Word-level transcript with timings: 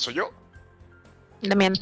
soy 0.00 0.14
yo. 0.14 0.30
Damián. 1.42 1.74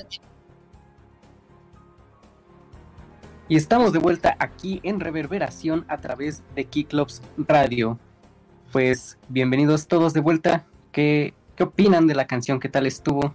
Y 3.48 3.56
estamos 3.56 3.92
de 3.92 3.98
vuelta 3.98 4.36
aquí 4.38 4.80
en 4.82 5.00
Reverberación 5.00 5.86
a 5.88 5.98
través 6.00 6.42
de 6.54 6.66
Keyclubs 6.66 7.22
Radio. 7.38 7.98
Pues 8.72 9.16
bienvenidos 9.28 9.86
todos 9.86 10.12
de 10.12 10.20
vuelta. 10.20 10.66
¿Qué, 10.92 11.32
¿Qué 11.56 11.62
opinan 11.62 12.06
de 12.06 12.14
la 12.14 12.26
canción? 12.26 12.60
¿Qué 12.60 12.68
tal 12.68 12.86
estuvo? 12.86 13.34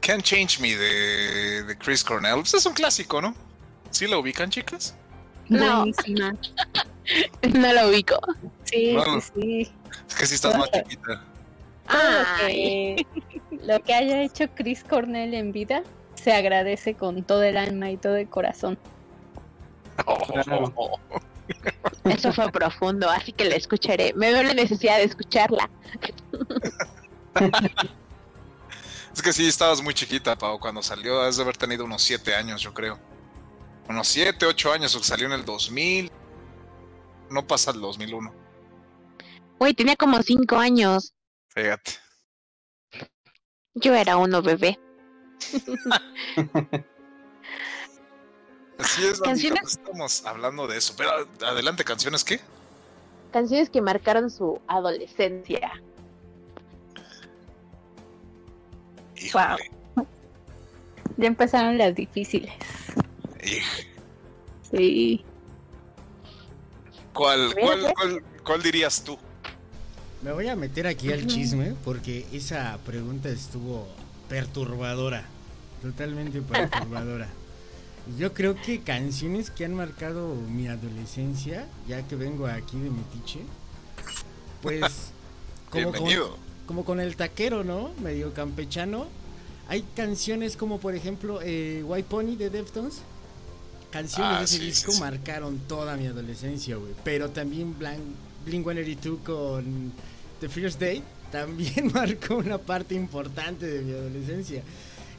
Can't 0.00 0.22
Change 0.24 0.60
Me 0.60 0.74
de, 0.76 1.62
de 1.64 1.78
Chris 1.78 2.02
Cornell. 2.02 2.36
Pues 2.40 2.54
es 2.54 2.66
un 2.66 2.72
clásico, 2.72 3.20
¿no? 3.22 3.34
¿Sí 3.90 4.08
la 4.08 4.18
ubican, 4.18 4.50
chicas? 4.50 4.96
No. 5.48 5.84
No 7.42 7.72
lo 7.72 7.88
ubico. 7.88 8.16
Sí, 8.64 8.92
No. 8.94 9.20
sí, 9.20 9.30
sí. 9.34 9.72
Es 10.08 10.14
que 10.14 10.26
sí 10.26 10.34
estás 10.36 10.56
más 10.56 10.70
chiquita. 10.70 11.24
Todo 11.90 12.10
lo 12.10 12.26
Ay. 12.42 12.54
que, 12.54 13.06
lo 13.62 13.82
que 13.82 13.94
haya 13.94 14.22
hecho 14.22 14.48
Chris 14.54 14.84
Cornell 14.84 15.34
en 15.34 15.52
vida 15.52 15.82
se 16.14 16.32
agradece 16.32 16.94
con 16.94 17.22
todo 17.24 17.42
el 17.42 17.56
alma 17.56 17.90
y 17.90 17.96
todo 17.96 18.16
el 18.16 18.28
corazón. 18.28 18.78
Claro. 20.44 20.72
Eso 22.04 22.32
fue 22.32 22.50
profundo, 22.52 23.08
así 23.08 23.32
que 23.32 23.44
la 23.44 23.56
escucharé. 23.56 24.12
Me 24.14 24.32
veo 24.32 24.42
la 24.42 24.54
necesidad 24.54 24.98
de 24.98 25.04
escucharla. 25.04 25.68
Es 29.12 29.22
que 29.22 29.32
sí, 29.32 29.48
estabas 29.48 29.82
muy 29.82 29.92
chiquita, 29.92 30.36
Pau, 30.36 30.58
cuando 30.58 30.82
salió. 30.82 31.20
Has 31.20 31.36
de 31.36 31.42
haber 31.42 31.56
tenido 31.56 31.84
unos 31.84 32.02
7 32.02 32.34
años, 32.34 32.62
yo 32.62 32.72
creo. 32.72 32.98
Unos 33.88 34.06
7, 34.08 34.46
8 34.46 34.72
años, 34.72 34.92
salió 35.02 35.26
en 35.26 35.32
el 35.32 35.44
2000. 35.44 36.10
No 37.28 37.46
pasa 37.46 37.72
el 37.72 37.80
2001. 37.80 38.32
Güey, 39.58 39.74
tenía 39.74 39.96
como 39.96 40.22
cinco 40.22 40.56
años. 40.56 41.12
Fíjate. 41.54 41.92
Yo 43.74 43.94
era 43.94 44.16
uno 44.16 44.42
bebé. 44.42 44.78
Así 48.78 49.04
es, 49.06 49.20
Canciones- 49.20 49.22
Canciones... 49.22 49.62
estamos 49.72 50.24
hablando 50.26 50.66
de 50.66 50.78
eso. 50.78 50.94
Pero 50.96 51.10
adelante, 51.46 51.84
¿canciones 51.84 52.24
qué? 52.24 52.40
Canciones 53.32 53.68
que 53.70 53.80
marcaron 53.80 54.30
su 54.30 54.60
adolescencia. 54.66 55.80
Híjole. 59.16 59.70
Ya 61.16 61.26
empezaron 61.26 61.76
las 61.76 61.94
difíciles. 61.94 62.52
Sí. 64.70 65.24
¿Cuál, 67.12 67.54
cuál, 67.60 67.92
cuál, 67.94 68.24
cuál 68.44 68.62
dirías 68.62 69.04
tú? 69.04 69.18
Me 70.22 70.32
voy 70.32 70.48
a 70.48 70.56
meter 70.56 70.86
aquí 70.86 71.12
al 71.12 71.26
chisme 71.26 71.74
porque 71.84 72.26
esa 72.32 72.78
pregunta 72.84 73.28
estuvo 73.30 73.86
perturbadora. 74.28 75.24
Totalmente 75.82 76.42
perturbadora. 76.42 77.28
Yo 78.18 78.34
creo 78.34 78.54
que 78.54 78.80
canciones 78.80 79.50
que 79.50 79.64
han 79.64 79.74
marcado 79.74 80.34
mi 80.34 80.68
adolescencia, 80.68 81.66
ya 81.88 82.06
que 82.06 82.16
vengo 82.16 82.46
aquí 82.46 82.78
de 82.78 82.90
Metiche, 82.90 83.40
pues 84.62 84.82
como 85.70 85.92
con, 85.92 86.08
como 86.66 86.84
con 86.84 87.00
el 87.00 87.16
taquero, 87.16 87.64
¿no? 87.64 87.90
Medio 88.02 88.34
campechano. 88.34 89.06
Hay 89.68 89.84
canciones 89.94 90.56
como 90.56 90.80
por 90.80 90.94
ejemplo 90.94 91.40
eh, 91.42 91.82
White 91.86 92.08
Pony 92.10 92.36
de 92.36 92.50
Deftones. 92.50 93.00
Canciones 93.90 94.32
Ah, 94.34 94.38
de 94.40 94.44
ese 94.44 94.58
sí, 94.58 94.66
disco 94.66 94.92
sí. 94.92 95.00
marcaron 95.00 95.58
toda 95.66 95.96
mi 95.96 96.06
adolescencia, 96.06 96.76
güey. 96.76 96.92
Pero 97.04 97.30
también 97.30 97.74
Blink 97.78 98.64
182 98.64 99.18
con 99.24 99.92
The 100.40 100.48
First 100.48 100.80
Day 100.80 101.02
también 101.30 101.90
marcó 101.94 102.36
una 102.36 102.58
parte 102.58 102.94
importante 102.94 103.66
de 103.66 103.82
mi 103.82 103.92
adolescencia. 103.92 104.62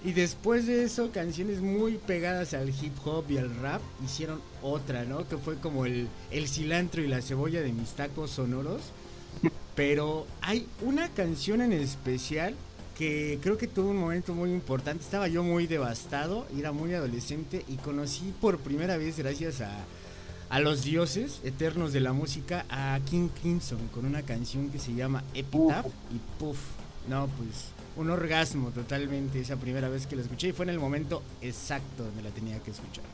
Y 0.03 0.13
después 0.13 0.65
de 0.65 0.83
eso, 0.83 1.11
canciones 1.11 1.61
muy 1.61 1.97
pegadas 1.97 2.55
al 2.55 2.69
hip 2.69 2.93
hop 3.05 3.25
y 3.29 3.37
al 3.37 3.55
rap 3.57 3.81
hicieron 4.03 4.41
otra, 4.63 5.05
¿no? 5.05 5.27
Que 5.27 5.37
fue 5.37 5.57
como 5.57 5.85
el, 5.85 6.07
el 6.31 6.47
cilantro 6.47 7.03
y 7.03 7.07
la 7.07 7.21
cebolla 7.21 7.61
de 7.61 7.71
mis 7.71 7.91
tacos 7.91 8.31
sonoros. 8.31 8.81
Pero 9.75 10.25
hay 10.41 10.67
una 10.81 11.07
canción 11.09 11.61
en 11.61 11.71
especial 11.71 12.55
que 12.97 13.39
creo 13.41 13.57
que 13.57 13.67
tuvo 13.67 13.91
un 13.91 13.97
momento 13.97 14.33
muy 14.33 14.51
importante. 14.51 15.03
Estaba 15.03 15.27
yo 15.27 15.43
muy 15.43 15.67
devastado, 15.67 16.47
era 16.57 16.71
muy 16.71 16.93
adolescente 16.95 17.63
y 17.67 17.75
conocí 17.75 18.33
por 18.41 18.57
primera 18.57 18.97
vez, 18.97 19.17
gracias 19.17 19.61
a, 19.61 19.71
a 20.51 20.59
los 20.59 20.83
dioses 20.83 21.39
eternos 21.45 21.93
de 21.93 22.01
la 22.01 22.11
música, 22.11 22.65
a 22.69 22.99
King 23.09 23.29
Crimson 23.29 23.87
con 23.87 24.05
una 24.05 24.21
canción 24.21 24.69
que 24.69 24.79
se 24.79 24.93
llama 24.93 25.23
Epitaph 25.33 25.85
y 26.13 26.19
puff, 26.37 26.57
no, 27.07 27.27
pues 27.27 27.69
un 27.95 28.09
orgasmo 28.09 28.69
totalmente 28.71 29.39
esa 29.39 29.55
primera 29.55 29.87
vez 29.87 30.07
que 30.07 30.17
la 30.17 30.23
escuché 30.23 30.49
y 30.49 30.51
fue 30.51 30.65
en 30.65 30.71
el 30.71 30.79
momento 30.79 31.23
exacto 31.41 32.03
donde 32.03 32.21
la 32.21 32.31
tenía 32.31 32.59
que 32.59 32.71
escuchar. 32.71 33.05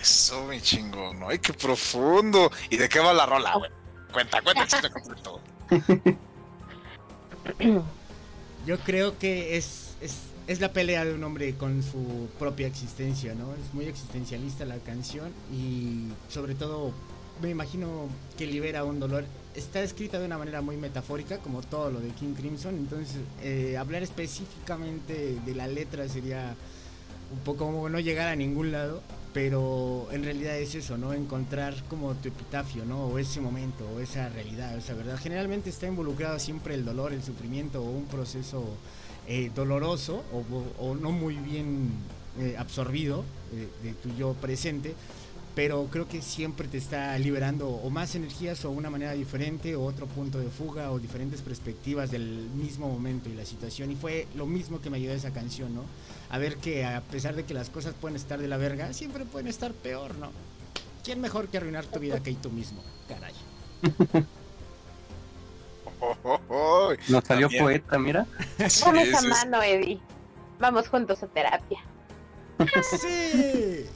Eso, 0.00 0.46
mi 0.46 0.60
chingón. 0.60 1.18
Ay, 1.28 1.40
qué 1.40 1.52
profundo. 1.52 2.50
¿Y 2.70 2.76
de 2.76 2.88
qué 2.88 3.00
va 3.00 3.12
la 3.12 3.26
rola, 3.26 3.56
güey? 3.56 3.70
Cuenta, 4.12 4.40
cuenta 4.40 4.66
chiste 4.66 4.88
completo. 4.88 5.40
Yo 8.66 8.78
creo 8.80 9.18
que 9.18 9.56
es, 9.56 9.96
es, 10.00 10.16
es 10.46 10.60
la 10.60 10.72
pelea 10.72 11.04
de 11.04 11.14
un 11.14 11.22
hombre 11.24 11.54
con 11.54 11.82
su 11.82 12.28
propia 12.38 12.66
existencia, 12.66 13.34
¿no? 13.34 13.52
Es 13.54 13.74
muy 13.74 13.86
existencialista 13.86 14.64
la 14.64 14.76
canción 14.78 15.30
y 15.52 16.08
sobre 16.28 16.54
todo 16.54 16.92
me 17.40 17.50
imagino 17.50 18.08
que 18.36 18.46
libera 18.46 18.84
un 18.84 19.00
dolor. 19.00 19.24
Está 19.54 19.82
escrita 19.82 20.18
de 20.18 20.26
una 20.26 20.38
manera 20.38 20.62
muy 20.62 20.76
metafórica, 20.76 21.38
como 21.38 21.60
todo 21.60 21.90
lo 21.90 22.00
de 22.00 22.08
King 22.10 22.34
Crimson, 22.34 22.74
entonces 22.76 23.18
eh, 23.42 23.76
hablar 23.76 24.02
específicamente 24.02 25.38
de 25.44 25.54
la 25.54 25.66
letra 25.66 26.08
sería 26.08 26.54
un 27.32 27.38
poco 27.40 27.66
como 27.66 27.88
no 27.88 28.00
llegar 28.00 28.28
a 28.28 28.36
ningún 28.36 28.72
lado, 28.72 29.02
pero 29.32 30.08
en 30.12 30.24
realidad 30.24 30.58
es 30.58 30.74
eso, 30.74 30.98
¿no? 30.98 31.12
Encontrar 31.12 31.74
como 31.88 32.14
tu 32.14 32.28
epitafio, 32.28 32.84
¿no? 32.84 33.06
O 33.06 33.18
ese 33.18 33.40
momento, 33.40 33.88
o 33.96 34.00
esa 34.00 34.28
realidad, 34.28 34.74
o 34.74 34.78
esa 34.78 34.94
verdad. 34.94 35.18
Generalmente 35.18 35.70
está 35.70 35.86
involucrado 35.86 36.38
siempre 36.38 36.74
el 36.74 36.84
dolor, 36.84 37.12
el 37.12 37.22
sufrimiento 37.22 37.82
o 37.82 37.90
un 37.90 38.06
proceso 38.06 38.64
eh, 39.26 39.50
doloroso 39.54 40.24
o, 40.32 40.84
o 40.84 40.94
no 40.94 41.12
muy 41.12 41.36
bien 41.36 41.90
eh, 42.38 42.56
absorbido 42.58 43.24
eh, 43.52 43.68
de 43.82 43.92
tu 43.92 44.08
yo 44.16 44.32
presente, 44.32 44.94
pero 45.54 45.86
creo 45.90 46.08
que 46.08 46.22
siempre 46.22 46.66
te 46.66 46.78
está 46.78 47.18
liberando 47.18 47.68
o 47.68 47.90
más 47.90 48.14
energías 48.14 48.64
o 48.64 48.70
una 48.70 48.88
manera 48.88 49.12
diferente 49.12 49.76
o 49.76 49.84
otro 49.84 50.06
punto 50.06 50.38
de 50.38 50.48
fuga 50.48 50.90
o 50.92 50.98
diferentes 50.98 51.42
perspectivas 51.42 52.10
del 52.10 52.48
mismo 52.56 52.88
momento 52.88 53.28
y 53.28 53.34
la 53.34 53.44
situación. 53.44 53.90
Y 53.90 53.96
fue 53.96 54.26
lo 54.34 54.46
mismo 54.46 54.80
que 54.80 54.88
me 54.88 54.96
ayudó 54.96 55.12
esa 55.12 55.30
canción, 55.30 55.74
¿no? 55.74 55.84
A 56.30 56.38
ver 56.38 56.56
que 56.56 56.86
a 56.86 57.02
pesar 57.02 57.36
de 57.36 57.44
que 57.44 57.52
las 57.52 57.68
cosas 57.68 57.94
pueden 58.00 58.16
estar 58.16 58.40
de 58.40 58.48
la 58.48 58.56
verga, 58.56 58.94
siempre 58.94 59.26
pueden 59.26 59.48
estar 59.48 59.72
peor, 59.72 60.16
¿no? 60.16 60.30
¿Quién 61.04 61.20
mejor 61.20 61.48
que 61.48 61.58
arruinar 61.58 61.84
tu 61.84 62.00
vida 62.00 62.22
que 62.22 62.32
tú 62.32 62.50
mismo? 62.50 62.82
Caray. 63.08 63.34
Oh, 66.04 66.16
oh, 66.24 66.40
oh. 66.48 66.92
Nos 67.08 67.24
salió 67.24 67.46
También. 67.46 67.62
poeta, 67.64 67.98
mira. 67.98 68.26
Sí, 68.68 68.84
esa 68.98 69.20
sí, 69.20 69.24
sí. 69.24 69.28
mano, 69.28 69.62
Eddie. 69.62 70.00
Vamos 70.58 70.88
juntos 70.88 71.22
a 71.22 71.28
terapia. 71.28 71.78
Sí. 72.82 73.86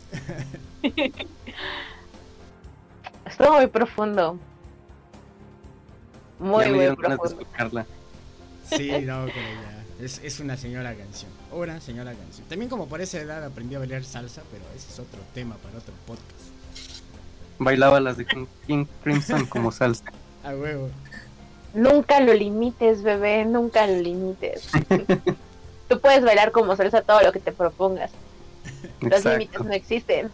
Estuvo 3.27 3.53
muy 3.55 3.67
profundo. 3.67 4.39
Muy, 6.39 6.65
ya 6.65 6.71
me 6.71 6.77
muy 6.77 6.81
dieron 6.81 6.97
ganas 6.97 7.19
de 7.19 7.19
profundo. 7.19 7.43
escucharla. 7.43 7.87
Sí, 8.71 8.91
no, 9.05 9.25
pero 9.27 9.37
ya. 9.37 10.05
Es, 10.05 10.21
es 10.23 10.41
una 10.41 10.57
señora 10.57 10.95
canción. 10.95 11.31
Una 11.51 11.81
señora 11.81 12.13
canción. 12.15 12.47
También 12.49 12.69
como 12.69 12.87
por 12.89 13.01
esa 13.01 13.19
edad 13.19 13.43
aprendí 13.45 13.75
a 13.75 13.79
bailar 13.81 14.05
salsa, 14.05 14.43
pero 14.53 14.65
ese 14.77 14.91
es 14.93 14.99
otro 15.01 15.21
tema 15.35 15.57
para 15.57 15.79
otro 15.79 15.95
podcast. 16.07 16.31
Bailaba 17.59 17.99
las 18.01 18.17
de 18.17 18.27
King 18.67 18.85
Crimson 19.03 19.47
como 19.47 19.73
salsa. 19.73 20.05
A 20.45 20.51
huevo. 20.55 20.91
Nunca 21.75 22.21
lo 22.21 22.33
limites, 22.33 23.03
bebé, 23.03 23.45
nunca 23.45 23.87
lo 23.87 24.01
limites. 24.01 24.69
Tú 25.89 26.01
puedes 26.01 26.25
bailar 26.25 26.53
como 26.53 26.75
salsa 26.77 27.03
todo 27.03 27.23
lo 27.23 27.33
que 27.33 27.41
te 27.41 27.53
propongas. 27.53 28.11
Los 29.01 29.25
límites 29.25 29.61
no 29.65 29.73
existen. 29.73 30.31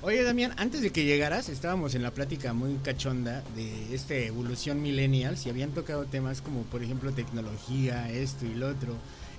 Oye, 0.00 0.22
Damián, 0.22 0.54
antes 0.58 0.80
de 0.80 0.90
que 0.90 1.04
llegaras, 1.04 1.48
estábamos 1.48 1.94
en 1.94 2.02
la 2.02 2.12
plática 2.12 2.52
muy 2.52 2.74
cachonda 2.76 3.42
de 3.56 3.94
esta 3.94 4.14
evolución 4.14 4.80
millennials 4.80 5.44
y 5.44 5.50
habían 5.50 5.70
tocado 5.70 6.04
temas 6.04 6.40
como, 6.40 6.62
por 6.62 6.84
ejemplo, 6.84 7.12
tecnología, 7.12 8.08
esto 8.10 8.46
y 8.46 8.54
lo 8.54 8.68
otro, 8.68 8.94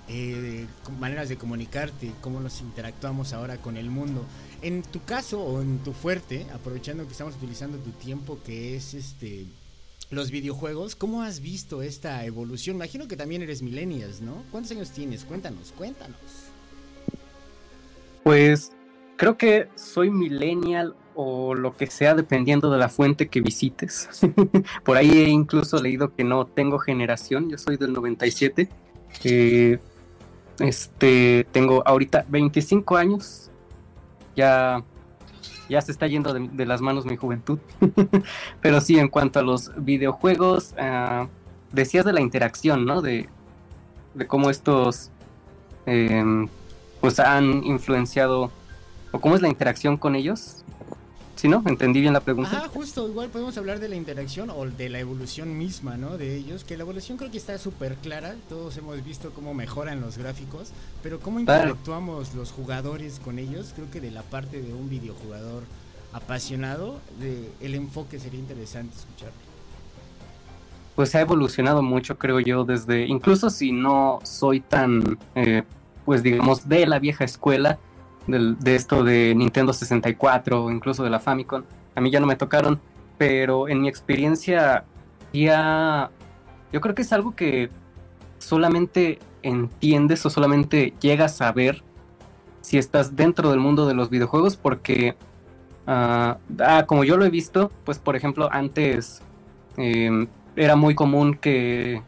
eh, 0.08 0.66
maneras 0.98 1.30
de 1.30 1.36
comunicarte, 1.36 2.12
cómo 2.20 2.40
nos 2.40 2.60
interactuamos 2.60 3.32
ahora 3.32 3.56
con 3.56 3.78
el 3.78 3.90
mundo. 3.90 4.26
En 4.60 4.82
tu 4.82 5.02
caso 5.02 5.40
o 5.40 5.62
en 5.62 5.78
tu 5.78 5.92
fuerte, 5.94 6.46
aprovechando 6.52 7.06
que 7.06 7.12
estamos 7.12 7.36
utilizando 7.36 7.78
tu 7.78 7.90
tiempo, 7.92 8.38
que 8.44 8.76
es 8.76 8.92
este 8.92 9.46
los 10.10 10.30
videojuegos, 10.30 10.96
¿cómo 10.96 11.22
has 11.22 11.40
visto 11.40 11.82
esta 11.82 12.24
evolución? 12.24 12.76
Imagino 12.76 13.06
que 13.06 13.16
también 13.16 13.42
eres 13.42 13.62
millennials, 13.62 14.20
¿no? 14.20 14.42
¿Cuántos 14.50 14.72
años 14.72 14.90
tienes? 14.90 15.24
Cuéntanos, 15.24 15.72
cuéntanos. 15.76 16.18
Pues 18.24 18.72
creo 19.16 19.36
que 19.36 19.68
soy 19.76 20.10
millennial 20.10 20.96
o 21.14 21.54
lo 21.54 21.76
que 21.76 21.86
sea 21.86 22.14
dependiendo 22.14 22.70
de 22.70 22.78
la 22.78 22.88
fuente 22.88 23.28
que 23.28 23.40
visites. 23.40 24.08
Por 24.84 24.96
ahí 24.96 25.10
he 25.10 25.28
incluso 25.28 25.80
leído 25.80 26.14
que 26.14 26.24
no 26.24 26.46
tengo 26.46 26.78
generación, 26.78 27.48
yo 27.48 27.56
soy 27.56 27.76
del 27.76 27.92
97. 27.92 28.68
Eh, 29.24 29.78
este, 30.58 31.46
tengo 31.52 31.82
ahorita 31.86 32.26
25 32.28 32.96
años. 32.96 33.50
Ya, 34.36 34.84
ya 35.70 35.80
se 35.80 35.92
está 35.92 36.06
yendo 36.08 36.34
de, 36.34 36.66
las 36.66 36.80
manos 36.80 37.06
mi 37.06 37.16
juventud. 37.16 37.58
Pero 38.60 38.80
sí, 38.80 38.98
en 38.98 39.08
cuanto 39.08 39.38
a 39.38 39.42
los 39.42 39.72
videojuegos, 39.76 40.74
ah, 40.78 41.28
decías 41.72 42.04
de 42.04 42.12
la 42.12 42.20
interacción, 42.20 42.84
¿no? 42.84 43.00
De, 43.00 43.28
de 44.14 44.26
cómo 44.26 44.50
estos 44.50 45.10
em, 45.86 46.48
pues 47.00 47.20
han 47.20 47.64
influenciado 47.64 48.50
o 49.12 49.20
cómo 49.20 49.36
es 49.36 49.42
la 49.42 49.48
interacción 49.48 49.96
con 49.96 50.16
ellos. 50.16 50.64
¿Sí, 51.40 51.48
no? 51.48 51.62
¿Entendí 51.64 52.02
bien 52.02 52.12
la 52.12 52.20
pregunta? 52.20 52.64
Ah, 52.64 52.68
justo, 52.68 53.08
igual 53.08 53.30
podemos 53.30 53.56
hablar 53.56 53.80
de 53.80 53.88
la 53.88 53.96
interacción 53.96 54.50
o 54.50 54.66
de 54.66 54.90
la 54.90 54.98
evolución 54.98 55.56
misma, 55.56 55.96
¿no? 55.96 56.18
De 56.18 56.36
ellos, 56.36 56.64
que 56.64 56.76
la 56.76 56.82
evolución 56.82 57.16
creo 57.16 57.30
que 57.30 57.38
está 57.38 57.56
súper 57.56 57.94
clara, 57.94 58.34
todos 58.50 58.76
hemos 58.76 59.02
visto 59.02 59.30
cómo 59.30 59.54
mejoran 59.54 60.02
los 60.02 60.18
gráficos, 60.18 60.72
pero 61.02 61.18
cómo 61.18 61.40
interactuamos 61.40 62.34
los 62.34 62.52
jugadores 62.52 63.20
con 63.24 63.38
ellos, 63.38 63.72
creo 63.74 63.90
que 63.90 64.02
de 64.02 64.10
la 64.10 64.20
parte 64.20 64.60
de 64.60 64.74
un 64.74 64.90
videojugador 64.90 65.62
apasionado, 66.12 67.00
de 67.18 67.50
el 67.62 67.74
enfoque 67.74 68.18
sería 68.18 68.38
interesante 68.38 68.94
escuchar. 68.98 69.32
Pues 70.94 71.14
ha 71.14 71.22
evolucionado 71.22 71.80
mucho, 71.80 72.18
creo 72.18 72.40
yo, 72.40 72.64
desde, 72.64 73.06
incluso 73.06 73.48
si 73.48 73.72
no 73.72 74.18
soy 74.24 74.60
tan, 74.60 75.18
eh, 75.34 75.62
pues 76.04 76.22
digamos, 76.22 76.68
de 76.68 76.86
la 76.86 76.98
vieja 76.98 77.24
escuela, 77.24 77.78
de 78.26 78.74
esto 78.74 79.02
de 79.02 79.34
Nintendo 79.34 79.72
64 79.72 80.64
o 80.64 80.70
incluso 80.70 81.02
de 81.02 81.10
la 81.10 81.20
Famicom. 81.20 81.62
A 81.94 82.00
mí 82.00 82.10
ya 82.10 82.20
no 82.20 82.26
me 82.26 82.36
tocaron, 82.36 82.80
pero 83.18 83.68
en 83.68 83.80
mi 83.80 83.88
experiencia 83.88 84.84
ya 85.32 86.10
yo 86.72 86.80
creo 86.80 86.94
que 86.94 87.02
es 87.02 87.12
algo 87.12 87.34
que 87.34 87.70
solamente 88.38 89.18
entiendes 89.42 90.24
o 90.26 90.30
solamente 90.30 90.94
llegas 91.00 91.40
a 91.40 91.52
ver 91.52 91.82
si 92.60 92.78
estás 92.78 93.16
dentro 93.16 93.50
del 93.50 93.60
mundo 93.60 93.86
de 93.86 93.94
los 93.94 94.10
videojuegos 94.10 94.56
porque 94.56 95.16
ah, 95.86 96.38
ah, 96.60 96.84
como 96.86 97.04
yo 97.04 97.16
lo 97.16 97.24
he 97.24 97.30
visto 97.30 97.70
pues 97.84 97.98
por 97.98 98.16
ejemplo 98.16 98.48
antes 98.52 99.22
em, 99.76 100.26
era 100.56 100.76
muy 100.76 100.94
común 100.94 101.34
que 101.34 102.02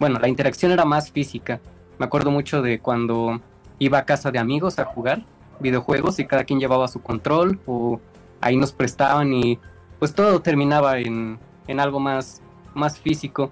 bueno 0.00 0.18
la 0.18 0.28
interacción 0.28 0.72
era 0.72 0.84
más 0.84 1.10
física 1.10 1.60
me 1.98 2.06
acuerdo 2.06 2.30
mucho 2.30 2.62
de 2.62 2.80
cuando 2.80 3.40
iba 3.84 3.98
a 3.98 4.04
casa 4.04 4.30
de 4.30 4.38
amigos 4.38 4.78
a 4.78 4.84
jugar 4.84 5.24
videojuegos 5.60 6.18
y 6.18 6.26
cada 6.26 6.44
quien 6.44 6.60
llevaba 6.60 6.88
su 6.88 7.00
control 7.00 7.60
o 7.66 8.00
ahí 8.40 8.56
nos 8.56 8.72
prestaban 8.72 9.32
y 9.32 9.58
pues 9.98 10.14
todo 10.14 10.40
terminaba 10.42 10.98
en, 10.98 11.38
en 11.66 11.80
algo 11.80 12.00
más, 12.00 12.42
más 12.74 12.98
físico. 12.98 13.50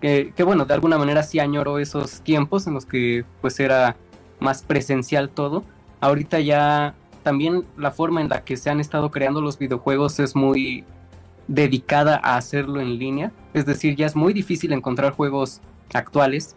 Que, 0.00 0.32
bueno, 0.44 0.64
de 0.64 0.74
alguna 0.74 0.98
manera 0.98 1.22
sí 1.22 1.38
añoro 1.38 1.78
esos 1.78 2.22
tiempos 2.22 2.66
en 2.66 2.74
los 2.74 2.86
que 2.86 3.24
pues 3.40 3.60
era 3.60 3.94
más 4.40 4.62
presencial 4.62 5.30
todo. 5.30 5.62
Ahorita 6.00 6.40
ya 6.40 6.94
también 7.22 7.64
la 7.76 7.92
forma 7.92 8.20
en 8.20 8.28
la 8.28 8.42
que 8.42 8.56
se 8.56 8.68
han 8.68 8.80
estado 8.80 9.12
creando 9.12 9.40
los 9.40 9.58
videojuegos 9.58 10.18
es 10.18 10.34
muy 10.34 10.84
dedicada 11.46 12.20
a 12.20 12.36
hacerlo 12.36 12.80
en 12.80 12.98
línea. 12.98 13.30
Es 13.54 13.64
decir, 13.64 13.94
ya 13.94 14.06
es 14.06 14.16
muy 14.16 14.32
difícil 14.32 14.72
encontrar 14.72 15.12
juegos 15.12 15.60
actuales 15.94 16.56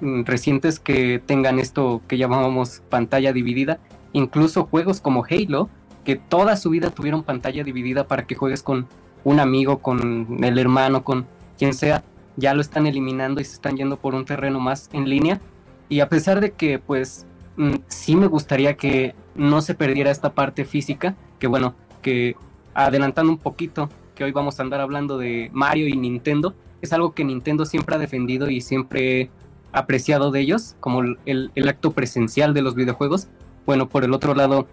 recientes 0.00 0.80
que 0.80 1.20
tengan 1.24 1.58
esto 1.58 2.02
que 2.08 2.18
llamamos 2.18 2.82
pantalla 2.88 3.32
dividida, 3.32 3.78
incluso 4.12 4.66
juegos 4.66 5.00
como 5.00 5.24
Halo, 5.24 5.68
que 6.04 6.16
toda 6.16 6.56
su 6.56 6.70
vida 6.70 6.90
tuvieron 6.90 7.22
pantalla 7.22 7.64
dividida 7.64 8.06
para 8.06 8.26
que 8.26 8.34
juegues 8.34 8.62
con 8.62 8.86
un 9.24 9.40
amigo, 9.40 9.78
con 9.78 10.42
el 10.42 10.58
hermano, 10.58 11.04
con 11.04 11.26
quien 11.58 11.74
sea, 11.74 12.02
ya 12.36 12.54
lo 12.54 12.60
están 12.60 12.86
eliminando 12.86 13.40
y 13.40 13.44
se 13.44 13.54
están 13.54 13.76
yendo 13.76 13.98
por 13.98 14.14
un 14.14 14.24
terreno 14.24 14.60
más 14.60 14.88
en 14.92 15.08
línea. 15.08 15.40
Y 15.88 16.00
a 16.00 16.08
pesar 16.08 16.40
de 16.40 16.52
que 16.52 16.78
pues 16.78 17.26
mm, 17.56 17.74
sí 17.88 18.16
me 18.16 18.26
gustaría 18.26 18.76
que 18.76 19.14
no 19.34 19.60
se 19.60 19.74
perdiera 19.74 20.10
esta 20.10 20.32
parte 20.32 20.64
física, 20.64 21.16
que 21.38 21.46
bueno, 21.46 21.74
que 22.02 22.36
adelantando 22.74 23.32
un 23.32 23.38
poquito, 23.38 23.90
que 24.14 24.24
hoy 24.24 24.32
vamos 24.32 24.58
a 24.58 24.62
andar 24.62 24.80
hablando 24.80 25.18
de 25.18 25.50
Mario 25.52 25.88
y 25.88 25.96
Nintendo, 25.96 26.54
es 26.80 26.92
algo 26.92 27.12
que 27.12 27.24
Nintendo 27.24 27.66
siempre 27.66 27.96
ha 27.96 27.98
defendido 27.98 28.48
y 28.48 28.60
siempre 28.60 29.30
apreciado 29.72 30.30
de 30.30 30.40
ellos, 30.40 30.76
como 30.80 31.02
el, 31.24 31.68
acto 31.68 31.92
presencial 31.92 32.54
de 32.54 32.62
los 32.62 32.74
videojuegos. 32.74 33.28
Bueno, 33.66 33.88
por 33.88 34.04
el 34.04 34.12
otro 34.12 34.34
lado, 34.34 34.66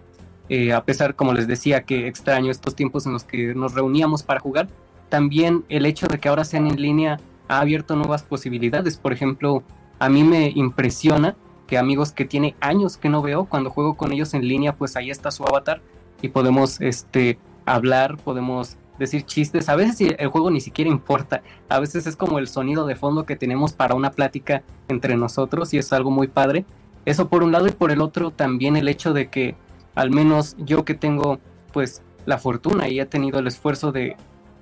eh, 0.48 0.72
a 0.72 0.84
pesar, 0.84 1.14
como 1.14 1.32
les 1.32 1.46
decía, 1.46 1.82
que 1.82 2.06
extraño 2.06 2.50
estos 2.50 2.74
tiempos 2.74 3.06
en 3.06 3.12
los 3.12 3.24
que 3.24 3.54
nos 3.54 3.74
reuníamos 3.74 4.22
para 4.22 4.40
jugar, 4.40 4.68
también 5.08 5.64
el 5.68 5.86
hecho 5.86 6.06
de 6.06 6.18
que 6.18 6.28
ahora 6.28 6.44
sean 6.44 6.66
en 6.66 6.80
línea 6.80 7.20
ha 7.48 7.60
abierto 7.60 7.96
nuevas 7.96 8.22
posibilidades. 8.22 8.96
Por 8.96 9.12
ejemplo, 9.12 9.62
a 9.98 10.08
mí 10.08 10.24
me 10.24 10.50
impresiona 10.54 11.36
que 11.66 11.78
amigos 11.78 12.12
que 12.12 12.24
tiene 12.24 12.56
años 12.60 12.96
que 12.96 13.08
no 13.08 13.22
veo, 13.22 13.44
cuando 13.44 13.70
juego 13.70 13.94
con 13.94 14.12
ellos 14.12 14.34
en 14.34 14.46
línea, 14.46 14.74
pues 14.74 14.96
ahí 14.96 15.10
está 15.10 15.30
su 15.30 15.44
avatar 15.44 15.80
y 16.22 16.28
podemos 16.28 16.80
este, 16.80 17.38
hablar, 17.66 18.16
podemos 18.16 18.76
decir 18.98 19.24
chistes. 19.24 19.68
A 19.68 19.76
veces 19.76 20.14
el 20.18 20.28
juego 20.28 20.50
ni 20.50 20.60
siquiera 20.60 20.90
importa. 20.90 21.42
A 21.68 21.80
veces 21.80 22.06
es 22.06 22.16
como 22.16 22.38
el 22.38 22.48
sonido 22.48 22.86
de 22.86 22.96
fondo 22.96 23.24
que 23.24 23.36
tenemos 23.36 23.72
para 23.72 23.94
una 23.94 24.10
plática 24.10 24.62
entre 24.88 25.16
nosotros 25.16 25.72
y 25.74 25.78
es 25.78 25.92
algo 25.92 26.10
muy 26.10 26.28
padre. 26.28 26.64
Eso 27.04 27.28
por 27.28 27.42
un 27.42 27.52
lado 27.52 27.66
y 27.66 27.72
por 27.72 27.90
el 27.90 28.00
otro 28.00 28.30
también 28.30 28.76
el 28.76 28.88
hecho 28.88 29.12
de 29.12 29.28
que 29.28 29.56
al 29.94 30.10
menos 30.10 30.56
yo 30.58 30.84
que 30.84 30.94
tengo 30.94 31.38
pues 31.72 32.02
la 32.26 32.38
fortuna 32.38 32.88
y 32.88 33.00
he 33.00 33.06
tenido 33.06 33.38
el 33.38 33.46
esfuerzo 33.46 33.92
de, 33.92 34.16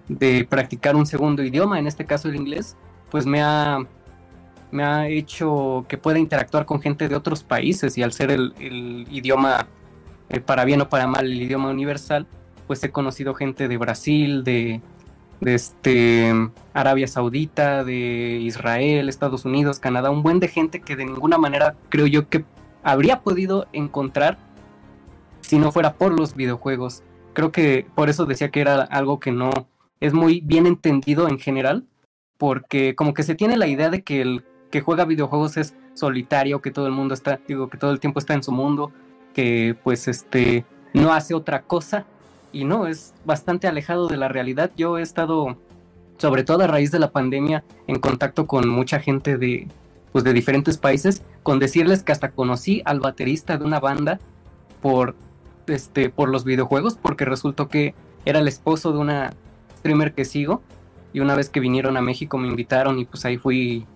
de 0.08 0.46
practicar 0.48 0.96
un 0.96 1.06
segundo 1.06 1.42
idioma, 1.42 1.78
en 1.78 1.86
este 1.86 2.04
caso 2.04 2.28
el 2.28 2.36
inglés, 2.36 2.76
pues 3.10 3.26
me 3.26 3.42
ha, 3.42 3.78
me 4.70 4.84
ha 4.84 5.08
hecho 5.08 5.84
que 5.88 5.98
pueda 5.98 6.18
interactuar 6.18 6.66
con 6.66 6.80
gente 6.80 7.08
de 7.08 7.16
otros 7.16 7.42
países 7.42 7.96
y 7.98 8.02
al 8.02 8.12
ser 8.12 8.30
el, 8.30 9.06
idioma, 9.10 9.66
eh, 10.28 10.40
para 10.40 10.64
bien 10.64 10.80
o 10.80 10.88
para 10.88 11.06
mal, 11.06 11.26
el 11.26 11.42
idioma 11.42 11.70
universal, 11.70 12.26
pues 12.66 12.82
he 12.84 12.90
conocido 12.90 13.34
gente 13.34 13.68
de 13.68 13.76
Brasil, 13.76 14.44
de, 14.44 14.80
este, 15.40 16.32
Arabia 16.74 17.06
Saudita, 17.06 17.84
de 17.84 18.38
Israel, 18.42 19.08
Estados 19.08 19.44
Unidos, 19.44 19.78
Canadá, 19.78 20.10
un 20.10 20.22
buen 20.22 20.40
de 20.40 20.48
gente 20.48 20.80
que 20.80 20.96
de 20.96 21.04
ninguna 21.04 21.38
manera 21.38 21.76
creo 21.88 22.06
yo 22.06 22.28
que 22.28 22.44
habría 22.82 23.20
podido 23.20 23.66
encontrar 23.72 24.38
si 25.40 25.58
no 25.58 25.72
fuera 25.72 25.94
por 25.94 26.18
los 26.18 26.34
videojuegos. 26.34 27.02
Creo 27.32 27.52
que 27.52 27.86
por 27.94 28.08
eso 28.08 28.26
decía 28.26 28.50
que 28.50 28.60
era 28.60 28.82
algo 28.82 29.20
que 29.20 29.32
no 29.32 29.50
es 30.00 30.12
muy 30.12 30.40
bien 30.40 30.66
entendido 30.66 31.28
en 31.28 31.38
general, 31.38 31.84
porque 32.38 32.94
como 32.94 33.14
que 33.14 33.22
se 33.22 33.34
tiene 33.34 33.56
la 33.56 33.66
idea 33.66 33.90
de 33.90 34.02
que 34.02 34.20
el 34.20 34.44
que 34.70 34.80
juega 34.80 35.04
videojuegos 35.04 35.56
es 35.56 35.74
solitario, 35.94 36.60
que 36.60 36.70
todo 36.70 36.86
el 36.86 36.92
mundo 36.92 37.14
está, 37.14 37.40
digo, 37.46 37.68
que 37.68 37.78
todo 37.78 37.92
el 37.92 38.00
tiempo 38.00 38.18
está 38.18 38.34
en 38.34 38.42
su 38.42 38.52
mundo, 38.52 38.92
que 39.32 39.76
pues 39.84 40.08
este 40.08 40.64
no 40.92 41.12
hace 41.12 41.34
otra 41.34 41.62
cosa 41.62 42.06
y 42.52 42.64
no, 42.64 42.86
es 42.86 43.14
bastante 43.24 43.66
alejado 43.66 44.08
de 44.08 44.16
la 44.16 44.28
realidad. 44.28 44.70
Yo 44.76 44.98
he 44.98 45.02
estado, 45.02 45.56
sobre 46.18 46.44
todo 46.44 46.62
a 46.62 46.66
raíz 46.66 46.90
de 46.90 46.98
la 46.98 47.10
pandemia, 47.10 47.64
en 47.86 47.98
contacto 47.98 48.46
con 48.46 48.68
mucha 48.68 49.00
gente 49.00 49.36
de, 49.36 49.68
pues, 50.12 50.24
de 50.24 50.32
diferentes 50.32 50.78
países, 50.78 51.22
con 51.42 51.58
decirles 51.58 52.02
que 52.02 52.12
hasta 52.12 52.30
conocí 52.30 52.82
al 52.84 53.00
baterista 53.00 53.58
de 53.58 53.64
una 53.64 53.80
banda 53.80 54.18
por, 54.80 55.14
este, 55.66 56.10
por 56.10 56.28
los 56.28 56.44
videojuegos, 56.44 56.96
porque 56.96 57.24
resultó 57.24 57.68
que 57.68 57.94
era 58.24 58.38
el 58.38 58.48
esposo 58.48 58.92
de 58.92 58.98
una 58.98 59.32
streamer 59.78 60.14
que 60.14 60.24
sigo. 60.24 60.62
Y 61.12 61.20
una 61.20 61.34
vez 61.34 61.48
que 61.48 61.60
vinieron 61.60 61.96
a 61.96 62.02
México 62.02 62.36
me 62.36 62.48
invitaron 62.48 62.98
y 62.98 63.06
pues 63.06 63.24
ahí 63.24 63.38
fui 63.38 63.86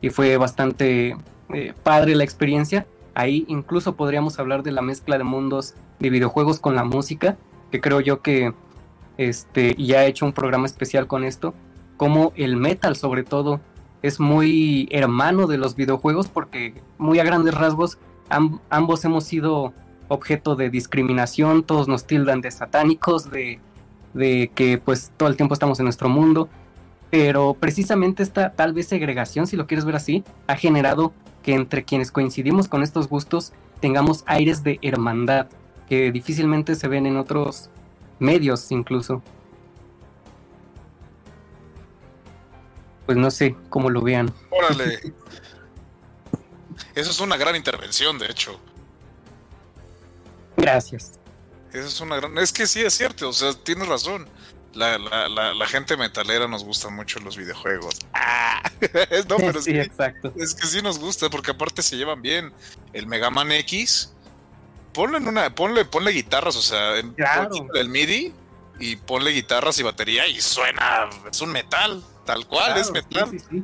y 0.00 0.10
fue 0.10 0.36
bastante 0.36 1.16
eh, 1.52 1.74
padre 1.82 2.14
la 2.14 2.24
experiencia. 2.24 2.86
Ahí 3.14 3.44
incluso 3.48 3.94
podríamos 3.94 4.38
hablar 4.38 4.62
de 4.62 4.72
la 4.72 4.80
mezcla 4.80 5.18
de 5.18 5.24
mundos 5.24 5.74
de 5.98 6.10
videojuegos 6.10 6.60
con 6.60 6.74
la 6.74 6.84
música 6.84 7.36
que 7.72 7.80
creo 7.80 8.00
yo 8.00 8.20
que 8.20 8.52
este 9.16 9.74
ya 9.76 10.04
he 10.04 10.08
hecho 10.08 10.26
un 10.26 10.32
programa 10.32 10.66
especial 10.66 11.08
con 11.08 11.24
esto, 11.24 11.54
como 11.96 12.32
el 12.36 12.56
metal 12.56 12.94
sobre 12.94 13.24
todo 13.24 13.60
es 14.02 14.20
muy 14.20 14.88
hermano 14.90 15.46
de 15.46 15.56
los 15.56 15.74
videojuegos 15.74 16.28
porque 16.28 16.74
muy 16.98 17.18
a 17.18 17.24
grandes 17.24 17.54
rasgos 17.54 17.98
ambos 18.70 19.04
hemos 19.04 19.24
sido 19.24 19.72
objeto 20.08 20.54
de 20.54 20.70
discriminación, 20.70 21.62
todos 21.62 21.88
nos 21.88 22.06
tildan 22.06 22.40
de 22.40 22.50
satánicos, 22.50 23.30
de, 23.30 23.60
de 24.14 24.50
que 24.54 24.78
pues 24.78 25.12
todo 25.16 25.28
el 25.28 25.36
tiempo 25.36 25.54
estamos 25.54 25.78
en 25.80 25.84
nuestro 25.84 26.08
mundo, 26.08 26.48
pero 27.10 27.54
precisamente 27.54 28.22
esta 28.22 28.52
tal 28.52 28.72
vez 28.74 28.88
segregación, 28.88 29.46
si 29.46 29.56
lo 29.56 29.66
quieres 29.66 29.84
ver 29.84 29.96
así, 29.96 30.24
ha 30.46 30.56
generado 30.56 31.12
que 31.42 31.54
entre 31.54 31.84
quienes 31.84 32.10
coincidimos 32.10 32.68
con 32.68 32.82
estos 32.82 33.08
gustos 33.08 33.52
tengamos 33.80 34.24
aires 34.26 34.62
de 34.62 34.78
hermandad 34.82 35.46
que 35.88 36.12
difícilmente 36.12 36.74
se 36.74 36.88
ven 36.88 37.06
en 37.06 37.16
otros 37.16 37.70
medios 38.18 38.70
incluso. 38.70 39.22
Pues 43.06 43.18
no 43.18 43.30
sé 43.30 43.56
cómo 43.68 43.90
lo 43.90 44.00
vean. 44.00 44.32
Órale. 44.50 45.12
Eso 46.94 47.10
es 47.10 47.20
una 47.20 47.36
gran 47.36 47.56
intervención, 47.56 48.18
de 48.18 48.26
hecho. 48.26 48.60
Gracias. 50.56 51.18
Esa 51.72 51.86
es 51.86 52.00
una 52.00 52.16
gran. 52.16 52.36
Es 52.38 52.52
que 52.52 52.66
sí 52.66 52.80
es 52.82 52.94
cierto, 52.94 53.28
o 53.28 53.32
sea, 53.32 53.52
tienes 53.54 53.88
razón. 53.88 54.28
La, 54.74 54.96
la, 54.96 55.28
la, 55.28 55.52
la 55.52 55.66
gente 55.66 55.98
metalera 55.98 56.48
nos 56.48 56.64
gustan 56.64 56.94
mucho 56.94 57.20
los 57.20 57.36
videojuegos. 57.36 57.98
¡Ah! 58.14 58.62
no, 59.28 59.36
pero 59.36 59.60
sí, 59.60 59.70
es, 59.70 59.76
que, 59.76 59.80
exacto. 59.82 60.32
es 60.36 60.54
que 60.54 60.66
sí 60.66 60.80
nos 60.80 60.98
gusta, 60.98 61.28
porque 61.28 61.50
aparte 61.50 61.82
se 61.82 61.96
llevan 61.96 62.22
bien. 62.22 62.52
El 62.92 63.06
Mega 63.06 63.30
Man 63.30 63.52
X, 63.52 64.12
ponle 64.92 65.18
en 65.18 65.28
una, 65.28 65.54
ponle, 65.54 65.84
ponle 65.84 66.10
guitarras, 66.12 66.56
o 66.56 66.62
sea, 66.62 66.94
Claro. 67.16 67.50
el 67.74 67.88
MIDI 67.88 68.32
y 68.80 68.96
ponle 68.96 69.30
guitarras 69.30 69.78
y 69.78 69.82
batería 69.82 70.26
y 70.26 70.40
suena, 70.40 71.08
es 71.30 71.40
un 71.40 71.52
metal, 71.52 72.02
tal 72.24 72.46
cual, 72.46 72.66
Claro, 72.66 72.80
es 72.80 72.90
metal. 72.92 73.28
Sí, 73.30 73.38
sí, 73.38 73.46
sí. 73.50 73.62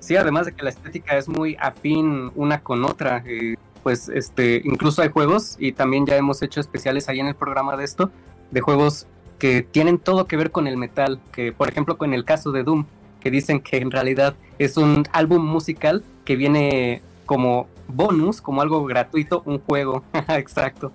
Sí, 0.00 0.16
además 0.16 0.46
de 0.46 0.52
que 0.52 0.64
la 0.64 0.70
estética 0.70 1.16
es 1.16 1.28
muy 1.28 1.56
afín 1.60 2.32
una 2.34 2.60
con 2.60 2.84
otra, 2.84 3.22
eh, 3.24 3.54
pues 3.84 4.08
este, 4.08 4.60
incluso 4.64 5.00
hay 5.02 5.10
juegos 5.10 5.54
y 5.58 5.72
también 5.72 6.06
ya 6.06 6.16
hemos 6.16 6.42
hecho 6.42 6.60
especiales 6.60 7.08
ahí 7.08 7.20
en 7.20 7.28
el 7.28 7.36
programa 7.36 7.76
de 7.76 7.84
esto, 7.84 8.10
de 8.50 8.60
juegos 8.60 9.06
que 9.38 9.62
tienen 9.62 9.98
todo 9.98 10.26
que 10.26 10.36
ver 10.36 10.50
con 10.50 10.66
el 10.66 10.76
metal, 10.76 11.20
que 11.32 11.52
por 11.52 11.68
ejemplo 11.68 11.98
con 11.98 12.14
el 12.14 12.24
caso 12.24 12.50
de 12.52 12.64
Doom, 12.64 12.84
que 13.20 13.30
dicen 13.30 13.60
que 13.60 13.76
en 13.76 13.90
realidad 13.92 14.34
es 14.58 14.76
un 14.76 15.04
álbum 15.12 15.44
musical 15.44 16.02
que 16.24 16.34
viene 16.36 17.00
como 17.26 17.68
bonus, 17.88 18.40
como 18.40 18.62
algo 18.62 18.84
gratuito, 18.84 19.42
un 19.46 19.60
juego, 19.60 20.04
exacto. 20.28 20.92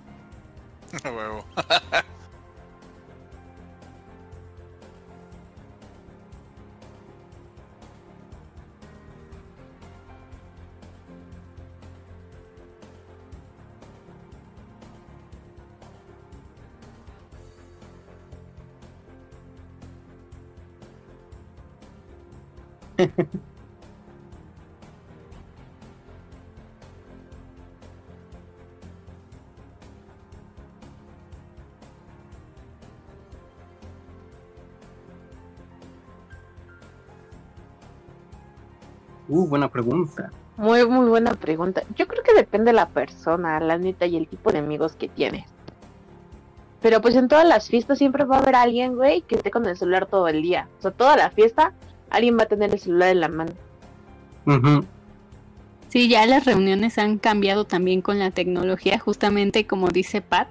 Huevo. 1.04 1.44
Uh, 39.28 39.46
buena 39.46 39.68
pregunta. 39.68 40.30
Muy, 40.56 40.84
muy 40.86 41.06
buena 41.06 41.32
pregunta. 41.32 41.82
Yo 41.96 42.08
creo 42.08 42.22
que 42.22 42.34
depende 42.34 42.70
de 42.70 42.76
la 42.76 42.88
persona, 42.88 43.60
la 43.60 43.78
neta, 43.78 44.06
y 44.06 44.16
el 44.16 44.26
tipo 44.26 44.50
de 44.50 44.58
amigos 44.58 44.96
que 44.96 45.08
tienes. 45.08 45.44
Pero 46.80 47.00
pues 47.00 47.14
en 47.16 47.28
todas 47.28 47.46
las 47.46 47.68
fiestas 47.68 47.98
siempre 47.98 48.24
va 48.24 48.36
a 48.36 48.40
haber 48.40 48.54
alguien, 48.54 48.96
güey, 48.96 49.22
que 49.22 49.36
esté 49.36 49.50
con 49.50 49.66
el 49.66 49.76
celular 49.76 50.06
todo 50.06 50.28
el 50.28 50.42
día. 50.42 50.68
O 50.78 50.82
sea, 50.82 50.90
toda 50.90 51.16
la 51.16 51.30
fiesta, 51.30 51.72
alguien 52.10 52.38
va 52.38 52.44
a 52.44 52.46
tener 52.46 52.72
el 52.72 52.78
celular 52.78 53.10
en 53.10 53.20
la 53.20 53.28
mano. 53.28 53.52
Ujú. 54.46 54.84
Sí, 55.88 56.08
ya 56.08 56.26
las 56.26 56.44
reuniones 56.44 56.98
han 56.98 57.18
cambiado 57.18 57.64
también 57.64 58.02
con 58.02 58.18
la 58.18 58.30
tecnología, 58.30 58.98
justamente 58.98 59.66
como 59.66 59.88
dice 59.88 60.20
Pat, 60.20 60.48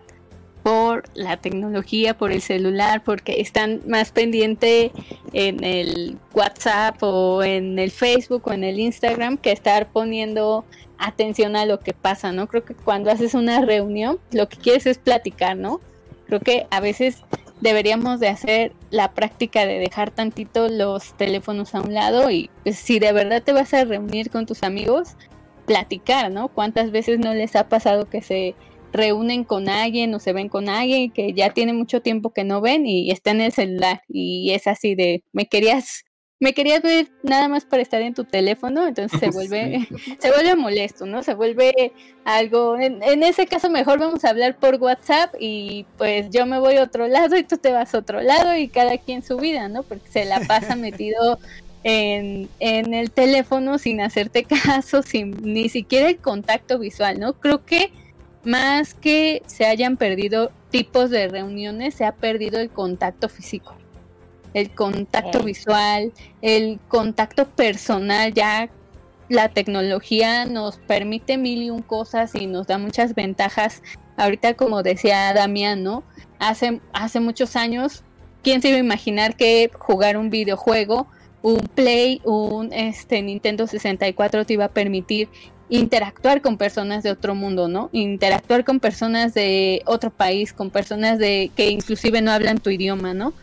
por 0.67 1.05
la 1.13 1.37
tecnología, 1.37 2.17
por 2.17 2.33
el 2.33 2.41
celular, 2.41 3.01
porque 3.01 3.39
están 3.39 3.79
más 3.87 4.11
pendiente 4.11 4.91
en 5.31 5.63
el 5.63 6.17
WhatsApp 6.33 7.01
o 7.03 7.41
en 7.41 7.79
el 7.79 7.89
Facebook 7.89 8.41
o 8.47 8.51
en 8.51 8.65
el 8.65 8.77
Instagram 8.77 9.37
que 9.37 9.53
estar 9.53 9.87
poniendo 9.87 10.65
atención 10.97 11.55
a 11.55 11.65
lo 11.65 11.79
que 11.79 11.93
pasa, 11.93 12.33
¿no? 12.33 12.47
Creo 12.47 12.65
que 12.65 12.73
cuando 12.73 13.09
haces 13.09 13.33
una 13.33 13.61
reunión, 13.61 14.19
lo 14.33 14.49
que 14.49 14.57
quieres 14.57 14.85
es 14.87 14.97
platicar, 14.97 15.55
¿no? 15.55 15.79
Creo 16.25 16.41
que 16.41 16.67
a 16.69 16.81
veces 16.81 17.19
deberíamos 17.61 18.19
de 18.19 18.27
hacer 18.27 18.73
la 18.89 19.13
práctica 19.13 19.65
de 19.65 19.79
dejar 19.79 20.11
tantito 20.11 20.67
los 20.67 21.13
teléfonos 21.13 21.75
a 21.75 21.79
un 21.79 21.93
lado 21.93 22.29
y 22.29 22.49
pues, 22.63 22.75
si 22.77 22.99
de 22.99 23.13
verdad 23.13 23.41
te 23.41 23.53
vas 23.53 23.73
a 23.73 23.85
reunir 23.85 24.29
con 24.29 24.45
tus 24.45 24.63
amigos, 24.63 25.15
platicar, 25.65 26.29
¿no? 26.29 26.49
¿Cuántas 26.49 26.91
veces 26.91 27.19
no 27.19 27.33
les 27.33 27.55
ha 27.55 27.69
pasado 27.69 28.09
que 28.09 28.21
se 28.21 28.53
reúnen 28.97 29.43
con 29.43 29.69
alguien 29.69 30.13
o 30.13 30.19
se 30.19 30.33
ven 30.33 30.49
con 30.49 30.67
alguien 30.67 31.11
que 31.11 31.33
ya 31.33 31.51
tiene 31.51 31.73
mucho 31.73 32.01
tiempo 32.01 32.31
que 32.33 32.43
no 32.43 32.59
ven 32.61 32.85
y 32.85 33.11
está 33.11 33.31
en 33.31 33.41
el 33.41 33.51
celular 33.51 34.01
y 34.09 34.51
es 34.51 34.67
así 34.67 34.95
de 34.95 35.23
me 35.31 35.47
querías 35.47 36.03
me 36.39 36.53
querías 36.53 36.83
ver 36.83 37.07
nada 37.23 37.47
más 37.47 37.65
para 37.65 37.81
estar 37.81 38.01
en 38.01 38.13
tu 38.13 38.23
teléfono, 38.23 38.87
entonces 38.87 39.19
se 39.19 39.29
vuelve 39.31 39.87
se 40.19 40.31
vuelve 40.31 40.55
molesto, 40.55 41.05
¿no? 41.05 41.23
Se 41.23 41.33
vuelve 41.33 41.93
algo 42.25 42.77
en, 42.77 43.01
en 43.01 43.23
ese 43.23 43.47
caso 43.47 43.69
mejor 43.69 43.99
vamos 43.99 44.23
a 44.23 44.29
hablar 44.29 44.57
por 44.57 44.75
WhatsApp 44.75 45.33
y 45.39 45.85
pues 45.97 46.29
yo 46.29 46.45
me 46.45 46.59
voy 46.59 46.75
a 46.75 46.83
otro 46.83 47.07
lado 47.07 47.37
y 47.37 47.43
tú 47.43 47.57
te 47.57 47.71
vas 47.71 47.93
a 47.93 47.99
otro 47.99 48.21
lado 48.21 48.55
y 48.55 48.67
cada 48.67 48.97
quien 48.97 49.23
su 49.23 49.37
vida, 49.37 49.67
¿no? 49.69 49.83
Porque 49.83 50.09
se 50.09 50.25
la 50.25 50.41
pasa 50.41 50.75
metido 50.75 51.39
en, 51.83 52.49
en 52.59 52.93
el 52.93 53.11
teléfono 53.11 53.77
sin 53.77 54.01
hacerte 54.01 54.43
caso, 54.43 55.01
sin 55.01 55.31
ni 55.41 55.69
siquiera 55.69 56.09
el 56.09 56.17
contacto 56.17 56.79
visual, 56.79 57.19
¿no? 57.19 57.33
Creo 57.33 57.65
que 57.65 57.91
más 58.47 58.93
que 58.93 59.43
se 59.45 59.65
hayan 59.65 59.97
perdido 59.97 60.51
tipos 60.69 61.09
de 61.09 61.27
reuniones, 61.27 61.95
se 61.95 62.05
ha 62.05 62.13
perdido 62.13 62.59
el 62.59 62.69
contacto 62.69 63.27
físico, 63.27 63.75
el 64.53 64.71
contacto 64.73 65.43
visual, 65.43 66.13
el 66.41 66.79
contacto 66.87 67.45
personal. 67.45 68.33
Ya 68.33 68.69
la 69.27 69.49
tecnología 69.49 70.45
nos 70.45 70.77
permite 70.77 71.37
mil 71.37 71.61
y 71.61 71.69
un 71.69 71.81
cosas 71.81 72.35
y 72.35 72.47
nos 72.47 72.67
da 72.67 72.77
muchas 72.77 73.13
ventajas. 73.13 73.83
Ahorita, 74.15 74.53
como 74.53 74.81
decía 74.81 75.33
Damián, 75.33 75.83
¿no? 75.83 76.03
Hace, 76.39 76.79
hace 76.93 77.19
muchos 77.19 77.57
años, 77.57 78.03
¿quién 78.43 78.61
se 78.61 78.69
iba 78.69 78.77
a 78.77 78.81
imaginar 78.81 79.35
que 79.35 79.69
jugar 79.77 80.15
un 80.15 80.29
videojuego, 80.29 81.07
un 81.41 81.59
Play, 81.75 82.21
un 82.23 82.71
este, 82.71 83.21
Nintendo 83.21 83.67
64 83.67 84.45
te 84.45 84.53
iba 84.53 84.65
a 84.65 84.69
permitir 84.69 85.27
interactuar 85.69 86.41
con 86.41 86.57
personas 86.57 87.03
de 87.03 87.11
otro 87.11 87.35
mundo, 87.35 87.67
¿no? 87.67 87.89
Interactuar 87.91 88.63
con 88.63 88.79
personas 88.79 89.33
de 89.33 89.81
otro 89.85 90.09
país, 90.09 90.53
con 90.53 90.69
personas 90.69 91.19
de 91.19 91.51
que 91.55 91.69
inclusive 91.69 92.21
no 92.21 92.31
hablan 92.31 92.59
tu 92.59 92.69
idioma, 92.69 93.13
¿no? 93.13 93.33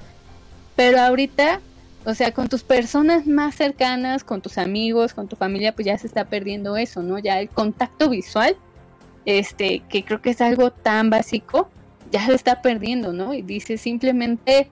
Pero 0.74 1.00
ahorita, 1.00 1.60
o 2.04 2.14
sea, 2.14 2.32
con 2.32 2.48
tus 2.48 2.62
personas 2.62 3.26
más 3.26 3.54
cercanas, 3.54 4.24
con 4.24 4.40
tus 4.40 4.58
amigos, 4.58 5.12
con 5.12 5.28
tu 5.28 5.36
familia, 5.36 5.74
pues 5.74 5.86
ya 5.86 5.98
se 5.98 6.06
está 6.06 6.24
perdiendo 6.24 6.76
eso, 6.76 7.02
¿no? 7.02 7.18
Ya 7.18 7.40
el 7.40 7.48
contacto 7.48 8.08
visual, 8.08 8.56
este, 9.26 9.82
que 9.88 10.04
creo 10.04 10.22
que 10.22 10.30
es 10.30 10.40
algo 10.40 10.70
tan 10.70 11.10
básico, 11.10 11.68
ya 12.10 12.24
se 12.26 12.34
está 12.34 12.62
perdiendo, 12.62 13.12
¿no? 13.12 13.34
Y 13.34 13.42
dice 13.42 13.76
simplemente 13.76 14.70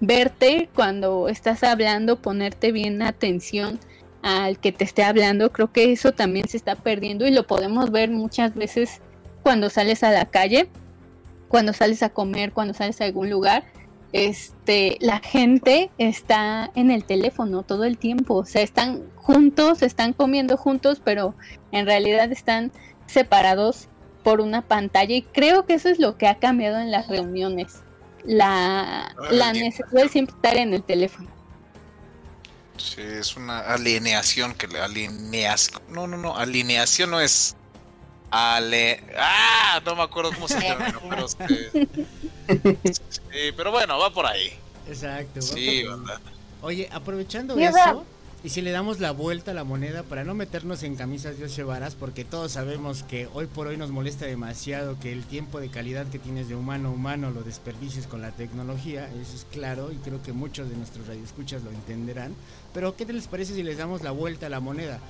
verte 0.00 0.68
cuando 0.74 1.28
estás 1.28 1.62
hablando, 1.62 2.20
ponerte 2.20 2.72
bien 2.72 3.02
atención 3.02 3.78
al 4.28 4.58
que 4.58 4.72
te 4.72 4.84
esté 4.84 5.04
hablando, 5.04 5.52
creo 5.52 5.72
que 5.72 5.90
eso 5.90 6.12
también 6.12 6.46
se 6.48 6.58
está 6.58 6.74
perdiendo 6.74 7.26
y 7.26 7.30
lo 7.30 7.46
podemos 7.46 7.90
ver 7.90 8.10
muchas 8.10 8.54
veces 8.54 9.00
cuando 9.42 9.70
sales 9.70 10.02
a 10.02 10.10
la 10.10 10.26
calle, 10.26 10.68
cuando 11.48 11.72
sales 11.72 12.02
a 12.02 12.10
comer, 12.10 12.52
cuando 12.52 12.74
sales 12.74 13.00
a 13.00 13.06
algún 13.06 13.30
lugar, 13.30 13.64
este, 14.12 14.98
la 15.00 15.20
gente 15.20 15.90
está 15.96 16.70
en 16.74 16.90
el 16.90 17.04
teléfono 17.04 17.62
todo 17.62 17.84
el 17.84 17.96
tiempo, 17.96 18.34
o 18.34 18.44
sea, 18.44 18.60
están 18.60 19.02
juntos, 19.16 19.80
están 19.80 20.12
comiendo 20.12 20.58
juntos, 20.58 21.00
pero 21.02 21.34
en 21.72 21.86
realidad 21.86 22.30
están 22.30 22.70
separados 23.06 23.88
por 24.22 24.42
una 24.42 24.60
pantalla 24.60 25.14
y 25.14 25.22
creo 25.22 25.64
que 25.64 25.72
eso 25.72 25.88
es 25.88 25.98
lo 25.98 26.18
que 26.18 26.26
ha 26.26 26.34
cambiado 26.34 26.78
en 26.80 26.90
las 26.90 27.08
reuniones, 27.08 27.80
la, 28.24 29.14
la 29.30 29.54
necesidad 29.54 30.02
de 30.02 30.08
siempre 30.10 30.34
estar 30.36 30.58
en 30.58 30.74
el 30.74 30.82
teléfono. 30.82 31.37
Sí, 32.78 33.00
es 33.02 33.36
una 33.36 33.60
alineación 33.60 34.54
que 34.54 34.68
le 34.68 34.80
alineas. 34.80 35.70
No, 35.88 36.06
no, 36.06 36.16
no, 36.16 36.36
alineación 36.36 37.10
no 37.10 37.20
es. 37.20 37.56
Ale. 38.30 39.02
¡Ah! 39.18 39.80
No 39.84 39.96
me 39.96 40.02
acuerdo 40.02 40.32
cómo 40.32 40.48
se 40.48 40.60
llama. 40.60 40.92
pero, 41.08 41.26
este- 41.26 41.88
Sí, 43.00 43.52
pero 43.56 43.70
bueno, 43.70 43.98
va 43.98 44.12
por 44.12 44.26
ahí. 44.26 44.52
Exacto. 44.88 45.42
Sí, 45.42 45.82
por 45.84 45.98
banda. 45.98 46.20
Oye, 46.60 46.88
aprovechando 46.92 47.56
eso, 47.58 48.04
y 48.44 48.50
si 48.50 48.62
le 48.62 48.70
damos 48.70 49.00
la 49.00 49.10
vuelta 49.10 49.50
a 49.50 49.54
la 49.54 49.64
moneda 49.64 50.04
para 50.04 50.24
no 50.24 50.32
meternos 50.34 50.82
en 50.82 50.94
camisas 50.96 51.38
de 51.38 51.64
varas, 51.64 51.94
porque 51.94 52.24
todos 52.24 52.52
sabemos 52.52 53.02
que 53.02 53.28
hoy 53.34 53.46
por 53.46 53.66
hoy 53.66 53.76
nos 53.76 53.90
molesta 53.90 54.26
demasiado 54.26 54.98
que 55.00 55.12
el 55.12 55.24
tiempo 55.24 55.58
de 55.58 55.70
calidad 55.70 56.06
que 56.06 56.18
tienes 56.18 56.48
de 56.48 56.54
humano 56.54 56.88
a 56.88 56.92
humano 56.92 57.30
lo 57.30 57.42
desperdicies 57.42 58.06
con 58.06 58.22
la 58.22 58.30
tecnología, 58.30 59.08
eso 59.20 59.34
es 59.34 59.46
claro, 59.50 59.90
y 59.92 59.96
creo 59.96 60.22
que 60.22 60.32
muchos 60.32 60.68
de 60.70 60.76
nuestros 60.76 61.06
radioescuchas 61.08 61.62
lo 61.62 61.70
entenderán. 61.70 62.34
Pero, 62.78 62.94
¿qué 62.94 63.04
les 63.06 63.26
parece 63.26 63.54
si 63.54 63.64
les 63.64 63.76
damos 63.76 64.04
la 64.04 64.12
vuelta 64.12 64.46
a 64.46 64.50
la 64.50 64.60
moneda? 64.60 65.00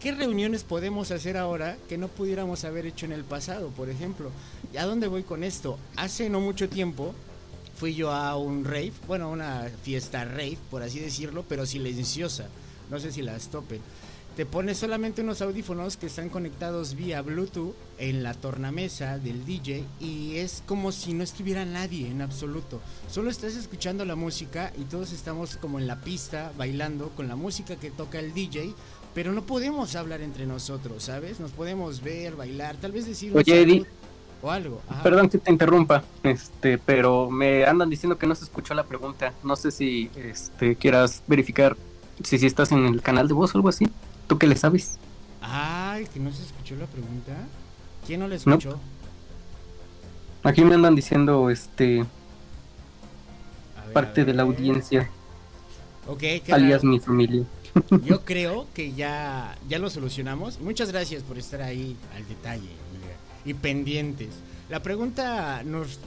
¿Qué 0.00 0.10
reuniones 0.10 0.64
podemos 0.64 1.12
hacer 1.12 1.36
ahora 1.36 1.76
que 1.88 1.98
no 1.98 2.08
pudiéramos 2.08 2.64
haber 2.64 2.84
hecho 2.84 3.06
en 3.06 3.12
el 3.12 3.22
pasado, 3.22 3.68
por 3.68 3.88
ejemplo? 3.88 4.32
¿Y 4.74 4.78
a 4.78 4.86
dónde 4.86 5.06
voy 5.06 5.22
con 5.22 5.44
esto? 5.44 5.78
Hace 5.94 6.28
no 6.28 6.40
mucho 6.40 6.68
tiempo 6.68 7.14
fui 7.76 7.94
yo 7.94 8.10
a 8.10 8.36
un 8.36 8.64
rave, 8.64 8.92
bueno, 9.06 9.30
una 9.30 9.70
fiesta 9.84 10.24
rave, 10.24 10.58
por 10.68 10.82
así 10.82 10.98
decirlo, 10.98 11.44
pero 11.48 11.64
silenciosa. 11.64 12.48
No 12.90 12.98
sé 12.98 13.12
si 13.12 13.22
las 13.22 13.50
topen. 13.50 13.80
Te 14.36 14.44
pones 14.44 14.76
solamente 14.76 15.22
unos 15.22 15.40
audífonos 15.40 15.96
que 15.96 16.06
están 16.06 16.28
conectados 16.28 16.94
vía 16.94 17.22
Bluetooth 17.22 17.74
en 17.96 18.22
la 18.22 18.34
tornamesa 18.34 19.16
del 19.18 19.46
DJ 19.46 19.82
y 19.98 20.36
es 20.36 20.62
como 20.66 20.92
si 20.92 21.14
no 21.14 21.24
estuviera 21.24 21.64
nadie 21.64 22.10
en 22.10 22.20
absoluto. 22.20 22.82
Solo 23.10 23.30
estás 23.30 23.56
escuchando 23.56 24.04
la 24.04 24.14
música 24.14 24.74
y 24.78 24.84
todos 24.84 25.12
estamos 25.12 25.56
como 25.56 25.78
en 25.78 25.86
la 25.86 26.02
pista 26.02 26.52
bailando 26.58 27.08
con 27.16 27.28
la 27.28 27.36
música 27.36 27.76
que 27.76 27.90
toca 27.90 28.18
el 28.18 28.34
DJ, 28.34 28.74
pero 29.14 29.32
no 29.32 29.40
podemos 29.40 29.96
hablar 29.96 30.20
entre 30.20 30.44
nosotros, 30.44 31.04
¿sabes? 31.04 31.40
Nos 31.40 31.52
podemos 31.52 32.02
ver, 32.02 32.36
bailar, 32.36 32.76
tal 32.76 32.92
vez 32.92 33.06
decir 33.06 33.34
Oye, 33.34 33.62
Eddie. 33.62 33.86
o 34.42 34.50
algo. 34.50 34.82
Ajá. 34.86 35.02
Perdón 35.02 35.30
que 35.30 35.38
te 35.38 35.50
interrumpa, 35.50 36.04
este, 36.22 36.76
pero 36.76 37.30
me 37.30 37.64
andan 37.64 37.88
diciendo 37.88 38.18
que 38.18 38.26
no 38.26 38.34
se 38.34 38.44
escuchó 38.44 38.74
la 38.74 38.84
pregunta. 38.84 39.32
No 39.42 39.56
sé 39.56 39.70
si 39.70 40.10
este 40.14 40.76
quieras 40.76 41.22
verificar 41.26 41.74
si, 42.22 42.38
si 42.38 42.44
estás 42.44 42.70
en 42.72 42.84
el 42.84 43.00
canal 43.00 43.28
de 43.28 43.32
voz 43.32 43.54
o 43.54 43.58
algo 43.58 43.70
así. 43.70 43.86
¿Tú 44.26 44.38
qué 44.38 44.46
le 44.46 44.56
sabes? 44.56 44.98
Ay, 45.40 46.06
que 46.06 46.18
no 46.20 46.32
se 46.32 46.42
escuchó 46.42 46.74
la 46.76 46.86
pregunta. 46.86 47.32
¿Quién 48.06 48.20
no 48.20 48.28
la 48.28 48.36
escuchó? 48.36 48.78
Aquí 50.42 50.64
me 50.64 50.74
andan 50.74 50.94
diciendo 50.94 51.50
este 51.50 52.04
ver, 53.84 53.92
parte 53.92 54.24
de 54.24 54.34
la 54.34 54.42
audiencia, 54.42 55.08
Ok, 56.06 56.22
alias 56.52 56.82
raro. 56.82 56.92
mi 56.92 57.00
familia. 57.00 57.44
Yo 58.04 58.24
creo 58.24 58.66
que 58.74 58.92
ya, 58.94 59.56
ya 59.68 59.78
lo 59.78 59.90
solucionamos. 59.90 60.60
Muchas 60.60 60.90
gracias 60.92 61.22
por 61.22 61.36
estar 61.38 61.62
ahí 61.62 61.96
al 62.14 62.26
detalle 62.28 62.70
y 63.44 63.54
pendientes. 63.54 64.28
La 64.68 64.82
pregunta 64.82 65.62
nos, 65.62 66.00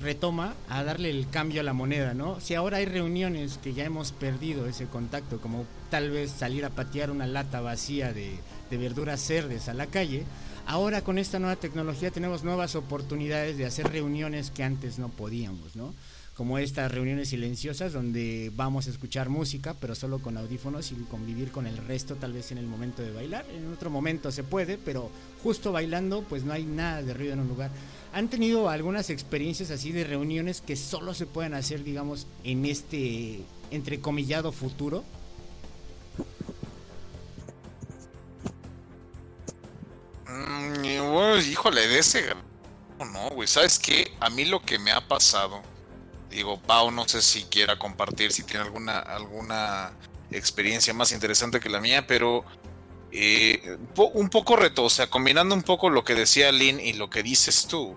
retoma 0.00 0.54
a 0.68 0.84
darle 0.84 1.10
el 1.10 1.28
cambio 1.28 1.60
a 1.60 1.64
la 1.64 1.72
moneda, 1.72 2.14
¿no? 2.14 2.38
Si 2.38 2.54
ahora 2.54 2.76
hay 2.76 2.84
reuniones 2.84 3.58
que 3.58 3.74
ya 3.74 3.84
hemos 3.84 4.12
perdido 4.12 4.68
ese 4.68 4.86
contacto, 4.86 5.40
como 5.40 5.66
tal 5.90 6.10
vez 6.12 6.30
salir 6.30 6.64
a 6.64 6.70
patear 6.70 7.10
una 7.10 7.26
lata 7.26 7.60
vacía 7.60 8.12
de, 8.12 8.38
de 8.70 8.76
verduras 8.76 9.28
verdes 9.28 9.68
a 9.68 9.74
la 9.74 9.86
calle, 9.86 10.22
ahora 10.64 11.02
con 11.02 11.18
esta 11.18 11.40
nueva 11.40 11.56
tecnología 11.56 12.12
tenemos 12.12 12.44
nuevas 12.44 12.76
oportunidades 12.76 13.58
de 13.58 13.66
hacer 13.66 13.90
reuniones 13.90 14.52
que 14.52 14.62
antes 14.62 15.00
no 15.00 15.08
podíamos, 15.08 15.74
¿no? 15.74 15.92
Como 16.34 16.58
estas 16.58 16.90
reuniones 16.90 17.28
silenciosas 17.28 17.92
donde 17.92 18.50
vamos 18.54 18.86
a 18.86 18.90
escuchar 18.90 19.28
música, 19.28 19.74
pero 19.80 19.94
solo 19.94 20.18
con 20.18 20.36
audífonos 20.36 20.90
y 20.90 20.96
convivir 21.04 21.52
con 21.52 21.66
el 21.66 21.76
resto 21.76 22.16
tal 22.16 22.32
vez 22.32 22.50
en 22.50 22.58
el 22.58 22.66
momento 22.66 23.02
de 23.02 23.12
bailar. 23.12 23.46
En 23.50 23.72
otro 23.72 23.88
momento 23.88 24.32
se 24.32 24.42
puede, 24.42 24.76
pero 24.76 25.10
justo 25.42 25.70
bailando 25.70 26.22
pues 26.22 26.42
no 26.44 26.52
hay 26.52 26.64
nada 26.64 27.02
de 27.02 27.14
ruido 27.14 27.34
en 27.34 27.40
un 27.40 27.48
lugar. 27.48 27.70
¿Han 28.12 28.28
tenido 28.28 28.68
algunas 28.68 29.10
experiencias 29.10 29.70
así 29.70 29.92
de 29.92 30.04
reuniones 30.04 30.60
que 30.60 30.76
solo 30.76 31.14
se 31.14 31.26
pueden 31.26 31.54
hacer, 31.54 31.84
digamos, 31.84 32.26
en 32.42 32.64
este 32.64 33.40
entrecomillado 33.70 34.52
futuro? 34.52 35.04
Mm, 40.28 41.12
bueno, 41.12 41.38
híjole, 41.38 41.88
de 41.88 41.98
ese. 41.98 42.24
No, 42.98 43.30
güey. 43.30 43.48
¿Sabes 43.48 43.78
qué? 43.78 44.12
A 44.20 44.30
mí 44.30 44.44
lo 44.44 44.62
que 44.62 44.78
me 44.78 44.92
ha 44.92 45.06
pasado. 45.06 45.73
Digo, 46.34 46.60
Pau, 46.60 46.90
no 46.90 47.08
sé 47.08 47.22
si 47.22 47.44
quiera 47.44 47.78
compartir, 47.78 48.32
si 48.32 48.42
tiene 48.42 48.64
alguna, 48.64 48.98
alguna 48.98 49.92
experiencia 50.30 50.92
más 50.92 51.12
interesante 51.12 51.60
que 51.60 51.68
la 51.70 51.80
mía, 51.80 52.06
pero. 52.06 52.44
eh, 53.12 53.78
un 53.96 54.28
poco 54.28 54.56
reto, 54.56 54.82
o 54.84 54.90
sea, 54.90 55.08
combinando 55.08 55.54
un 55.54 55.62
poco 55.62 55.88
lo 55.88 56.02
que 56.04 56.14
decía 56.16 56.50
Lynn 56.50 56.80
y 56.80 56.94
lo 56.94 57.08
que 57.08 57.22
dices 57.22 57.66
tú. 57.68 57.96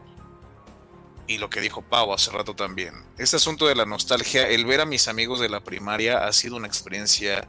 Y 1.26 1.40
lo 1.40 1.50
que 1.50 1.60
dijo 1.60 1.82
Pau 1.82 2.14
hace 2.14 2.32
rato 2.32 2.56
también. 2.56 2.94
Este 3.18 3.36
asunto 3.38 3.68
de 3.68 3.76
la 3.76 3.86
nostalgia, 3.86 4.48
el 4.48 4.66
ver 4.66 4.82
a 4.82 4.86
mis 4.86 5.08
amigos 5.10 5.40
de 5.40 5.50
la 5.50 5.60
primaria 5.62 6.26
ha 6.26 6.32
sido 6.34 6.56
una 6.56 6.68
experiencia 6.68 7.48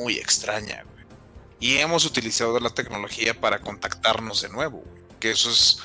muy 0.00 0.18
extraña, 0.18 0.84
güey. 0.84 1.04
Y 1.58 1.78
hemos 1.78 2.04
utilizado 2.04 2.60
la 2.60 2.70
tecnología 2.70 3.32
para 3.40 3.60
contactarnos 3.60 4.42
de 4.42 4.50
nuevo, 4.50 4.82
güey. 4.84 5.02
Que 5.18 5.30
eso 5.32 5.50
es, 5.50 5.78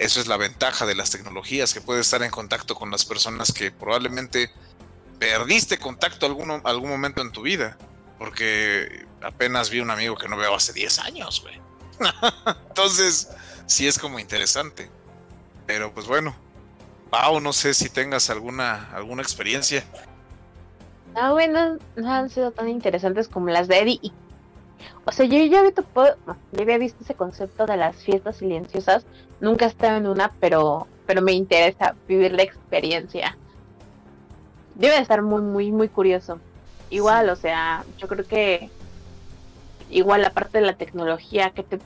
eso 0.00 0.18
es 0.20 0.26
la 0.26 0.36
ventaja 0.36 0.86
de 0.86 0.94
las 0.94 1.10
tecnologías, 1.10 1.72
que 1.74 1.80
puedes 1.80 2.06
estar 2.06 2.22
en 2.22 2.30
contacto 2.30 2.74
con 2.74 2.90
las 2.90 3.04
personas 3.04 3.52
que 3.52 3.70
probablemente 3.70 4.50
perdiste 5.18 5.78
contacto 5.78 6.26
algún, 6.26 6.60
algún 6.64 6.88
momento 6.88 7.20
en 7.22 7.30
tu 7.30 7.42
vida. 7.42 7.76
Porque 8.18 9.06
apenas 9.22 9.70
vi 9.70 9.80
un 9.80 9.90
amigo 9.90 10.16
que 10.16 10.28
no 10.28 10.36
veo 10.36 10.54
hace 10.54 10.72
10 10.72 10.98
años, 11.00 11.42
güey. 11.42 11.60
Entonces, 12.68 13.28
sí 13.66 13.86
es 13.86 13.98
como 13.98 14.18
interesante. 14.18 14.90
Pero 15.66 15.92
pues 15.94 16.06
bueno. 16.06 16.34
Pau, 17.10 17.40
no 17.40 17.52
sé 17.52 17.74
si 17.74 17.88
tengas 17.88 18.30
alguna, 18.30 18.88
alguna 18.94 19.20
experiencia. 19.22 19.84
Ah, 21.14 21.32
bueno, 21.32 21.76
no 21.96 22.12
han 22.12 22.30
sido 22.30 22.52
tan 22.52 22.68
interesantes 22.68 23.26
como 23.28 23.48
las 23.48 23.66
de 23.68 23.80
Eddie. 23.80 24.12
O 25.04 25.12
sea, 25.12 25.26
yo 25.26 25.36
ya 25.44 25.58
había, 25.60 25.74
topado- 25.74 26.16
yo 26.52 26.62
había 26.62 26.78
visto 26.78 27.02
ese 27.02 27.14
concepto 27.14 27.66
de 27.66 27.76
las 27.76 27.96
fiestas 27.96 28.36
silenciosas. 28.36 29.04
Nunca 29.40 29.64
he 29.64 29.68
estado 29.68 29.96
en 29.96 30.06
una, 30.06 30.30
pero, 30.40 30.86
pero 31.06 31.22
me 31.22 31.32
interesa 31.32 31.94
vivir 32.06 32.32
la 32.32 32.42
experiencia. 32.42 33.36
Debe 34.74 34.94
de 34.94 35.02
estar 35.02 35.22
muy, 35.22 35.42
muy, 35.42 35.72
muy 35.72 35.88
curioso. 35.88 36.38
Igual, 36.90 37.28
o 37.30 37.36
sea, 37.36 37.84
yo 37.98 38.08
creo 38.08 38.24
que 38.24 38.70
igual 39.90 40.22
la 40.22 40.30
parte 40.30 40.58
de 40.58 40.66
la 40.66 40.74
tecnología 40.74 41.50
que, 41.50 41.62
te, 41.62 41.78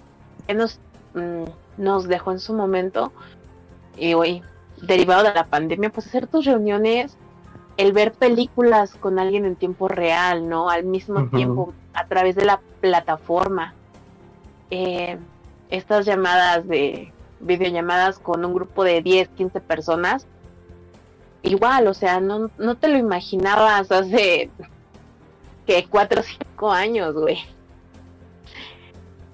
que 0.47 0.55
nos, 0.55 0.79
mm, 1.15 1.45
nos 1.83 2.09
dejó 2.09 2.33
en 2.33 2.41
su 2.41 2.55
momento, 2.55 3.13
y 3.97 4.15
güey, 4.15 4.43
derivado 4.83 5.25
de 5.25 5.35
la 5.35 5.45
pandemia, 5.45 5.91
pues 5.91 6.07
hacer 6.07 6.27
tus 6.27 6.45
reuniones 6.45 7.17
el 7.77 7.93
ver 7.93 8.13
películas 8.13 8.95
con 8.95 9.19
alguien 9.19 9.45
en 9.45 9.57
tiempo 9.57 9.89
real, 9.89 10.49
¿no? 10.49 10.71
Al 10.71 10.85
mismo 10.85 11.29
tiempo, 11.29 11.73
a 11.93 12.07
través 12.07 12.37
de 12.37 12.45
la 12.45 12.61
plataforma. 12.81 13.75
Eh, 14.71 15.19
estas 15.71 16.07
llamadas 16.07 16.67
de 16.69 17.13
videollamadas 17.45 18.19
con 18.19 18.45
un 18.45 18.55
grupo 18.55 18.85
de 18.85 19.03
10, 19.03 19.29
15 19.31 19.61
personas. 19.61 20.27
Igual, 21.43 21.87
o 21.89 21.95
sea, 21.95 22.21
no, 22.21 22.51
no 22.59 22.75
te 22.77 22.89
lo 22.89 22.99
imaginabas 22.99 23.93
hace 23.93 24.51
que 25.67 25.87
4 25.89 26.21
o 26.21 26.25
5 26.25 26.71
años, 26.73 27.15
güey. 27.15 27.39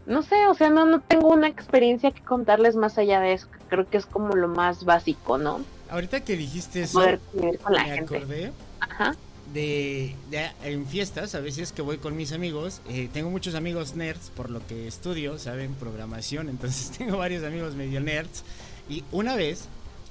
No 0.07 0.23
sé, 0.23 0.49
o 0.49 0.55
sea, 0.55 0.71
no, 0.71 0.87
no 0.87 1.01
tengo 1.01 1.29
una 1.29 1.47
experiencia 1.47 2.11
que 2.11 2.23
contarles 2.23 2.75
más 2.75 2.99
allá 2.99 3.21
de 3.21 3.35
eso. 3.35 3.49
que 3.51 3.59
Creo 3.69 3.89
que 3.89 3.97
es 3.97 4.07
como 4.07 4.35
lo 4.35 4.49
más 4.49 4.85
básico, 4.85 5.39
¿no? 5.39 5.61
Ahorita 5.89 6.21
que 6.21 6.37
dijiste 6.37 6.83
eso, 6.83 6.99
Poder 6.99 7.21
vivir 7.33 7.59
con 7.61 7.73
la 7.75 7.85
me 7.85 7.91
gente. 7.91 8.17
acordé 8.17 8.53
Ajá. 8.81 9.15
De, 9.53 10.15
en 10.63 10.87
fiestas, 10.87 11.35
a 11.35 11.41
veces 11.41 11.73
que 11.73 11.83
voy 11.83 11.99
con 11.99 12.17
mis 12.17 12.33
amigos, 12.33 12.81
eh, 12.89 13.09
tengo 13.13 13.31
muchos 13.31 13.55
amigos 13.55 13.95
nerds 13.95 14.31
por 14.31 14.51
lo 14.51 14.65
que 14.67 14.87
estudio, 14.87 15.39
saben, 15.39 15.75
programación, 15.75 16.49
entonces 16.49 16.91
tengo 16.99 17.19
varios 17.19 17.45
amigos 17.45 17.75
medio 17.75 18.01
nerds. 18.01 18.45
Y 18.89 19.05
una 19.13 19.37
vez 19.37 19.69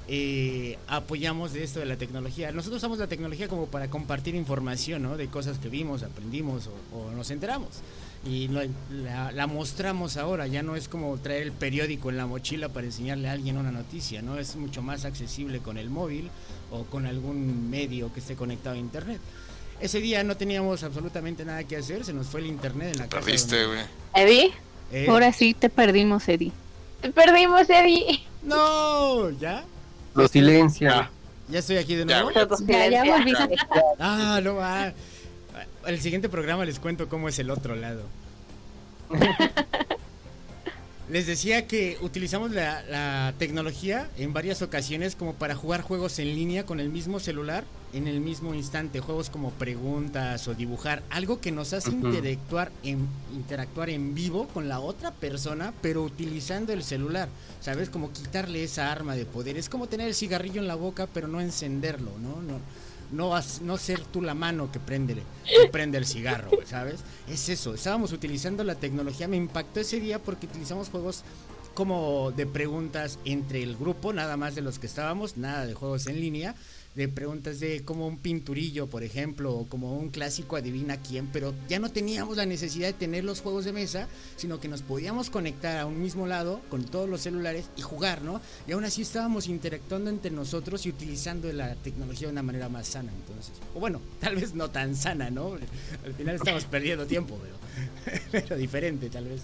eh, 0.08 0.78
apoyamos 0.88 1.54
de 1.54 1.64
esto 1.64 1.80
de 1.80 1.86
la 1.86 1.98
tecnología. 1.98 2.52
Nosotros 2.52 2.80
usamos 2.80 2.98
la 3.00 3.08
tecnología 3.08 3.48
como 3.48 3.68
para 3.68 3.90
compartir 3.90 4.36
información, 4.36 5.04
¿no? 5.04 5.18
De 5.18 5.28
cosas 5.28 5.60
que 5.60 5.70
vimos, 5.70 6.04
aprendimos 6.04 6.70
o 6.94 7.12
nos 7.12 7.30
enteramos. 7.32 7.82
Y 8.26 8.50
la, 8.50 9.32
la 9.32 9.48
mostramos 9.48 10.18
ahora, 10.18 10.46
ya 10.48 10.62
no 10.62 10.76
es 10.76 10.90
como 10.90 11.18
traer 11.20 11.44
el 11.44 11.52
periódico 11.54 12.10
en 12.10 12.18
la 12.18 12.26
mochila 12.28 12.68
para 12.70 12.86
enseñarle 12.86 13.30
a 13.30 13.32
alguien 13.32 13.58
una 13.58 13.72
noticia, 13.72 14.22
¿no? 14.22 14.38
Es 14.38 14.56
mucho 14.58 14.82
más 14.82 15.06
accesible 15.06 15.60
con 15.60 15.78
el 15.78 15.90
móvil 15.90 16.30
o 16.70 16.84
con 16.84 17.06
algún 17.06 17.70
medio 17.70 18.12
que 18.14 18.20
esté 18.20 18.36
conectado 18.36 18.76
a 18.76 18.80
internet. 18.80 19.22
Ese 19.80 20.02
día 20.02 20.22
no 20.26 20.36
teníamos 20.36 20.84
absolutamente 20.84 21.46
nada 21.46 21.64
que 21.64 21.78
hacer, 21.78 22.04
se 22.04 22.12
nos 22.12 22.28
fue 22.28 22.42
el 22.42 22.48
internet 22.48 22.92
en 22.94 22.98
la 23.00 23.08
casa. 23.08 23.24
Perdiste, 23.26 23.62
donde- 23.64 23.76
güey. 24.14 24.26
Eddie, 24.26 24.52
Eh, 24.92 25.06
Ahora 25.08 25.32
sí 25.32 25.54
te 25.54 25.70
perdimos, 25.70 26.28
Eddie. 26.28 26.52
te 27.00 27.12
perdimos, 27.12 27.70
Eddie. 27.70 28.22
No, 28.44 29.30
ya, 29.30 29.64
Lo 30.16 30.28
silencia. 30.28 30.92
Ah, 31.04 31.10
ya 31.48 31.60
estoy 31.60 31.78
aquí 31.78 31.96
de 31.96 32.06
Ya, 32.06 32.24
nuevo. 32.24 32.32
Ya, 32.68 32.90
ya 32.90 33.04
silencia. 33.04 33.16
volviste. 33.16 33.56
Ah, 34.00 34.42
no 34.44 34.56
va. 34.56 34.92
El 35.90 36.00
siguiente 36.00 36.30
programa 36.30 36.66
les 36.66 36.80
cuento 36.80 37.10
cómo 37.10 37.30
es 37.30 37.40
el 37.40 37.50
otro 37.50 37.76
lado. 37.76 38.04
Les 41.10 41.26
decía 41.26 41.66
que 41.66 41.98
utilizamos 42.02 42.52
la, 42.52 42.84
la 42.84 43.34
tecnología 43.40 44.08
en 44.16 44.32
varias 44.32 44.62
ocasiones 44.62 45.16
como 45.16 45.34
para 45.34 45.56
jugar 45.56 45.82
juegos 45.82 46.20
en 46.20 46.28
línea 46.36 46.68
con 46.68 46.80
el 46.80 46.90
mismo 46.90 47.20
celular 47.20 47.64
en 47.94 48.08
el 48.08 48.20
mismo 48.20 48.54
instante. 48.54 49.00
Juegos 49.00 49.30
como 49.30 49.52
preguntas 49.52 50.48
o 50.48 50.54
dibujar. 50.54 51.04
Algo 51.10 51.42
que 51.42 51.52
nos 51.52 51.74
hace 51.74 51.92
interactuar, 51.92 52.72
en, 52.84 53.08
interactuar 53.34 53.90
en 53.90 54.14
vivo 54.14 54.48
con 54.48 54.70
la 54.70 54.80
otra 54.80 55.12
persona, 55.12 55.74
pero 55.82 56.04
utilizando 56.04 56.74
el 56.74 56.84
celular. 56.84 57.30
¿Sabes? 57.62 57.90
Como 57.90 58.12
quitarle 58.12 58.64
esa 58.64 58.92
arma 58.92 59.16
de 59.16 59.26
poder. 59.26 59.58
Es 59.58 59.70
como 59.70 59.88
tener 59.88 60.08
el 60.08 60.16
cigarrillo 60.16 60.62
en 60.62 60.68
la 60.68 60.76
boca, 60.76 61.08
pero 61.14 61.28
no 61.28 61.42
encenderlo, 61.42 62.12
¿no? 62.20 62.42
No, 62.42 62.60
no, 63.12 63.36
has- 63.36 63.62
no 63.62 63.78
ser 63.78 64.02
tú 64.06 64.22
la 64.22 64.34
mano 64.34 64.72
que 64.72 64.80
prende, 64.80 65.16
que 65.46 65.68
prende 65.70 65.98
el 65.98 66.06
cigarro, 66.06 66.52
¿sabes? 66.66 67.02
Es 67.28 67.50
eso, 67.50 67.74
estábamos 67.74 68.12
utilizando 68.12 68.64
la 68.64 68.76
tecnología, 68.76 69.28
me 69.28 69.38
impactó 69.38 69.80
ese 69.80 70.00
día 70.00 70.20
porque 70.20 70.46
utilizamos 70.48 70.90
juegos 70.90 71.24
como 71.74 72.32
de 72.32 72.46
preguntas 72.46 73.20
entre 73.26 73.64
el 73.64 73.78
grupo, 73.78 74.12
nada 74.12 74.36
más 74.38 74.56
de 74.56 74.62
los 74.62 74.80
que 74.80 74.88
estábamos, 74.88 75.38
nada 75.38 75.66
de 75.66 75.74
juegos 75.74 76.08
en 76.08 76.20
línea, 76.20 76.56
de 76.96 77.08
preguntas 77.08 77.60
de 77.60 77.84
como 77.86 78.08
un 78.08 78.18
pinturillo, 78.18 78.88
por 78.88 79.04
ejemplo, 79.04 79.54
o 79.56 79.68
como 79.68 79.96
un 79.96 80.10
clásico 80.10 80.56
adivina 80.56 80.98
quién, 80.98 81.28
pero 81.28 81.54
ya 81.70 81.80
no 81.80 81.90
teníamos 81.92 82.36
la 82.36 82.46
necesidad 82.46 82.88
de 82.88 82.94
tener 82.94 83.24
los 83.24 83.42
juegos 83.42 83.64
de 83.64 83.72
mesa, 83.74 84.08
sino 84.36 84.60
que 84.60 84.68
nos 84.68 84.82
podíamos 84.82 85.30
conectar 85.30 85.78
a 85.78 85.86
un 85.86 86.02
mismo 86.02 86.28
lado 86.28 86.60
con 86.70 86.84
todos 86.84 87.08
los 87.08 87.22
celulares 87.22 87.70
y 87.78 87.82
jugar, 87.82 88.22
¿no? 88.24 88.42
Y 88.68 88.72
aún 88.74 88.84
así 88.84 89.04
estábamos 89.04 89.48
interactuando 89.48 90.10
entre 90.10 90.32
nosotros 90.32 90.86
y 90.86 90.90
utilizando 90.90 91.52
la 91.54 91.76
tecnología 91.76 92.28
de 92.28 92.34
una 92.34 92.44
manera 92.44 92.70
más 92.70 92.88
sana, 92.88 93.12
entonces. 93.14 93.54
O 93.76 93.80
bueno, 93.80 94.02
tal 94.20 94.36
vez 94.36 94.54
no 94.54 94.70
tan 94.70 94.96
sana, 94.96 95.30
¿no? 95.30 95.54
Al 96.06 96.14
final 96.16 96.36
estamos 96.36 96.66
perdiendo 96.72 97.06
tiempo, 97.06 97.38
pero, 97.42 98.20
pero 98.32 98.58
diferente 98.58 99.10
tal 99.10 99.26
vez. 99.26 99.42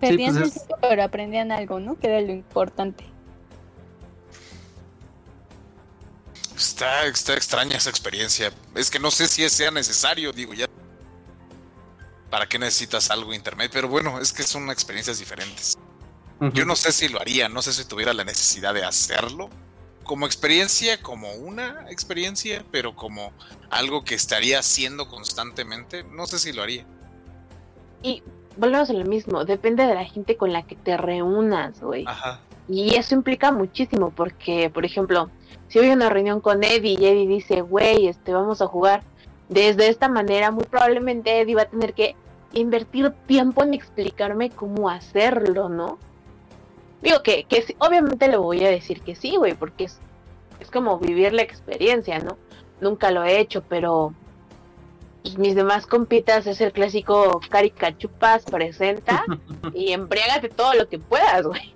Perdían 0.00 0.34
pues 0.34 0.42
el 0.42 0.48
es- 0.48 0.66
tiempo, 0.66 0.76
pero 0.88 1.02
aprendían 1.04 1.52
algo, 1.52 1.80
¿no? 1.80 1.98
Que 1.98 2.08
era 2.08 2.20
lo 2.20 2.32
importante. 2.32 3.04
Está, 6.58 7.06
está 7.06 7.34
extraña 7.34 7.76
esa 7.76 7.88
experiencia. 7.88 8.52
Es 8.74 8.90
que 8.90 8.98
no 8.98 9.12
sé 9.12 9.28
si 9.28 9.48
sea 9.48 9.70
necesario, 9.70 10.32
digo, 10.32 10.54
ya. 10.54 10.66
¿Para 12.30 12.48
qué 12.48 12.58
necesitas 12.58 13.10
algo 13.10 13.32
intermedio? 13.32 13.70
Pero 13.72 13.88
bueno, 13.88 14.20
es 14.20 14.32
que 14.32 14.42
son 14.42 14.68
experiencias 14.70 15.20
diferentes. 15.20 15.78
Yo 16.52 16.64
no 16.64 16.76
sé 16.76 16.92
si 16.92 17.08
lo 17.08 17.20
haría, 17.20 17.48
no 17.48 17.62
sé 17.62 17.72
si 17.72 17.84
tuviera 17.84 18.12
la 18.12 18.24
necesidad 18.24 18.74
de 18.74 18.84
hacerlo. 18.84 19.50
Como 20.02 20.26
experiencia, 20.26 21.00
como 21.00 21.32
una 21.34 21.86
experiencia, 21.90 22.64
pero 22.70 22.96
como 22.96 23.32
algo 23.70 24.04
que 24.04 24.14
estaría 24.14 24.58
haciendo 24.58 25.08
constantemente, 25.08 26.02
no 26.02 26.26
sé 26.26 26.38
si 26.38 26.52
lo 26.52 26.62
haría. 26.62 26.86
Y 28.02 28.22
volvemos 28.56 28.90
a 28.90 28.94
lo 28.94 29.04
mismo, 29.04 29.44
depende 29.44 29.84
de 29.84 29.94
la 29.94 30.04
gente 30.04 30.36
con 30.36 30.52
la 30.52 30.66
que 30.66 30.76
te 30.76 30.96
reúnas, 30.96 31.80
güey. 31.80 32.04
Ajá. 32.06 32.40
Y 32.68 32.96
eso 32.96 33.14
implica 33.14 33.50
muchísimo 33.50 34.10
porque, 34.10 34.70
por 34.70 34.84
ejemplo, 34.84 35.30
si 35.68 35.78
voy 35.78 35.90
a 35.90 35.94
una 35.94 36.10
reunión 36.10 36.40
con 36.40 36.62
Eddie 36.62 36.96
y 36.98 37.06
Eddie 37.06 37.26
dice, 37.26 37.62
güey, 37.62 38.08
este, 38.08 38.32
vamos 38.32 38.60
a 38.60 38.66
jugar 38.66 39.02
desde 39.48 39.88
esta 39.88 40.08
manera, 40.08 40.50
muy 40.50 40.64
probablemente 40.64 41.40
Eddie 41.40 41.54
va 41.54 41.62
a 41.62 41.70
tener 41.70 41.94
que 41.94 42.14
invertir 42.52 43.10
tiempo 43.26 43.62
en 43.62 43.74
explicarme 43.74 44.50
cómo 44.50 44.90
hacerlo, 44.90 45.68
¿no? 45.68 45.98
Digo 47.02 47.22
que, 47.22 47.44
que 47.44 47.62
sí, 47.62 47.76
obviamente 47.78 48.28
le 48.28 48.36
voy 48.36 48.64
a 48.64 48.70
decir 48.70 49.02
que 49.02 49.14
sí, 49.14 49.36
güey, 49.36 49.54
porque 49.54 49.84
es, 49.84 49.98
es 50.60 50.70
como 50.70 50.98
vivir 50.98 51.32
la 51.32 51.42
experiencia, 51.42 52.18
¿no? 52.18 52.36
Nunca 52.80 53.10
lo 53.10 53.24
he 53.24 53.38
hecho, 53.38 53.62
pero 53.68 54.12
pues, 55.22 55.38
mis 55.38 55.54
demás 55.54 55.86
compitas 55.86 56.46
es 56.46 56.60
el 56.60 56.72
clásico 56.72 57.40
Caricachupas 57.48 58.44
presenta 58.44 59.24
y 59.74 59.92
embriágate 59.92 60.48
todo 60.48 60.74
lo 60.74 60.88
que 60.88 60.98
puedas, 60.98 61.46
güey. 61.46 61.74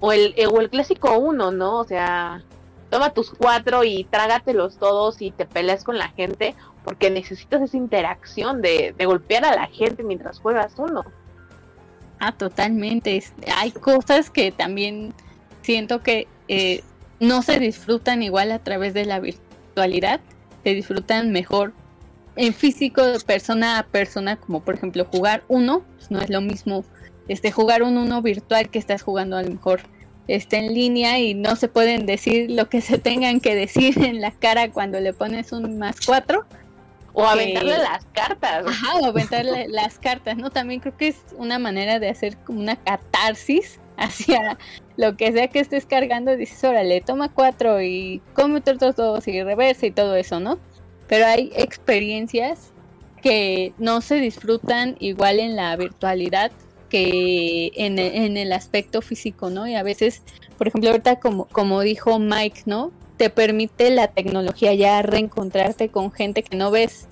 O 0.00 0.12
el, 0.12 0.34
eh, 0.36 0.46
o 0.46 0.60
el 0.60 0.70
clásico 0.70 1.18
uno, 1.18 1.50
¿no? 1.50 1.78
O 1.78 1.84
sea, 1.84 2.42
toma 2.90 3.10
tus 3.10 3.30
cuatro 3.30 3.84
y 3.84 4.04
trágatelos 4.04 4.78
todos 4.78 5.20
y 5.20 5.30
te 5.30 5.46
peleas 5.46 5.84
con 5.84 5.98
la 5.98 6.08
gente 6.10 6.54
porque 6.84 7.10
necesitas 7.10 7.60
esa 7.62 7.76
interacción 7.76 8.62
de, 8.62 8.94
golpear 9.04 9.44
a 9.44 9.54
la 9.54 9.66
gente 9.66 10.02
mientras 10.02 10.40
juegas 10.40 10.72
uno. 10.78 11.04
Ah, 12.18 12.32
totalmente. 12.32 13.22
Hay 13.56 13.72
cosas 13.72 14.30
que 14.30 14.50
también 14.52 15.12
siento 15.62 16.02
que 16.02 16.26
eh, 16.48 16.82
no 17.20 17.42
se 17.42 17.58
disfrutan 17.58 18.22
igual 18.22 18.52
a 18.52 18.58
través 18.60 18.94
de 18.94 19.04
la 19.04 19.20
virtualidad, 19.20 20.20
se 20.64 20.70
disfrutan 20.70 21.30
mejor 21.30 21.74
en 22.36 22.54
físico 22.54 23.02
persona 23.26 23.78
a 23.78 23.82
persona, 23.82 24.36
como 24.36 24.62
por 24.62 24.76
ejemplo 24.76 25.04
jugar 25.04 25.42
uno, 25.48 25.82
pues 25.96 26.10
no 26.10 26.20
es 26.20 26.30
lo 26.30 26.40
mismo 26.40 26.84
este 27.28 27.52
jugar 27.52 27.82
un 27.82 27.96
uno 27.96 28.22
virtual 28.22 28.68
que 28.70 28.78
estás 28.78 29.02
jugando 29.02 29.36
a 29.36 29.42
lo 29.42 29.50
mejor 29.50 29.80
este 30.26 30.58
en 30.58 30.74
línea 30.74 31.18
y 31.18 31.34
no 31.34 31.56
se 31.56 31.68
pueden 31.68 32.04
decir 32.04 32.50
lo 32.50 32.68
que 32.68 32.80
se 32.80 32.98
tengan 32.98 33.40
que 33.40 33.54
decir 33.54 34.04
en 34.04 34.20
la 34.20 34.30
cara 34.30 34.70
cuando 34.70 35.00
le 35.00 35.12
pones 35.12 35.52
un 35.52 35.78
más 35.78 35.96
cuatro 36.04 36.44
O 37.14 37.22
Que- 37.22 37.28
aventarle 37.28 37.78
las 37.78 38.04
cartas. 38.12 38.64
Ajá, 38.66 38.96
o 38.98 39.06
aventarle 39.06 39.68
las 39.70 39.98
cartas, 39.98 40.36
¿no? 40.36 40.50
También 40.50 40.80
creo 40.80 40.96
que 40.96 41.08
es 41.08 41.16
una 41.36 41.58
manera 41.58 41.98
de 41.98 42.08
hacer 42.10 42.36
como 42.38 42.60
una 42.60 42.76
catarsis 42.76 43.80
hacia 43.96 44.58
lo 44.96 45.16
que 45.16 45.32
sea 45.32 45.48
que 45.48 45.60
estés 45.60 45.86
cargando. 45.86 46.36
Dices, 46.36 46.62
órale, 46.62 47.00
toma 47.00 47.30
cuatro 47.32 47.80
y 47.82 48.20
come 48.34 48.58
otros 48.58 48.94
dos 48.96 49.26
y 49.26 49.42
reversa 49.42 49.86
y 49.86 49.90
todo 49.90 50.14
eso, 50.14 50.38
¿no? 50.40 50.58
Pero 51.08 51.26
hay 51.26 51.50
experiencias 51.56 52.72
que 53.22 53.72
no 53.78 54.00
se 54.02 54.16
disfrutan 54.16 54.94
igual 55.00 55.40
en 55.40 55.56
la 55.56 55.74
virtualidad 55.74 56.52
que 56.88 57.72
en 57.74 57.98
en 57.98 58.36
el 58.36 58.52
aspecto 58.52 59.02
físico, 59.02 59.50
¿no? 59.50 59.66
Y 59.66 59.74
a 59.74 59.82
veces, 59.82 60.22
por 60.56 60.68
ejemplo, 60.68 60.90
ahorita 60.90 61.20
como, 61.20 61.46
como 61.46 61.80
dijo 61.82 62.18
Mike, 62.18 62.62
¿no? 62.66 62.92
Te 63.16 63.30
permite 63.30 63.90
la 63.90 64.08
tecnología 64.08 64.74
ya 64.74 65.02
reencontrarte 65.02 65.88
con 65.88 66.12
gente 66.12 66.42
que 66.42 66.56
no 66.56 66.70
ves 66.70 67.08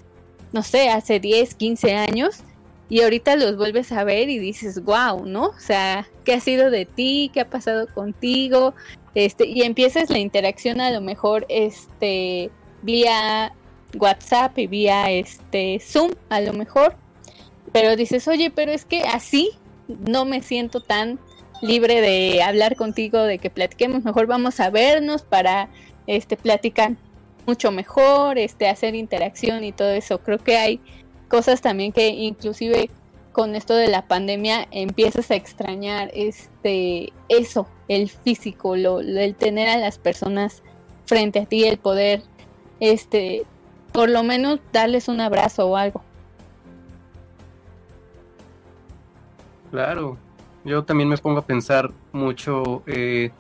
no 0.53 0.63
sé, 0.63 0.89
hace 0.89 1.21
10, 1.21 1.55
15 1.55 1.95
años 1.95 2.41
y 2.89 3.03
ahorita 3.03 3.37
los 3.37 3.57
vuelves 3.57 3.93
a 3.93 4.05
ver 4.05 4.29
y 4.29 4.39
dices, 4.39 4.83
wow, 4.85 5.27
¿no? 5.27 5.49
O 5.49 5.59
sea, 5.59 6.09
¿qué 6.25 6.35
ha 6.35 6.41
sido 6.41 6.71
de 6.71 6.87
ti? 6.87 7.31
¿Qué 7.35 7.41
ha 7.41 7.51
pasado 7.51 7.89
contigo? 7.93 8.75
Este, 9.15 9.47
y 9.47 9.63
empiezas 9.63 10.09
la 10.09 10.19
interacción 10.19 10.81
a 10.81 10.91
lo 10.91 11.01
mejor 11.01 11.47
este 11.49 12.51
vía 12.83 13.53
WhatsApp 13.99 14.59
y 14.59 14.67
vía 14.67 15.11
este 15.11 15.81
Zoom, 15.81 16.13
a 16.29 16.41
lo 16.41 16.53
mejor. 16.53 16.97
Pero 17.73 17.97
dices, 17.97 18.29
"Oye, 18.29 18.51
pero 18.51 18.73
es 18.73 18.85
que 18.85 19.03
así 19.03 19.51
no 19.89 20.25
me 20.25 20.43
siento 20.43 20.81
tan 20.81 21.19
libre 21.63 22.01
de 22.01 22.43
hablar 22.43 22.77
contigo, 22.77 23.19
de 23.23 23.39
que 23.39 23.51
platiquemos, 23.51 24.05
mejor 24.05 24.27
vamos 24.27 24.61
a 24.61 24.71
vernos 24.71 25.23
para 25.23 25.69
este 26.07 26.37
platicar 26.37 26.93
mucho 27.47 27.71
mejor, 27.71 28.39
este, 28.39 28.69
hacer 28.69 28.95
interacción 28.95 29.65
y 29.65 29.73
todo 29.73 29.91
eso. 29.91 30.19
Creo 30.19 30.39
que 30.39 30.57
hay 30.57 30.81
cosas 31.29 31.61
también 31.61 31.93
que 31.93 32.09
inclusive 32.09 32.91
con 33.33 33.55
esto 33.55 33.75
de 33.75 33.89
la 33.89 34.07
pandemia 34.09 34.67
empiezas 34.71 35.31
a 35.31 35.35
extrañar 35.35 36.11
este 36.15 37.13
eso, 37.29 37.69
el 37.89 38.09
físico, 38.09 38.77
lo, 38.77 39.03
lo- 39.03 39.21
el 39.21 39.35
tener 39.35 39.69
a 39.69 39.77
las 39.77 39.99
personas 39.99 40.63
frente 41.05 41.41
a 41.41 41.47
ti, 41.47 41.65
el 41.65 41.79
poder 41.79 42.23
este 42.81 43.45
por 43.93 44.11
lo 44.11 44.23
menos 44.23 44.61
darles 44.73 45.09
un 45.09 45.21
abrazo 45.21 45.69
o 45.69 45.77
algo. 45.77 46.03
Claro, 49.71 50.17
yo 50.65 50.85
también 50.85 51.09
me 51.09 51.17
pongo 51.17 51.41
a 51.41 51.47
pensar 51.47 51.93
mucho, 52.13 52.83
eh, 52.87 53.31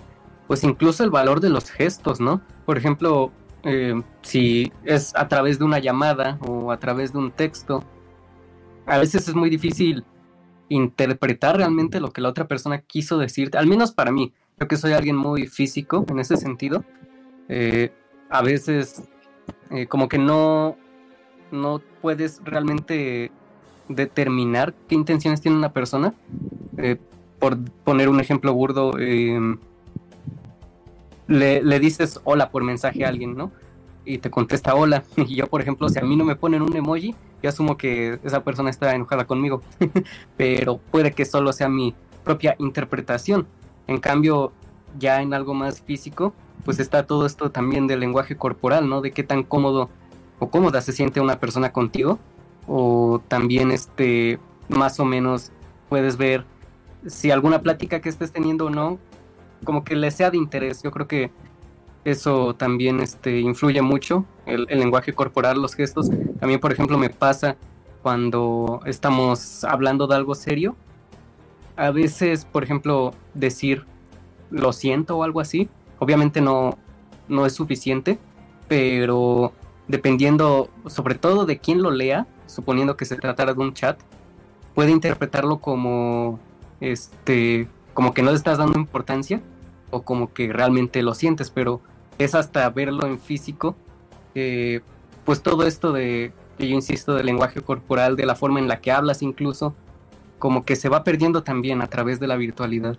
pues 0.47 0.65
incluso 0.65 1.05
el 1.05 1.11
valor 1.11 1.41
de 1.41 1.51
los 1.51 1.71
gestos, 1.71 2.21
¿no? 2.21 2.41
Por 2.65 2.79
ejemplo, 2.79 3.33
eh, 3.65 4.01
si 4.23 4.73
es 4.85 5.15
a 5.17 5.29
través 5.29 5.59
de 5.59 5.65
una 5.65 5.79
llamada 5.79 6.39
o 6.47 6.71
a 6.71 6.79
través 6.79 7.13
de 7.13 7.19
un 7.19 7.31
texto, 7.33 7.83
a 8.87 8.99
veces 8.99 9.29
es 9.29 9.35
muy 9.35 9.51
difícil 9.51 10.05
interpretar 10.69 11.57
realmente 11.57 12.01
lo 12.01 12.13
que 12.13 12.21
la 12.21 12.29
otra 12.29 12.47
persona 12.47 12.81
quiso 12.81 13.19
decirte, 13.19 13.59
al 13.59 13.67
menos 13.67 13.93
para 13.93 14.13
mí, 14.13 14.33
yo 14.59 14.69
que 14.69 14.77
soy 14.77 14.93
alguien 14.93 15.17
muy 15.17 15.47
físico 15.47 16.05
en 16.09 16.19
ese 16.19 16.37
sentido, 16.37 16.85
eh, 17.49 17.93
a 18.31 18.43
veces 18.43 19.03
eh, 19.71 19.87
como 19.87 20.09
que 20.09 20.19
no, 20.19 20.77
no 21.51 21.81
puedes 22.01 22.41
realmente 22.45 23.31
determinar 23.89 24.75
qué 24.89 24.95
intenciones 24.95 25.41
tiene 25.41 25.57
una 25.57 25.73
persona. 25.73 26.15
Eh, 26.79 26.97
por 27.39 27.59
poner 27.85 28.09
un 28.09 28.21
ejemplo 28.21 28.53
burdo, 28.55 28.99
eh, 28.99 29.57
le, 31.27 31.63
le 31.63 31.81
dices 31.81 32.21
hola 32.25 32.51
por 32.51 32.65
mensaje 32.65 33.05
a 33.05 33.09
alguien, 33.09 33.37
¿no? 33.37 33.53
Y 34.05 34.19
te 34.19 34.31
contesta 34.31 34.75
hola. 34.75 35.03
Y 35.17 35.37
yo, 35.37 35.47
por 35.47 35.61
ejemplo, 35.61 35.89
si 35.89 35.99
a 35.99 36.03
mí 36.03 36.17
no 36.17 36.25
me 36.25 36.37
ponen 36.37 36.63
un 36.63 36.75
emoji, 36.75 37.15
yo 37.43 37.49
asumo 37.49 37.77
que 37.77 38.19
esa 38.25 38.43
persona 38.43 38.71
está 38.71 38.95
enojada 38.95 39.27
conmigo. 39.27 39.63
Pero 40.37 40.79
puede 40.79 41.13
que 41.13 41.25
solo 41.25 41.53
sea 41.53 41.69
mi 41.69 41.95
propia 42.25 42.57
interpretación. 42.59 43.47
En 43.87 43.99
cambio, 43.99 44.53
ya 44.99 45.23
en 45.23 45.35
algo 45.35 45.55
más 45.55 45.81
físico, 45.83 46.33
pues 46.65 46.81
está 46.81 47.07
todo 47.07 47.27
esto 47.27 47.51
también 47.51 47.87
del 47.87 48.01
lenguaje 48.01 48.37
corporal, 48.37 48.89
¿no? 48.89 49.01
De 49.01 49.13
qué 49.13 49.23
tan 49.23 49.43
cómodo 49.43 49.91
o 50.39 50.51
cómoda 50.51 50.81
se 50.81 50.93
siente 50.93 51.21
una 51.21 51.39
persona 51.39 51.73
contigo 51.73 52.19
o 52.67 53.21
también 53.29 53.71
este 53.71 54.39
más 54.69 54.99
o 54.99 55.05
menos 55.05 55.53
puedes 55.89 56.17
ver 56.17 56.45
si 57.07 57.31
alguna 57.31 57.63
plática 57.63 58.01
que 58.01 58.09
estés 58.09 58.33
teniendo 58.33 58.67
o 58.67 58.71
no 58.71 58.99
como 59.65 59.85
que 59.85 59.97
le 59.97 60.11
sea 60.11 60.31
de 60.31 60.37
interés. 60.37 60.83
Yo 60.83 60.91
creo 60.91 61.07
que 61.07 61.31
eso 62.05 62.55
también 62.55 63.01
este 63.01 63.41
influye 63.41 63.83
mucho 63.83 64.25
el, 64.45 64.67
el 64.69 64.79
lenguaje 64.79 65.13
corporal 65.13 65.61
los 65.61 65.75
gestos. 65.75 66.11
También 66.41 66.61
por 66.61 66.73
ejemplo 66.73 66.99
me 66.99 67.11
pasa 67.11 67.57
cuando 68.03 68.81
estamos 68.87 69.65
hablando 69.65 70.07
de 70.07 70.17
algo 70.17 70.35
serio. 70.35 70.77
A 71.77 71.91
veces 71.91 72.45
por 72.45 72.65
ejemplo 72.65 73.13
decir 73.35 73.85
lo 74.51 74.73
siento 74.73 75.19
o 75.19 75.23
algo 75.23 75.41
así 75.41 75.69
obviamente 75.99 76.41
no 76.41 76.79
no 77.29 77.47
es 77.47 77.53
suficiente 77.55 78.19
pero 78.69 79.53
dependiendo 79.89 80.71
sobre 80.87 81.15
todo 81.15 81.47
de 81.47 81.59
quién 81.59 81.83
lo 81.83 81.91
lea 81.91 82.27
suponiendo 82.47 82.97
que 82.97 83.05
se 83.05 83.17
tratara 83.17 83.55
de 83.55 83.61
un 83.61 83.75
chat, 83.75 83.99
puede 84.75 84.91
interpretarlo 84.91 85.59
como 85.59 86.39
este 86.81 87.69
como 87.95 88.13
que 88.13 88.23
no 88.23 88.31
le 88.31 88.37
estás 88.37 88.59
dando 88.59 88.79
importancia 88.79 89.41
o 89.91 90.03
como 90.03 90.35
que 90.35 90.53
realmente 90.53 91.03
lo 91.03 91.15
sientes, 91.15 91.51
pero 91.51 91.81
es 92.19 92.35
hasta 92.35 92.69
verlo 92.69 93.07
en 93.07 93.19
físico, 93.19 93.75
pues 95.25 95.43
todo 95.43 95.67
esto 95.67 95.93
de, 95.93 96.33
yo 96.59 96.67
insisto, 96.67 97.15
del 97.15 97.27
lenguaje 97.27 97.63
corporal, 97.63 98.17
de 98.17 98.27
la 98.27 98.35
forma 98.35 98.61
en 98.61 98.69
la 98.69 98.81
que 98.81 98.93
hablas 98.93 99.23
incluso, 99.23 99.75
como 100.39 100.65
que 100.67 100.77
se 100.77 100.91
va 100.91 101.05
perdiendo 101.05 101.43
también 101.43 101.81
a 101.81 101.87
través 101.87 102.21
de 102.21 102.27
la 102.27 102.37
virtualidad. 102.37 102.99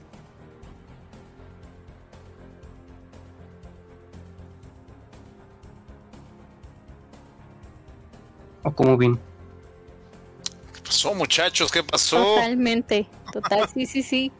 ¿O 8.63 8.71
cómo 8.71 8.97
ven? 8.97 9.26
¿Qué 10.87 10.91
pasó, 10.91 11.13
muchachos? 11.13 11.69
¿Qué 11.69 11.83
pasó? 11.83 12.15
Totalmente, 12.15 13.07
total, 13.33 13.67
sí, 13.73 13.85
sí, 13.85 14.01
sí. 14.01 14.31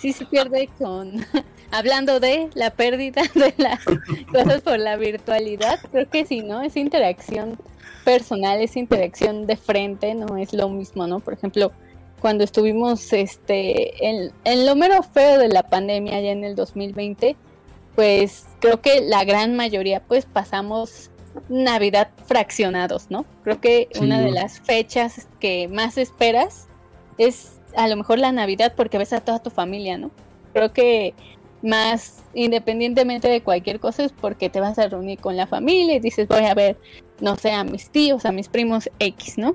Sí 0.00 0.14
se 0.14 0.24
pierde 0.24 0.70
con... 0.78 1.22
Hablando 1.70 2.18
de 2.18 2.48
la 2.54 2.70
pérdida 2.70 3.22
de 3.34 3.52
las 3.58 3.84
cosas 4.32 4.62
por 4.62 4.78
la 4.78 4.96
virtualidad, 4.96 5.78
creo 5.90 6.08
que 6.08 6.24
sí, 6.24 6.40
¿no? 6.40 6.62
Es 6.62 6.78
interacción 6.78 7.58
personal, 8.04 8.62
es 8.62 8.76
interacción 8.76 9.46
de 9.46 9.56
frente, 9.56 10.14
no 10.14 10.38
es 10.38 10.54
lo 10.54 10.70
mismo, 10.70 11.06
¿no? 11.06 11.20
Por 11.20 11.34
ejemplo, 11.34 11.72
cuando 12.20 12.42
estuvimos 12.42 13.12
este 13.12 14.06
en, 14.06 14.32
en 14.44 14.64
lo 14.64 14.74
mero 14.76 15.02
feo 15.02 15.38
de 15.38 15.48
la 15.48 15.62
pandemia 15.62 16.20
ya 16.22 16.30
en 16.30 16.44
el 16.44 16.56
2020, 16.56 17.36
pues 17.94 18.46
creo 18.60 18.80
que 18.80 19.02
la 19.02 19.24
gran 19.24 19.56
mayoría 19.56 20.00
pues 20.00 20.24
pasamos 20.24 21.10
Navidad 21.48 22.10
fraccionados, 22.26 23.10
¿no? 23.10 23.24
Creo 23.42 23.60
que 23.60 23.88
una 24.00 24.20
de 24.20 24.30
las 24.30 24.60
fechas 24.60 25.28
que 25.40 25.68
más 25.68 25.98
esperas 25.98 26.68
es 27.18 27.60
a 27.76 27.88
lo 27.88 27.96
mejor 27.96 28.18
la 28.18 28.32
Navidad 28.32 28.74
porque 28.76 28.98
ves 28.98 29.12
a 29.12 29.20
toda 29.20 29.38
tu 29.38 29.50
familia, 29.50 29.98
¿no? 29.98 30.10
Creo 30.52 30.72
que 30.72 31.14
más 31.62 32.22
independientemente 32.34 33.28
de 33.28 33.42
cualquier 33.42 33.80
cosa 33.80 34.04
es 34.04 34.12
porque 34.12 34.50
te 34.50 34.60
vas 34.60 34.78
a 34.78 34.88
reunir 34.88 35.18
con 35.20 35.36
la 35.36 35.46
familia 35.46 35.94
y 35.94 36.00
dices 36.00 36.28
voy 36.28 36.44
a 36.44 36.54
ver, 36.54 36.76
no 37.20 37.36
sé, 37.36 37.52
a 37.52 37.64
mis 37.64 37.90
tíos, 37.90 38.26
a 38.26 38.32
mis 38.32 38.48
primos 38.48 38.90
X, 38.98 39.38
¿no? 39.38 39.54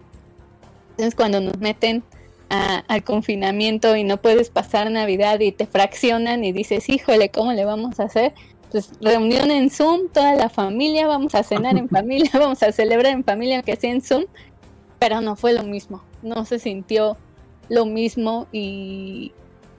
Entonces 0.91 1.15
cuando 1.15 1.41
nos 1.41 1.57
meten 1.59 2.03
al 2.49 3.03
confinamiento 3.03 3.95
y 3.97 4.03
no 4.03 4.17
puedes 4.17 4.49
pasar 4.49 4.89
Navidad 4.89 5.39
y 5.41 5.51
te 5.51 5.65
fraccionan 5.65 6.45
y 6.45 6.53
dices, 6.53 6.87
híjole, 6.87 7.29
¿cómo 7.29 7.51
le 7.51 7.65
vamos 7.65 7.99
a 7.99 8.03
hacer? 8.03 8.33
Pues 8.71 8.91
reunión 9.01 9.49
en 9.51 9.69
Zoom, 9.69 10.09
toda 10.09 10.35
la 10.35 10.49
familia, 10.49 11.07
vamos 11.07 11.35
a 11.35 11.43
cenar 11.43 11.77
en 11.77 11.89
familia, 11.97 12.31
vamos 12.39 12.61
a 12.63 12.71
celebrar 12.71 13.13
en 13.13 13.23
familia, 13.23 13.57
aunque 13.57 13.75
sea 13.75 13.91
en 13.91 14.01
Zoom, 14.01 14.25
pero 14.99 15.21
no 15.21 15.35
fue 15.35 15.53
lo 15.53 15.63
mismo, 15.63 16.03
no 16.21 16.45
se 16.45 16.59
sintió 16.59 17.17
lo 17.69 17.85
mismo 17.85 18.47
y 18.51 19.33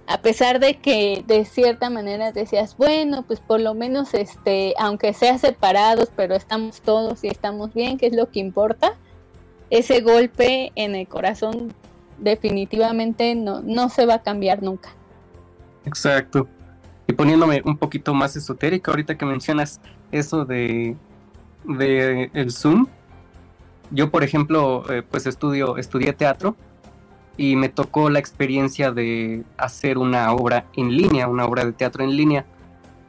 a 0.07 0.23
pesar 0.23 0.59
de 0.59 0.79
que 0.79 1.23
de 1.27 1.45
cierta 1.45 1.91
manera 1.91 2.33
decías, 2.33 2.77
bueno, 2.79 3.25
pues 3.27 3.41
por 3.41 3.61
lo 3.61 3.75
menos 3.75 4.15
este, 4.15 4.75
aunque 4.79 5.13
sea 5.13 5.37
separados, 5.37 6.09
pero 6.17 6.35
estamos 6.35 6.81
todos 6.81 7.23
y 7.25 7.29
estamos 7.29 7.75
bien, 7.75 7.99
que 7.99 8.07
es 8.07 8.15
lo 8.15 8.31
que 8.31 8.41
importa, 8.41 8.95
ese 9.69 10.01
golpe 10.01 10.73
en 10.77 10.95
el 10.95 11.07
corazón 11.07 11.75
definitivamente 12.17 13.35
no, 13.35 13.61
no 13.61 13.91
se 13.91 14.07
va 14.07 14.15
a 14.15 14.23
cambiar 14.23 14.63
nunca. 14.63 14.91
Exacto. 15.85 16.49
Y 17.09 17.15
poniéndome 17.15 17.63
un 17.65 17.77
poquito 17.77 18.15
más 18.15 18.37
esotérico, 18.37 18.91
ahorita 18.91 19.17
que 19.17 19.25
mencionas 19.25 19.81
eso 20.13 20.45
de, 20.45 20.95
de 21.65 22.31
el 22.35 22.53
Zoom, 22.53 22.87
yo 23.91 24.11
por 24.11 24.23
ejemplo, 24.23 24.85
eh, 24.93 25.03
pues 25.03 25.27
estudio, 25.27 25.79
estudié 25.79 26.13
teatro 26.13 26.55
y 27.37 27.57
me 27.57 27.71
tocó 27.71 28.11
la 28.11 28.19
experiencia 28.19 28.93
de 28.93 29.43
hacer 29.57 29.97
una 29.97 30.33
obra 30.33 30.67
en 30.77 30.97
línea, 30.97 31.29
una 31.29 31.47
obra 31.47 31.65
de 31.65 31.73
teatro 31.73 32.05
en 32.05 32.15
línea. 32.15 32.45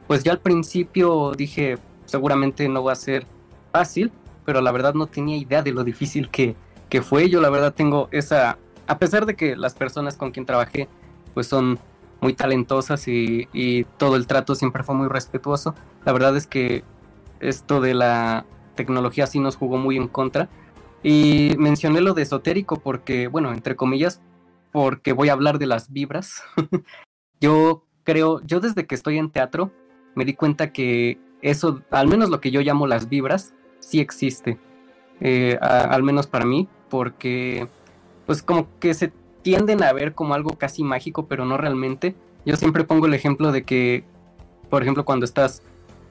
Pues 0.06 0.24
yo 0.24 0.32
al 0.32 0.40
principio 0.40 1.32
dije, 1.36 1.76
seguramente 2.06 2.68
no 2.68 2.82
va 2.82 2.92
a 2.92 2.96
ser 2.96 3.26
fácil, 3.70 4.10
pero 4.46 4.62
la 4.62 4.72
verdad 4.72 4.94
no 4.94 5.06
tenía 5.06 5.36
idea 5.36 5.62
de 5.62 5.72
lo 5.72 5.84
difícil 5.84 6.30
que, 6.30 6.56
que 6.88 7.02
fue. 7.02 7.28
Yo 7.28 7.40
la 7.40 7.50
verdad 7.50 7.74
tengo 7.74 8.08
esa 8.10 8.56
a 8.90 8.98
pesar 8.98 9.24
de 9.24 9.36
que 9.36 9.54
las 9.54 9.74
personas 9.74 10.16
con 10.16 10.32
quien 10.32 10.44
trabajé 10.44 10.88
pues 11.32 11.46
son 11.46 11.78
muy 12.20 12.34
talentosas 12.34 13.06
y, 13.08 13.86
todo 13.98 14.16
el 14.16 14.26
trato 14.26 14.54
siempre 14.54 14.82
fue 14.82 14.94
muy 14.94 15.08
respetuoso, 15.08 15.74
la 16.04 16.12
verdad 16.12 16.36
es 16.36 16.46
que 16.46 16.84
esto 17.40 17.80
de 17.80 17.94
la 17.94 18.44
tecnología 18.74 19.26
sí 19.26 19.40
nos 19.40 19.56
jugó 19.56 19.78
muy 19.78 19.96
en 19.96 20.08
contra. 20.08 20.48
Y 21.02 21.54
mencioné 21.58 22.02
lo 22.02 22.12
de 22.12 22.22
esotérico 22.22 22.78
porque, 22.78 23.26
bueno, 23.26 23.52
entre 23.52 23.74
comillas, 23.74 24.20
porque 24.70 25.12
voy 25.14 25.30
a 25.30 25.32
hablar 25.32 25.58
de 25.58 25.66
las 25.66 25.90
vibras. 25.90 26.42
yo 27.40 27.84
creo, 28.04 28.42
yo 28.44 28.60
desde 28.60 28.86
que 28.86 28.94
estoy 28.94 29.16
en 29.16 29.30
teatro 29.30 29.72
me 30.14 30.26
di 30.26 30.34
cuenta 30.34 30.72
que 30.72 31.18
eso, 31.40 31.82
al 31.90 32.08
menos 32.08 32.28
lo 32.28 32.40
que 32.40 32.50
yo 32.50 32.60
llamo 32.60 32.86
las 32.86 33.08
vibras, 33.08 33.54
sí 33.78 34.00
existe. 34.00 34.58
Eh, 35.20 35.58
al 35.60 36.02
menos 36.02 36.26
para 36.26 36.44
mí, 36.44 36.68
porque 36.88 37.68
pues 38.26 38.42
como 38.42 38.68
que 38.78 38.94
se 38.94 39.12
tienden 39.42 39.82
a 39.82 39.92
ver 39.92 40.14
como 40.14 40.34
algo 40.34 40.56
casi 40.58 40.82
mágico, 40.82 41.26
pero 41.26 41.44
no 41.44 41.56
realmente. 41.56 42.14
Yo 42.44 42.56
siempre 42.56 42.84
pongo 42.84 43.06
el 43.06 43.14
ejemplo 43.14 43.52
de 43.52 43.64
que, 43.64 44.04
por 44.68 44.82
ejemplo, 44.82 45.04
cuando 45.04 45.24
estás, 45.24 45.62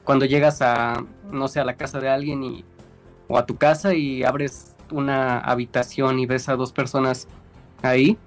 cuando 0.04 0.24
llegas 0.24 0.62
a, 0.62 1.04
no 1.30 1.48
sé, 1.48 1.60
a 1.60 1.64
la 1.64 1.76
casa 1.76 2.00
de 2.00 2.08
alguien 2.08 2.42
y, 2.42 2.64
o 3.28 3.38
a 3.38 3.46
tu 3.46 3.56
casa 3.56 3.94
y 3.94 4.22
abres 4.24 4.76
una 4.90 5.38
habitación 5.38 6.18
y 6.18 6.26
ves 6.26 6.48
a 6.48 6.56
dos 6.56 6.72
personas 6.72 7.28
ahí, 7.82 8.18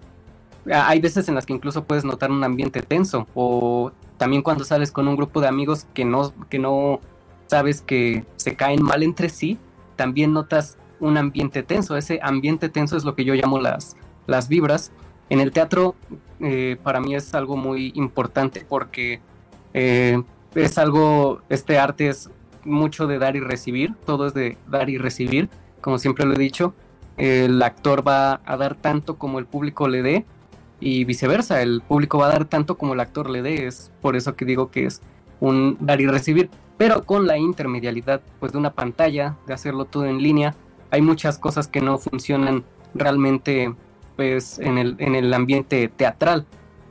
hay 0.72 1.00
veces 1.00 1.28
en 1.28 1.36
las 1.36 1.46
que 1.46 1.54
incluso 1.54 1.84
puedes 1.84 2.06
notar 2.06 2.32
un 2.32 2.44
ambiente 2.44 2.82
tenso 2.82 3.28
o 3.34 3.92
también 4.18 4.42
cuando 4.42 4.64
sales 4.64 4.92
con 4.92 5.08
un 5.10 5.18
grupo 5.18 5.42
de 5.42 5.48
amigos 5.48 5.88
que 5.94 6.06
no 6.06 6.34
que 6.50 6.58
no 6.58 7.02
sabes 7.48 7.82
que 7.82 8.26
se 8.38 8.56
caen 8.56 8.82
mal 8.82 9.04
entre 9.04 9.28
sí, 9.28 9.58
también 9.96 10.32
notas 10.34 10.78
un 11.00 11.18
ambiente 11.18 11.64
tenso. 11.64 11.98
Ese 11.98 12.20
ambiente 12.24 12.70
tenso 12.70 12.96
es 12.96 13.04
lo 13.04 13.16
que 13.16 13.26
yo 13.26 13.34
llamo 13.34 13.60
las, 13.60 13.98
las 14.28 14.48
vibras. 14.48 14.92
En 15.30 15.40
el 15.40 15.52
teatro 15.52 15.96
eh, 16.40 16.78
para 16.84 17.00
mí 17.00 17.16
es 17.16 17.34
algo 17.34 17.58
muy 17.58 17.92
importante 17.96 18.66
porque 18.68 19.22
eh, 19.74 20.22
es 20.56 20.78
algo, 20.78 21.42
este 21.50 21.80
arte 21.80 22.10
es 22.10 22.30
mucho 22.66 23.08
de 23.08 23.20
dar 23.20 23.36
y 23.36 23.40
recibir, 23.40 23.96
todo 24.06 24.28
es 24.28 24.34
de 24.34 24.58
dar 24.68 24.90
y 24.90 24.98
recibir, 24.98 25.50
como 25.82 25.98
siempre 26.00 26.26
lo 26.26 26.34
he 26.34 26.38
dicho. 26.38 26.74
El 27.18 27.62
actor 27.62 28.08
va 28.08 28.42
a 28.46 28.58
dar 28.58 28.76
tanto 28.76 29.18
como 29.18 29.40
el 29.40 29.46
público 29.46 29.88
le 29.88 30.02
dé 30.02 30.26
y 30.80 31.06
viceversa, 31.06 31.62
el 31.62 31.82
público 31.82 32.18
va 32.18 32.28
a 32.28 32.32
dar 32.32 32.46
tanto 32.46 32.78
como 32.78 32.94
el 32.94 33.00
actor 33.00 33.30
le 33.30 33.42
dé, 33.42 33.68
es 33.68 33.92
por 34.02 34.16
eso 34.16 34.36
que 34.36 34.46
digo 34.46 34.72
que 34.72 34.86
es 34.86 35.02
un 35.40 35.78
dar 35.80 36.02
y 36.02 36.08
recibir, 36.08 36.50
pero 36.78 37.04
con 37.04 37.28
la 37.28 37.38
intermedialidad 37.38 38.22
pues 38.40 38.52
de 38.52 38.58
una 38.58 38.74
pantalla, 38.74 39.38
de 39.46 39.54
hacerlo 39.54 39.86
todo 39.86 40.06
en 40.06 40.22
línea, 40.22 40.56
hay 40.92 41.02
muchas 41.02 41.38
cosas 41.38 41.68
que 41.68 41.82
no 41.82 41.98
funcionan 41.98 42.64
realmente 42.94 43.74
pues 44.16 44.60
en 44.60 44.78
el, 44.78 44.96
en 45.00 45.16
el 45.16 45.34
ambiente 45.34 45.88
teatral. 45.88 46.46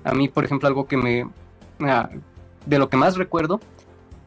A 0.04 0.12
mí, 0.12 0.28
por 0.28 0.44
ejemplo, 0.44 0.68
algo 0.68 0.86
que 0.86 0.96
me... 0.96 1.28
Ah, 1.80 2.08
de 2.66 2.78
lo 2.78 2.88
que 2.88 2.96
más 2.96 3.16
recuerdo, 3.16 3.60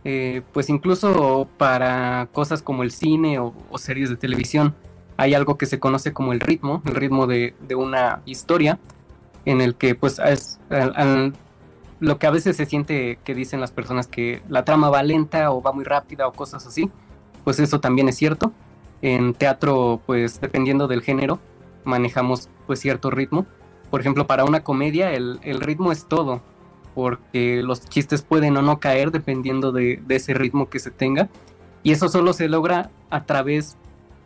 eh, 0.04 0.42
pues 0.54 0.70
incluso 0.70 1.48
para 1.58 2.28
cosas 2.32 2.62
como 2.62 2.84
el 2.84 2.92
cine 2.92 3.40
o, 3.40 3.54
series 3.78 4.10
de 4.10 4.18
televisión, 4.18 4.76
hay 5.18 5.34
algo 5.34 5.58
que 5.58 5.66
se 5.66 5.80
conoce 5.80 6.14
como 6.14 6.34
el 6.34 6.40
ritmo, 6.40 6.82
el 6.86 6.96
ritmo 6.96 7.28
de, 7.28 7.56
una 7.76 8.22
historia, 8.26 8.80
en 9.46 9.62
el 9.62 9.76
que 9.76 9.96
pues 9.96 10.20
es 10.20 10.60
lo 12.00 12.20
que 12.20 12.28
a 12.28 12.32
veces 12.32 12.58
se 12.58 12.66
siente 12.66 13.20
que 13.24 13.34
dicen 13.34 13.62
las 13.62 13.72
personas 13.72 14.08
que 14.08 14.42
la 14.50 14.66
trama 14.66 14.90
va 14.90 15.02
lenta 15.02 15.52
o 15.52 15.62
va 15.62 15.72
muy 15.72 15.86
rápida 15.86 16.28
o 16.28 16.34
cosas 16.34 16.68
así, 16.68 16.92
pues 17.44 17.60
eso 17.60 17.80
también 17.80 18.10
es 18.10 18.18
cierto. 18.18 18.52
En 19.02 19.34
teatro, 19.34 20.02
pues 20.06 20.42
dependiendo 20.42 20.88
del 20.88 21.02
género, 21.02 21.40
manejamos 21.86 22.50
pues 22.68 22.80
cierto 22.80 23.10
ritmo. 23.10 23.46
Por 23.90 24.02
ejemplo, 24.02 24.28
para 24.28 24.44
una 24.44 24.64
comedia 24.64 25.14
el, 25.14 25.40
ritmo 25.62 25.92
es 25.92 26.08
todo, 26.08 26.42
porque 26.94 27.62
los 27.64 27.82
chistes 27.82 28.22
pueden 28.24 28.58
o 28.58 28.62
no 28.62 28.80
caer 28.80 29.12
dependiendo 29.12 29.72
de, 29.72 30.02
ese 30.10 30.34
ritmo 30.34 30.70
que 30.70 30.80
se 30.80 30.92
tenga. 30.92 31.30
Y 31.84 31.92
eso 31.92 32.10
solo 32.10 32.34
se 32.34 32.50
logra 32.50 32.90
a 33.10 33.26
través 33.26 33.78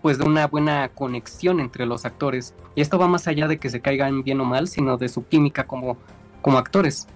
pues 0.01 0.17
de 0.17 0.23
una 0.23 0.47
buena 0.47 0.89
conexión 0.89 1.59
entre 1.59 1.85
los 1.85 2.05
actores. 2.05 2.55
Y 2.75 2.81
esto 2.81 2.97
va 2.97 3.07
más 3.07 3.27
allá 3.27 3.47
de 3.47 3.57
que 3.57 3.69
se 3.69 3.81
caigan 3.81 4.23
bien 4.23 4.39
o 4.39 4.45
mal, 4.45 4.67
sino 4.67 4.97
de 4.97 5.09
su 5.09 5.27
química 5.27 5.67
como, 5.67 5.97
como 6.41 6.57
actores. 6.57 7.07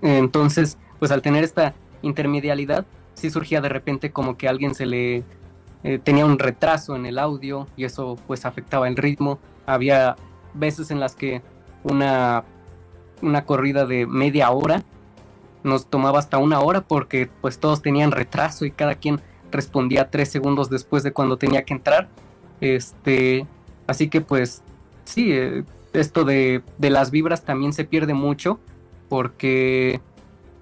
Entonces, 0.00 0.78
pues 0.98 1.10
al 1.10 1.20
tener 1.20 1.44
esta 1.44 1.74
intermedialidad, 2.00 2.86
sí 3.14 3.30
surgía 3.30 3.60
de 3.60 3.68
repente 3.68 4.10
como 4.10 4.38
que 4.38 4.48
alguien 4.48 4.74
se 4.74 4.86
le 4.86 5.24
eh, 5.84 5.98
tenía 6.02 6.26
un 6.26 6.38
retraso 6.38 6.96
en 6.96 7.06
el 7.06 7.18
audio 7.18 7.66
y 7.76 7.84
eso 7.84 8.18
pues 8.26 8.44
afectaba 8.44 8.88
el 8.88 8.96
ritmo. 8.96 9.38
Había 9.68 10.16
veces 10.54 10.90
en 10.90 11.00
las 11.00 11.14
que 11.14 11.42
una, 11.84 12.44
una 13.22 13.44
corrida 13.44 13.86
de 13.86 14.06
media 14.06 14.50
hora 14.50 14.82
nos 15.62 15.86
tomaba 15.86 16.18
hasta 16.18 16.38
una 16.38 16.60
hora 16.60 16.80
porque 16.80 17.28
pues 17.40 17.58
todos 17.58 17.82
tenían 17.82 18.10
retraso 18.10 18.64
y 18.64 18.70
cada 18.70 18.94
quien 18.94 19.20
respondía 19.50 20.10
tres 20.10 20.30
segundos 20.30 20.70
después 20.70 21.02
de 21.02 21.12
cuando 21.12 21.36
tenía 21.36 21.64
que 21.64 21.74
entrar. 21.74 22.08
Este, 22.60 23.46
Así 23.88 24.08
que 24.08 24.20
pues 24.20 24.62
sí, 25.04 25.32
eh, 25.32 25.64
esto 25.94 26.24
de, 26.24 26.62
de, 26.76 26.90
las 26.90 27.10
vibras 27.10 27.42
también 27.42 27.72
se 27.72 27.84
pierde 27.84 28.12
mucho 28.12 28.60
porque 29.08 30.02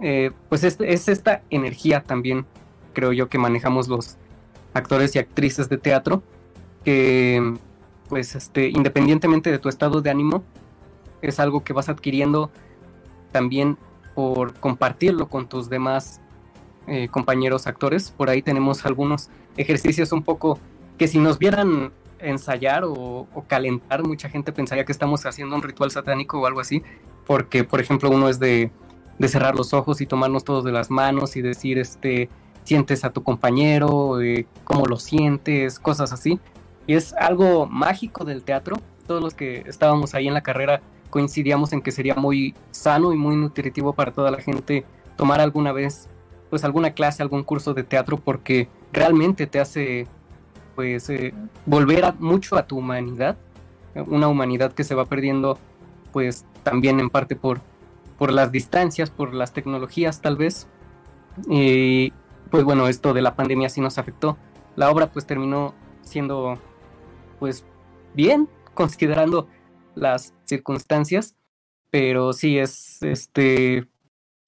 eh, 0.01 0.31
pues 0.49 0.62
es, 0.62 0.79
es, 0.81 1.09
esta 1.09 1.42
energía 1.51 2.05
también, 2.05 2.47
creo 2.95 3.12
yo, 3.12 3.29
que 3.29 3.38
manejamos 3.38 3.88
los 3.88 4.16
actores 4.75 5.16
y 5.16 5.19
actrices 5.19 5.69
de 5.69 5.77
teatro, 5.77 6.23
que 6.85 7.55
pues 8.09 8.35
este, 8.35 8.69
independientemente 8.69 9.51
de 9.51 9.59
tu 9.59 9.69
estado 9.69 10.01
de 10.01 10.11
ánimo, 10.11 10.42
es 11.23 11.40
algo 11.40 11.64
que 11.64 11.73
vas 11.73 11.88
adquiriendo 11.88 12.51
también 13.33 13.77
por 14.14 14.55
compartirlo 14.55 15.29
con 15.29 15.49
tus 15.49 15.69
demás 15.69 16.21
eh, 16.87 17.09
compañeros 17.09 17.66
actores. 17.66 18.11
Por 18.11 18.31
ahí 18.31 18.42
tenemos 18.42 18.87
algunos 18.87 19.29
ejercicios 19.57 20.12
un 20.12 20.23
poco 20.23 20.59
que 20.99 21.09
si 21.09 21.19
nos 21.19 21.38
vieran 21.38 21.92
ensayar 22.19 22.85
o, 22.85 23.27
calentar, 23.47 24.03
mucha 24.05 24.29
gente 24.29 24.53
pensaría 24.53 24.85
que 24.85 24.92
estamos 24.92 25.27
haciendo 25.27 25.55
un 25.55 25.62
ritual 25.62 25.90
satánico 25.90 26.40
o 26.40 26.47
algo 26.47 26.61
así, 26.61 26.83
porque 27.27 27.64
por 27.64 27.81
ejemplo 27.81 28.11
uno 28.11 28.29
es 28.29 28.38
de, 28.38 28.71
cerrar 29.29 29.55
los 29.55 29.75
ojos 29.75 30.01
y 30.01 30.07
tomarnos 30.07 30.45
todos 30.45 30.64
de 30.64 30.73
las 30.73 30.90
manos 30.90 31.37
y 31.37 31.42
decir, 31.42 31.79
este, 31.79 32.29
sientes 32.64 33.05
a 33.05 33.11
tu 33.11 33.23
compañero, 33.23 34.21
eh, 34.21 34.47
cómo 34.64 34.87
lo 34.87 34.97
sientes, 34.97 35.79
cosas 35.79 36.12
así. 36.12 36.38
Y 36.87 36.94
es 36.94 37.12
algo 37.14 37.66
mágico 37.66 38.25
del 38.25 38.44
teatro. 38.44 38.77
Todos 39.07 39.22
los 39.22 39.35
que 39.35 39.64
estábamos 39.66 40.14
ahí 40.14 40.29
en 40.29 40.35
la 40.35 40.42
carrera 40.42 40.81
coincidíamos 41.11 41.72
en 41.72 41.83
que 41.83 41.92
sería 41.92 42.14
muy 42.14 42.55
sano 42.70 43.12
y 43.12 43.16
muy 43.16 43.37
nutritivo 43.37 43.92
para 43.92 44.12
toda 44.12 44.31
la 44.31 44.38
gente 44.38 44.85
tomar 45.16 45.40
alguna 45.40 45.72
vez 45.72 46.09
pues 46.51 46.64
alguna 46.64 46.92
clase, 46.92 47.22
algún 47.22 47.42
curso 47.42 47.75
de 47.75 47.83
teatro 47.83 48.18
porque 48.18 48.68
realmente 48.92 49.46
te 49.46 49.61
hace 49.61 50.07
pues 50.75 51.09
eh, 51.11 51.35
volver 51.64 52.14
mucho 52.18 52.57
a 52.57 52.66
tu 52.66 52.79
humanidad, 52.79 53.37
una 54.07 54.29
humanidad 54.29 54.72
que 54.72 54.85
se 54.85 54.94
va 54.94 55.07
perdiendo 55.07 55.59
pues 56.12 56.44
también 56.62 57.01
en 57.01 57.11
parte 57.11 57.35
por, 57.35 57.61
por 58.18 58.33
las 58.33 58.53
distancias, 58.53 59.11
por 59.11 59.35
las 59.35 59.53
tecnologías 59.53 60.20
tal 60.20 60.37
vez. 60.37 60.68
Y 61.49 62.12
pues 62.51 62.64
bueno, 62.64 62.88
esto 62.88 63.12
de 63.12 63.22
la 63.22 63.35
pandemia 63.35 63.68
sí 63.68 63.81
nos 63.81 63.99
afectó. 63.99 64.37
La 64.77 64.90
obra 64.90 65.09
pues 65.09 65.27
terminó 65.27 65.75
siendo 66.03 66.59
pues 67.38 67.64
bien, 68.14 68.49
considerando 68.75 69.49
las 69.94 70.35
circunstancias, 70.44 71.37
pero 71.90 72.33
sí 72.33 72.59
es 72.59 73.03
este 73.03 73.88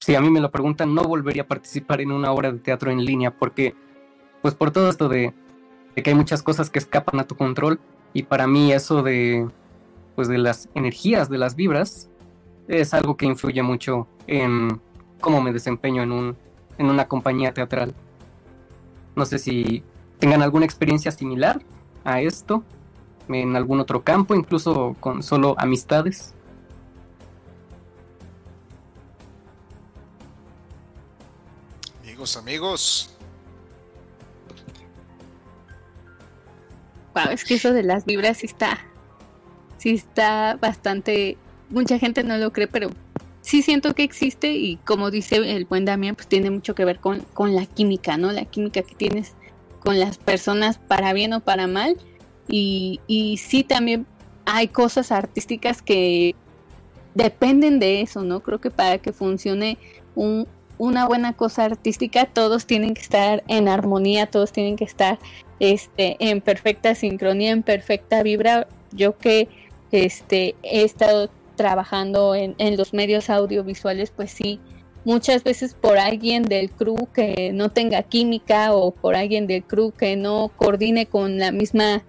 si 0.00 0.14
a 0.14 0.20
mí 0.20 0.30
me 0.30 0.40
lo 0.40 0.50
preguntan, 0.50 0.94
no 0.94 1.02
volvería 1.02 1.42
a 1.42 1.46
participar 1.46 2.00
en 2.00 2.12
una 2.12 2.32
obra 2.32 2.52
de 2.52 2.58
teatro 2.58 2.90
en 2.90 3.04
línea 3.04 3.36
porque 3.36 3.74
pues 4.42 4.54
por 4.54 4.70
todo 4.70 4.88
esto 4.88 5.08
de 5.08 5.34
que 5.96 6.10
hay 6.10 6.14
muchas 6.14 6.42
cosas 6.42 6.70
que 6.70 6.78
escapan 6.78 7.18
a 7.18 7.26
tu 7.26 7.36
control 7.36 7.80
y 8.12 8.22
para 8.22 8.46
mí 8.46 8.72
eso 8.72 9.02
de 9.02 9.48
pues 10.14 10.28
de 10.28 10.38
las 10.38 10.68
energías, 10.74 11.28
de 11.28 11.38
las 11.38 11.56
vibras 11.56 12.08
es 12.68 12.94
algo 12.94 13.16
que 13.16 13.26
influye 13.26 13.62
mucho 13.62 14.06
en 14.26 14.80
cómo 15.20 15.40
me 15.40 15.52
desempeño 15.52 16.02
en 16.02 16.12
un 16.12 16.36
en 16.78 16.86
una 16.86 17.08
compañía 17.08 17.52
teatral. 17.52 17.94
No 19.16 19.26
sé 19.26 19.40
si 19.40 19.82
tengan 20.20 20.42
alguna 20.42 20.64
experiencia 20.64 21.10
similar 21.10 21.60
a 22.04 22.20
esto 22.20 22.62
en 23.28 23.56
algún 23.56 23.80
otro 23.80 24.02
campo, 24.02 24.34
incluso 24.34 24.96
con 25.00 25.22
solo 25.22 25.54
amistades. 25.58 26.34
Amigos, 32.02 32.36
amigos, 32.36 33.18
es 37.26 37.44
que 37.44 37.54
eso 37.54 37.72
de 37.72 37.82
las 37.82 38.04
vibras 38.04 38.38
sí 38.38 38.46
está, 38.46 38.78
sí 39.76 39.90
está 39.90 40.56
bastante, 40.60 41.36
mucha 41.68 41.98
gente 41.98 42.22
no 42.22 42.36
lo 42.38 42.52
cree, 42.52 42.68
pero 42.68 42.90
sí 43.40 43.62
siento 43.62 43.94
que 43.94 44.04
existe 44.04 44.52
y 44.52 44.76
como 44.76 45.10
dice 45.10 45.36
el 45.36 45.64
buen 45.64 45.84
Damián, 45.84 46.14
pues 46.14 46.28
tiene 46.28 46.50
mucho 46.50 46.74
que 46.74 46.84
ver 46.84 47.00
con, 47.00 47.20
con 47.34 47.54
la 47.54 47.66
química, 47.66 48.16
¿no? 48.16 48.32
La 48.32 48.44
química 48.44 48.82
que 48.82 48.94
tienes 48.94 49.34
con 49.80 49.98
las 49.98 50.18
personas 50.18 50.78
para 50.78 51.12
bien 51.12 51.32
o 51.32 51.40
para 51.40 51.66
mal. 51.66 51.96
Y, 52.48 53.00
y 53.06 53.36
sí 53.36 53.62
también 53.62 54.06
hay 54.44 54.68
cosas 54.68 55.12
artísticas 55.12 55.82
que 55.82 56.34
dependen 57.14 57.78
de 57.78 58.00
eso, 58.00 58.22
¿no? 58.22 58.40
Creo 58.40 58.60
que 58.60 58.70
para 58.70 58.98
que 58.98 59.12
funcione 59.12 59.76
un, 60.14 60.46
una 60.78 61.06
buena 61.06 61.34
cosa 61.34 61.64
artística, 61.64 62.26
todos 62.26 62.64
tienen 62.64 62.94
que 62.94 63.02
estar 63.02 63.44
en 63.48 63.68
armonía, 63.68 64.26
todos 64.26 64.52
tienen 64.52 64.76
que 64.76 64.84
estar 64.84 65.18
este, 65.60 66.16
en 66.20 66.40
perfecta 66.40 66.94
sincronía, 66.94 67.50
en 67.50 67.62
perfecta 67.62 68.22
vibra. 68.22 68.68
Yo 68.92 69.18
que 69.18 69.48
este, 69.90 70.54
he 70.62 70.82
estado 70.82 71.28
trabajando 71.56 72.34
en, 72.34 72.54
en 72.58 72.76
los 72.76 72.94
medios 72.94 73.28
audiovisuales, 73.28 74.10
pues 74.10 74.30
sí, 74.30 74.60
muchas 75.04 75.42
veces 75.42 75.74
por 75.74 75.98
alguien 75.98 76.44
del 76.44 76.70
crew 76.70 77.08
que 77.12 77.50
no 77.52 77.70
tenga 77.70 78.02
química 78.02 78.74
o 78.74 78.92
por 78.92 79.16
alguien 79.16 79.46
del 79.46 79.64
crew 79.64 79.92
que 79.92 80.16
no 80.16 80.50
coordine 80.56 81.06
con 81.06 81.38
la 81.38 81.50
misma 81.50 82.04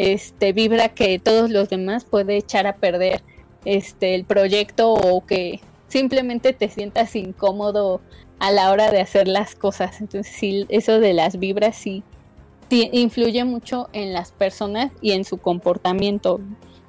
este, 0.00 0.54
vibra 0.54 0.88
que 0.88 1.18
todos 1.18 1.50
los 1.50 1.68
demás 1.68 2.06
puede 2.06 2.38
echar 2.38 2.66
a 2.66 2.76
perder 2.76 3.22
este, 3.66 4.14
el 4.14 4.24
proyecto 4.24 4.94
o 4.94 5.26
que 5.26 5.60
simplemente 5.88 6.54
te 6.54 6.70
sientas 6.70 7.14
incómodo 7.16 8.00
a 8.38 8.50
la 8.50 8.70
hora 8.70 8.90
de 8.90 9.02
hacer 9.02 9.28
las 9.28 9.54
cosas. 9.54 10.00
Entonces 10.00 10.34
sí, 10.34 10.64
eso 10.70 11.00
de 11.00 11.12
las 11.12 11.38
vibras 11.38 11.76
sí 11.76 12.02
influye 12.70 13.44
mucho 13.44 13.90
en 13.92 14.14
las 14.14 14.32
personas 14.32 14.90
y 15.02 15.12
en 15.12 15.26
su 15.26 15.36
comportamiento. 15.36 16.40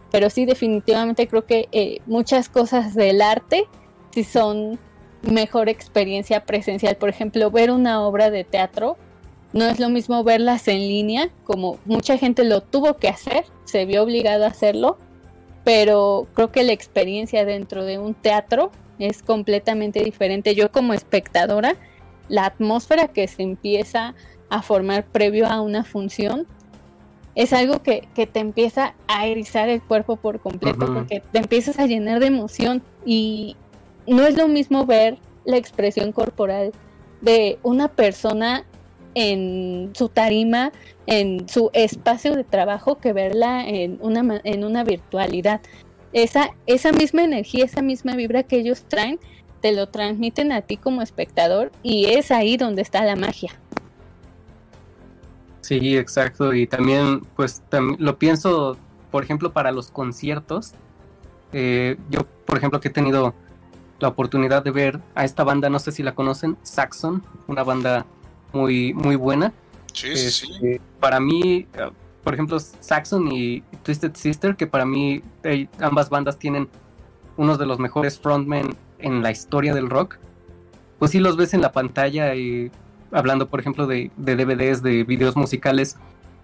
Pero 0.10 0.30
sí, 0.30 0.46
definitivamente 0.46 1.28
creo 1.28 1.46
que 1.46 1.68
eh, 1.74 2.00
muchas 2.06 2.48
cosas 2.48 2.96
del 2.96 3.22
arte 3.22 3.66
sí 4.12 4.24
son 4.24 4.80
mejor 5.22 5.68
experiencia 5.68 6.46
presencial. 6.46 6.96
Por 6.96 7.10
ejemplo, 7.10 7.52
ver 7.52 7.72
una 7.72 8.08
obra 8.08 8.30
de 8.30 8.46
teatro 8.46 8.96
no 9.54 9.66
es 9.66 9.80
lo 9.80 9.90
mismo 9.90 10.24
verlas 10.24 10.68
en 10.68 10.80
línea, 10.80 11.30
como 11.44 11.78
mucha 11.86 12.18
gente 12.18 12.44
lo 12.44 12.62
tuvo 12.62 12.98
que 12.98 13.10
hacer, 13.10 13.46
se 13.66 13.86
vio 13.86 14.04
obligado 14.04 14.46
a 14.46 14.50
hacerlo, 14.50 14.98
pero 15.64 16.28
creo 16.34 16.52
que 16.52 16.64
la 16.64 16.72
experiencia 16.72 17.46
dentro 17.46 17.84
de 17.84 18.00
un 18.00 18.14
teatro 18.14 18.72
es 19.00 19.24
completamente 19.24 20.04
diferente. 20.04 20.56
Yo 20.56 20.72
como 20.72 20.94
espectadora, 20.94 21.76
la 22.30 22.46
atmósfera 22.46 23.10
que 23.10 23.28
se 23.28 23.44
empieza 23.44 24.16
a 24.50 24.62
formar 24.62 25.06
previo 25.06 25.48
a 25.48 25.62
una 25.62 25.84
función 25.84 26.48
es 27.36 27.54
algo 27.54 27.82
que, 27.82 28.08
te 28.14 28.40
empieza 28.40 28.94
a 29.08 29.26
erizar 29.28 29.70
el 29.70 29.82
cuerpo 29.82 30.18
por 30.18 30.40
completo, 30.40 30.94
porque 30.94 31.24
te 31.32 31.40
empiezas 31.40 31.80
a 31.80 31.88
llenar 31.88 32.20
de 32.20 32.28
emoción 32.28 32.84
y 33.06 33.56
no 34.08 34.24
es 34.24 34.36
lo 34.38 34.48
mismo 34.48 34.86
ver 34.86 35.18
la 35.46 35.58
expresión 35.58 36.12
corporal 36.12 36.72
de 37.22 37.58
una 37.64 37.88
persona 37.88 38.66
en 39.16 39.92
su 39.94 40.10
tarima, 40.10 40.72
en 41.08 41.48
su 41.48 41.70
espacio 41.74 42.36
de 42.36 42.44
trabajo, 42.44 42.98
que 42.98 43.14
verla 43.14 43.68
en 43.68 43.98
una, 44.02 44.42
en 44.44 44.64
una 44.64 44.84
virtualidad 44.84 45.62
esa, 46.14 46.50
esa 46.66 46.92
misma 46.92 47.24
energía, 47.24 47.66
esa 47.66 47.82
misma 47.82 48.16
vibra 48.16 48.44
que 48.44 48.58
ellos 48.58 48.84
traen, 48.88 49.20
te 49.62 49.72
lo 49.72 49.88
transmiten 49.88 50.52
a 50.52 50.62
ti 50.62 50.78
como 50.78 51.02
espectador 51.02 51.72
y 51.84 52.06
es 52.06 52.32
ahí 52.32 52.58
donde 52.58 52.82
está 52.82 53.04
la 53.06 53.16
magia. 53.16 53.52
Sí, 55.62 55.96
exacto. 55.96 56.54
Y 56.54 56.68
también, 56.68 57.22
pues, 57.36 57.62
lo 57.98 58.18
pienso, 58.18 58.78
por 59.12 59.24
ejemplo, 59.24 59.54
para 59.54 59.72
los 59.72 59.92
conciertos. 59.92 60.74
Eh, 61.54 61.98
yo, 62.10 62.26
por 62.46 62.58
ejemplo, 62.58 62.80
que 62.80 62.88
he 62.88 62.92
tenido 62.92 63.34
la 64.00 64.08
oportunidad 64.08 64.64
de 64.64 64.72
ver 64.72 65.00
a 65.14 65.24
esta 65.24 65.44
banda, 65.44 65.70
no 65.70 65.80
sé 65.80 65.92
si 65.92 66.02
la 66.02 66.16
conocen, 66.16 66.58
Saxon, 66.64 67.24
una 67.48 67.64
banda 67.64 68.06
muy, 68.54 68.94
muy 68.94 69.16
buena. 69.16 69.54
Sí, 69.94 70.16
sí, 70.16 70.32
sí. 70.32 70.52
Este, 70.54 70.82
para 71.00 71.20
mí, 71.20 71.68
por 72.24 72.34
ejemplo, 72.34 72.60
Saxon 72.60 73.32
y 73.32 73.62
Twisted 73.84 74.16
Sister, 74.16 74.56
que 74.56 74.68
para 74.68 74.86
mí 74.86 75.22
ambas 75.80 76.10
bandas 76.10 76.38
tienen 76.38 76.70
unos 77.38 77.58
de 77.58 77.66
los 77.66 77.80
mejores 77.80 78.20
frontmen 78.20 78.76
en 79.00 79.24
la 79.24 79.32
historia 79.32 79.74
del 79.74 79.90
rock, 79.90 80.18
pues 81.00 81.12
sí 81.12 81.20
los 81.20 81.36
ves 81.36 81.54
en 81.54 81.62
la 81.62 81.72
pantalla 81.72 82.36
y 82.36 82.72
hablando, 83.12 83.50
por 83.50 83.60
ejemplo, 83.60 83.88
de, 83.88 84.12
DVDs, 84.18 84.82
de 84.82 85.04
videos 85.04 85.36
musicales, 85.36 85.98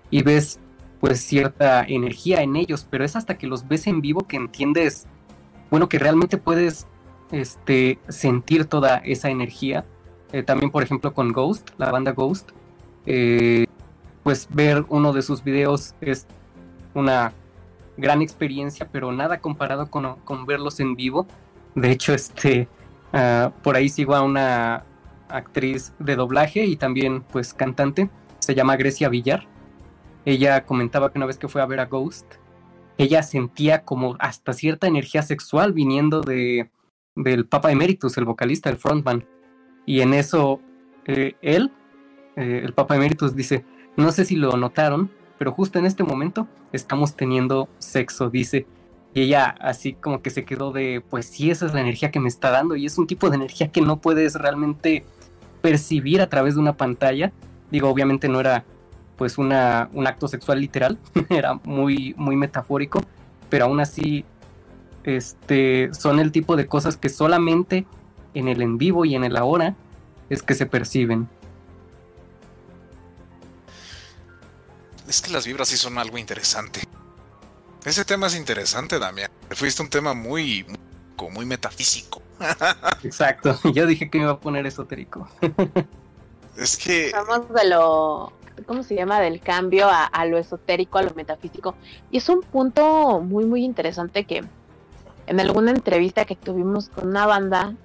y 0.09 0.23
ves 0.23 0.59
pues 0.99 1.21
cierta 1.21 1.83
energía 1.83 2.41
en 2.41 2.55
ellos, 2.55 2.87
pero 2.89 3.05
es 3.05 3.15
hasta 3.15 3.37
que 3.37 3.45
los 3.45 3.67
ves 3.67 3.85
en 3.85 4.01
vivo 4.01 4.27
que 4.27 4.37
entiendes, 4.37 5.05
bueno, 5.69 5.87
que 5.89 5.99
realmente 5.99 6.37
puedes 6.37 6.87
este, 7.31 7.99
sentir 8.07 8.65
toda 8.65 8.97
esa 8.97 9.29
energía. 9.29 9.85
Eh, 10.31 10.43
también, 10.43 10.71
por 10.71 10.83
ejemplo, 10.83 11.13
con 11.13 11.31
Ghost, 11.31 11.69
la 11.77 11.91
banda 11.91 12.11
Ghost, 12.11 12.51
eh, 13.05 13.65
pues 14.23 14.47
ver 14.51 14.85
uno 14.89 15.13
de 15.13 15.21
sus 15.21 15.43
videos 15.43 15.95
es 16.01 16.27
una 16.93 17.33
gran 17.95 18.21
experiencia, 18.21 18.89
pero 18.91 19.11
nada 19.11 19.39
comparado 19.39 19.89
con, 19.89 20.45
verlos 20.45 20.79
en 20.79 20.95
vivo. 20.95 21.27
De 21.75 21.91
hecho, 21.91 22.13
este, 22.13 22.67
ah, 23.13 23.51
por 23.63 23.75
ahí 23.75 23.89
sigo 23.89 24.15
a 24.15 24.21
una 24.21 24.83
actriz 25.29 25.93
de 25.99 26.15
doblaje 26.15 26.65
y 26.65 26.75
también 26.75 27.21
pues 27.21 27.53
cantante, 27.53 28.09
se 28.39 28.55
llama 28.55 28.75
Grecia 28.75 29.09
Villar. 29.09 29.47
Ella 30.25 30.65
comentaba 30.65 31.11
que 31.11 31.19
una 31.19 31.25
vez 31.25 31.37
que 31.37 31.47
fue 31.47 31.61
a 31.61 31.65
ver 31.65 31.79
a 31.79 31.85
Ghost, 31.85 32.35
ella 32.97 33.23
sentía 33.23 33.83
como 33.83 34.15
hasta 34.19 34.53
cierta 34.53 34.87
energía 34.87 35.21
sexual 35.21 35.71
viniendo 35.71 36.21
de 36.21 36.69
del 37.17 37.45
Papa 37.45 37.71
Emeritus, 37.71 38.17
el 38.17 38.25
vocalista, 38.25 38.69
el 38.69 38.77
frontman. 38.77 39.25
Y 39.87 40.01
en 40.01 40.13
eso 40.13 40.59
eh, 41.05 41.35
él, 41.41 41.71
eh, 42.35 42.61
el 42.63 42.73
Papa 42.73 42.97
Emeritus, 42.97 43.35
dice, 43.35 43.65
no 43.95 44.11
sé 44.11 44.25
si 44.25 44.35
lo 44.35 44.55
notaron, 44.57 45.09
pero 45.39 45.53
justo 45.53 45.79
en 45.79 45.85
este 45.85 46.03
momento 46.03 46.47
estamos 46.73 47.15
teniendo 47.15 47.69
sexo, 47.79 48.29
dice. 48.29 48.67
Y 49.13 49.21
ella 49.21 49.55
así 49.61 49.93
como 49.93 50.21
que 50.21 50.29
se 50.29 50.43
quedó 50.43 50.73
de, 50.73 51.01
pues 51.09 51.25
sí, 51.27 51.49
esa 51.49 51.65
es 51.65 51.73
la 51.73 51.79
energía 51.79 52.11
que 52.11 52.19
me 52.19 52.27
está 52.27 52.51
dando 52.51 52.75
y 52.75 52.85
es 52.85 52.97
un 52.97 53.07
tipo 53.07 53.29
de 53.29 53.37
energía 53.37 53.71
que 53.71 53.81
no 53.81 54.01
puedes 54.01 54.35
realmente 54.35 55.05
percibir 55.61 56.21
a 56.21 56.27
través 56.27 56.55
de 56.55 56.59
una 56.61 56.75
pantalla. 56.75 57.31
Digo, 57.71 57.89
obviamente 57.89 58.27
no 58.27 58.41
era 58.41 58.65
pues 59.15 59.37
una, 59.37 59.89
un 59.93 60.05
acto 60.05 60.27
sexual 60.27 60.59
literal, 60.59 60.99
era 61.29 61.55
muy, 61.63 62.13
muy 62.17 62.35
metafórico, 62.35 63.01
pero 63.49 63.65
aún 63.65 63.79
así 63.79 64.25
este, 65.05 65.89
son 65.93 66.19
el 66.19 66.33
tipo 66.33 66.57
de 66.57 66.67
cosas 66.67 66.97
que 66.97 67.07
solamente 67.07 67.87
en 68.39 68.47
el 68.47 68.61
en 68.61 68.77
vivo 68.77 69.05
y 69.05 69.15
en 69.15 69.23
el 69.23 69.35
ahora 69.35 69.75
es 70.29 70.43
que 70.43 70.55
se 70.55 70.65
perciben. 70.65 71.29
Es 75.07 75.21
que 75.21 75.31
las 75.31 75.45
vibras 75.45 75.69
sí 75.69 75.77
son 75.77 75.97
algo 75.97 76.17
interesante. 76.17 76.81
Ese 77.85 78.03
tema 78.03 78.27
es 78.27 78.35
interesante, 78.35 78.99
Damián. 78.99 79.31
Fuiste 79.51 79.81
un 79.81 79.89
tema 79.89 80.13
muy, 80.13 80.65
muy, 80.65 81.31
muy 81.31 81.45
metafísico. 81.45 82.21
Exacto, 83.03 83.57
yo 83.73 83.87
dije 83.87 84.09
que 84.09 84.17
me 84.17 84.25
iba 84.25 84.33
a 84.33 84.39
poner 84.39 84.65
esotérico. 84.65 85.29
es 86.57 86.77
que... 86.77 87.11
Vamos 87.13 87.53
de 87.53 87.69
lo... 87.69 88.33
¿Cómo 88.65 88.83
se 88.83 88.95
llama? 88.95 89.21
Del 89.21 89.39
cambio 89.39 89.87
a, 89.87 90.03
a, 90.05 90.25
lo 90.25 90.37
esotérico, 90.37 90.97
a 90.97 91.03
lo 91.03 91.13
metafísico. 91.13 91.75
Y 92.09 92.17
es 92.17 92.27
un 92.27 92.41
punto 92.41 93.21
muy, 93.21 93.45
muy 93.45 93.63
interesante 93.63 94.25
que 94.25 94.43
en 95.27 95.39
alguna 95.39 95.71
entrevista 95.71 96.25
que 96.25 96.35
tuvimos 96.35 96.89
con 96.89 97.09
una 97.09 97.27
banda, 97.27 97.75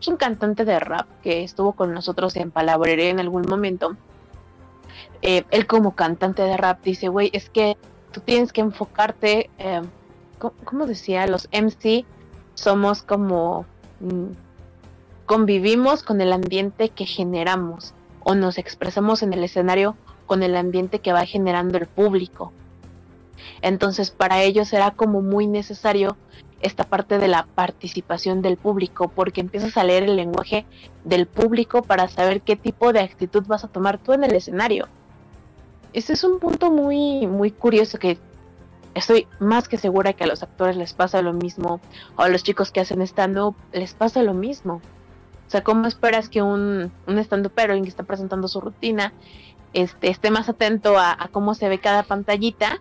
es 0.00 0.08
un 0.08 0.16
cantante 0.16 0.64
de 0.64 0.78
rap 0.78 1.06
que 1.22 1.42
estuvo 1.42 1.72
con 1.72 1.92
nosotros 1.92 2.36
en 2.36 2.50
Palabrería 2.50 3.10
en 3.10 3.20
algún 3.20 3.42
momento. 3.42 3.96
Eh, 5.22 5.44
él 5.50 5.66
como 5.66 5.94
cantante 5.94 6.42
de 6.42 6.56
rap 6.56 6.82
dice, 6.82 7.08
güey, 7.08 7.30
es 7.32 7.50
que 7.50 7.76
tú 8.12 8.20
tienes 8.20 8.52
que 8.52 8.60
enfocarte, 8.60 9.50
eh, 9.58 9.82
¿cómo, 10.64 10.86
decía? 10.86 11.26
Los 11.26 11.48
MC 11.52 12.04
somos 12.54 13.02
como, 13.02 13.66
mm, 14.00 14.26
convivimos 15.26 16.02
con 16.02 16.20
el 16.20 16.32
ambiente 16.32 16.90
que 16.90 17.04
generamos 17.04 17.94
o 18.20 18.34
nos 18.34 18.58
expresamos 18.58 19.22
en 19.22 19.32
el 19.32 19.44
escenario 19.44 19.96
con 20.26 20.42
el 20.42 20.56
ambiente 20.56 21.00
que 21.00 21.12
va 21.12 21.24
generando 21.26 21.78
el 21.78 21.86
público. 21.86 22.52
Entonces 23.62 24.10
para 24.10 24.42
ellos 24.42 24.72
era 24.72 24.92
como 24.92 25.22
muy 25.22 25.46
necesario 25.46 26.16
esta 26.60 26.84
parte 26.84 27.18
de 27.18 27.28
la 27.28 27.46
participación 27.46 28.42
del 28.42 28.56
público, 28.56 29.08
porque 29.08 29.40
empiezas 29.40 29.76
a 29.76 29.84
leer 29.84 30.04
el 30.04 30.16
lenguaje 30.16 30.66
del 31.04 31.26
público 31.26 31.82
para 31.82 32.08
saber 32.08 32.40
qué 32.40 32.56
tipo 32.56 32.92
de 32.92 33.00
actitud 33.00 33.44
vas 33.46 33.64
a 33.64 33.68
tomar 33.68 33.98
tú 33.98 34.12
en 34.12 34.24
el 34.24 34.34
escenario. 34.34 34.88
Ese 35.92 36.12
es 36.12 36.24
un 36.24 36.38
punto 36.38 36.70
muy, 36.70 37.26
muy 37.26 37.50
curioso 37.50 37.98
que 37.98 38.18
estoy 38.94 39.26
más 39.38 39.68
que 39.68 39.78
segura 39.78 40.12
que 40.12 40.24
a 40.24 40.26
los 40.26 40.42
actores 40.42 40.76
les 40.76 40.92
pasa 40.92 41.22
lo 41.22 41.32
mismo, 41.32 41.80
o 42.16 42.22
a 42.22 42.28
los 42.28 42.42
chicos 42.42 42.72
que 42.72 42.80
hacen 42.80 43.02
stand-up 43.02 43.54
les 43.72 43.94
pasa 43.94 44.22
lo 44.22 44.34
mismo. 44.34 44.80
O 45.46 45.50
sea, 45.50 45.62
¿cómo 45.62 45.86
esperas 45.86 46.28
que 46.28 46.42
un, 46.42 46.92
un 47.06 47.18
stand 47.18 47.48
pero 47.54 47.74
que 47.80 47.88
está 47.88 48.02
presentando 48.02 48.48
su 48.48 48.60
rutina 48.60 49.14
este, 49.72 50.10
esté 50.10 50.30
más 50.30 50.48
atento 50.48 50.98
a, 50.98 51.28
cómo 51.32 51.54
se 51.54 51.68
ve 51.68 51.78
cada 51.78 52.02
pantallita? 52.02 52.80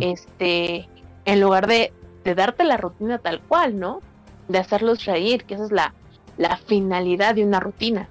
Este, 0.00 0.88
en 1.24 1.40
lugar 1.40 1.66
de, 1.66 1.92
de 2.24 2.34
darte 2.34 2.64
la 2.64 2.76
rutina 2.76 3.18
tal 3.18 3.40
cual, 3.40 3.78
¿no? 3.78 4.00
De 4.48 4.58
hacerlos 4.58 5.04
reír, 5.04 5.44
que 5.44 5.54
esa 5.54 5.64
es 5.64 5.72
la, 5.72 5.94
la 6.36 6.56
finalidad 6.56 7.34
de 7.34 7.44
una 7.44 7.60
rutina. 7.60 8.08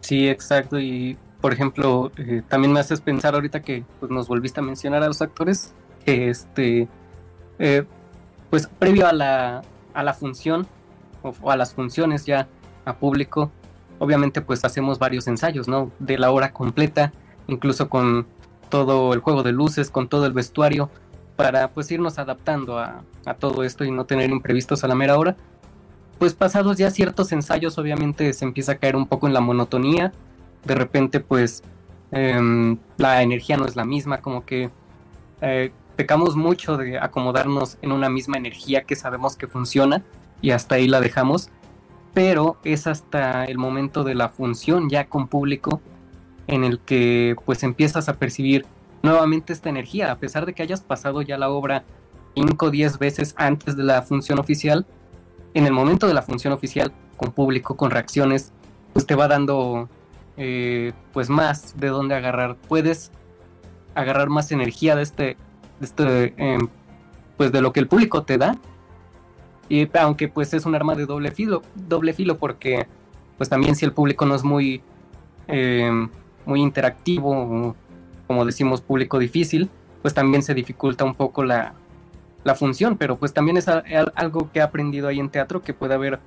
Sí, 0.00 0.28
exacto. 0.28 0.78
Y 0.78 1.16
por 1.40 1.52
ejemplo, 1.52 2.10
eh, 2.16 2.42
también 2.48 2.72
me 2.72 2.80
haces 2.80 3.00
pensar 3.00 3.34
ahorita 3.34 3.62
que 3.62 3.84
pues, 4.00 4.10
nos 4.10 4.28
volviste 4.28 4.60
a 4.60 4.62
mencionar 4.62 5.02
a 5.02 5.06
los 5.06 5.22
actores, 5.22 5.72
que 6.04 6.30
este, 6.30 6.88
eh, 7.58 7.84
pues 8.50 8.66
previo 8.66 9.06
a 9.06 9.12
la, 9.12 9.62
a 9.94 10.02
la 10.02 10.14
función 10.14 10.66
o, 11.22 11.50
a 11.50 11.56
las 11.56 11.74
funciones 11.74 12.26
ya 12.26 12.48
a 12.84 12.96
público, 12.96 13.50
obviamente 13.98 14.40
pues 14.40 14.64
hacemos 14.64 14.98
varios 14.98 15.26
ensayos, 15.28 15.68
¿no? 15.68 15.92
De 15.98 16.18
la 16.18 16.30
hora 16.30 16.52
completa, 16.52 17.12
incluso 17.46 17.88
con 17.88 18.26
todo 18.68 19.12
el 19.12 19.20
juego 19.20 19.42
de 19.42 19.52
luces, 19.52 19.90
con 19.90 20.08
todo 20.08 20.26
el 20.26 20.32
vestuario, 20.32 20.90
para 21.38 21.68
pues 21.68 21.88
irnos 21.92 22.18
adaptando 22.18 22.80
a, 22.80 23.04
todo 23.38 23.62
esto 23.62 23.84
y 23.84 23.92
no 23.92 24.06
tener 24.06 24.28
imprevistos 24.28 24.82
a 24.82 24.88
la 24.88 24.96
mera 24.96 25.16
hora. 25.16 25.36
Pues 26.18 26.34
pasados 26.34 26.78
ya 26.78 26.90
ciertos 26.90 27.30
ensayos, 27.30 27.78
obviamente 27.78 28.32
se 28.32 28.44
empieza 28.44 28.72
a 28.72 28.74
caer 28.74 28.96
un 28.96 29.06
poco 29.06 29.28
en 29.28 29.34
la 29.34 29.40
monotonía. 29.40 30.12
De 30.64 30.74
repente, 30.74 31.20
pues 31.20 31.62
em, 32.10 32.76
la 32.96 33.22
energía 33.22 33.56
no 33.56 33.66
es 33.66 33.76
la 33.76 33.84
misma, 33.84 34.20
como 34.20 34.44
que 34.44 34.70
eh, 35.40 35.70
pecamos 35.94 36.34
mucho 36.34 36.76
de 36.76 36.98
acomodarnos 36.98 37.78
en 37.82 37.92
una 37.92 38.08
misma 38.08 38.36
energía 38.36 38.82
que 38.82 38.96
sabemos 38.96 39.36
que 39.36 39.46
funciona 39.46 40.02
y 40.42 40.50
hasta 40.50 40.74
ahí 40.74 40.88
la 40.88 41.00
dejamos. 41.00 41.50
Pero 42.14 42.56
es 42.64 42.88
hasta 42.88 43.44
el 43.44 43.58
momento 43.58 44.02
de 44.02 44.16
la 44.16 44.28
función 44.28 44.90
ya 44.90 45.06
con 45.06 45.28
público 45.28 45.80
en 46.48 46.64
el 46.64 46.80
que 46.80 47.36
pues 47.44 47.62
empiezas 47.62 48.08
a 48.08 48.14
percibir 48.14 48.66
nuevamente 49.08 49.52
esta 49.52 49.68
energía, 49.68 50.12
a 50.12 50.18
pesar 50.18 50.46
de 50.46 50.52
que 50.52 50.62
hayas 50.62 50.82
pasado 50.82 51.22
ya 51.22 51.36
la 51.38 51.50
obra 51.50 51.84
5 52.34 52.66
o 52.66 52.70
10 52.70 52.98
veces 52.98 53.34
antes 53.36 53.76
de 53.76 53.82
la 53.82 54.02
función 54.02 54.38
oficial, 54.38 54.86
en 55.54 55.66
el 55.66 55.72
momento 55.72 56.06
de 56.06 56.14
la 56.14 56.22
función 56.22 56.52
oficial, 56.52 56.92
con 57.16 57.32
público, 57.32 57.76
con 57.76 57.90
reacciones, 57.90 58.52
pues 58.92 59.06
te 59.06 59.14
va 59.14 59.26
dando 59.26 59.88
eh, 60.36 60.92
pues 61.12 61.28
más 61.28 61.78
de 61.78 61.88
dónde 61.88 62.14
agarrar. 62.14 62.56
Puedes 62.68 63.10
agarrar 63.94 64.28
más 64.28 64.52
energía 64.52 64.94
de 64.94 65.02
este, 65.02 65.36
de 65.80 65.86
este 65.86 66.34
em, 66.36 66.68
pues 67.36 67.50
de 67.50 67.60
lo 67.60 67.72
que 67.72 67.80
el 67.80 67.88
público 67.88 68.22
te 68.22 68.38
da. 68.38 68.56
Y 69.68 69.88
aunque 69.98 70.28
pues 70.28 70.54
es 70.54 70.64
un 70.64 70.74
arma 70.74 70.94
de 70.94 71.06
doble 71.06 71.30
filo, 71.32 71.62
doble 71.74 72.12
filo 72.12 72.38
porque 72.38 72.86
pues 73.36 73.50
también 73.50 73.74
si 73.74 73.84
el 73.84 73.92
público 73.92 74.26
no 74.26 74.34
es 74.34 74.44
muy, 74.44 74.82
em, 75.46 76.08
muy 76.46 76.60
interactivo 76.60 77.74
como 78.28 78.44
decimos, 78.44 78.82
público 78.82 79.18
difícil, 79.18 79.68
pues 80.02 80.14
también 80.14 80.44
se 80.44 80.54
dificulta 80.54 81.02
un 81.02 81.16
poco 81.16 81.42
la, 81.42 81.74
función, 82.56 82.96
pero 82.96 83.18
pues 83.18 83.34
también 83.34 83.58
es 83.58 83.68
algo 83.68 84.50
que 84.50 84.60
he 84.60 84.62
aprendido 84.62 85.06
ahí 85.08 85.18
en 85.18 85.28
teatro, 85.28 85.60
que 85.60 85.74
puede 85.74 85.92
haber 85.92 86.18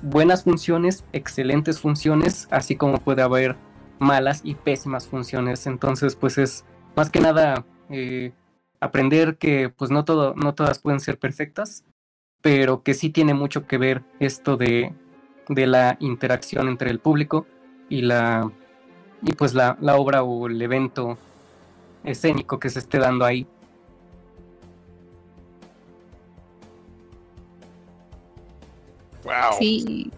buenas 0.00 0.44
funciones, 0.44 1.04
excelentes 1.12 1.80
funciones, 1.80 2.46
así 2.52 2.76
como 2.76 2.98
puede 2.98 3.22
haber 3.22 3.56
malas 3.98 4.42
y 4.44 4.54
pésimas 4.54 5.08
funciones. 5.08 5.66
Entonces, 5.66 6.14
pues 6.14 6.38
es 6.38 6.64
más 6.94 7.10
que 7.10 7.18
nada 7.18 7.64
eh, 7.90 8.30
aprender 8.78 9.36
que 9.36 9.70
pues 9.70 9.90
no, 9.90 10.04
todo, 10.04 10.34
no 10.36 10.54
todas 10.54 10.78
pueden 10.78 11.00
ser 11.00 11.18
perfectas, 11.18 11.82
pero 12.40 12.84
que 12.84 12.94
sí 12.94 13.10
tiene 13.10 13.34
mucho 13.34 13.66
que 13.66 13.78
ver 13.78 14.04
esto 14.20 14.56
de, 14.56 14.94
de 15.48 15.66
la 15.66 15.96
interacción 15.98 16.68
entre 16.68 16.90
el 16.90 17.00
público 17.00 17.44
y 17.88 18.02
la, 18.02 18.52
y 19.24 19.32
pues 19.32 19.54
la, 19.54 19.76
obra 19.96 20.22
o 20.22 20.46
el 20.46 20.60
evento 20.60 21.16
escénico 22.04 22.58
que 22.58 22.68
se 22.68 22.78
esté 22.78 22.98
dando 22.98 23.24
ahí. 23.24 23.46
Wow. 29.24 29.58
Sí, 29.58 30.10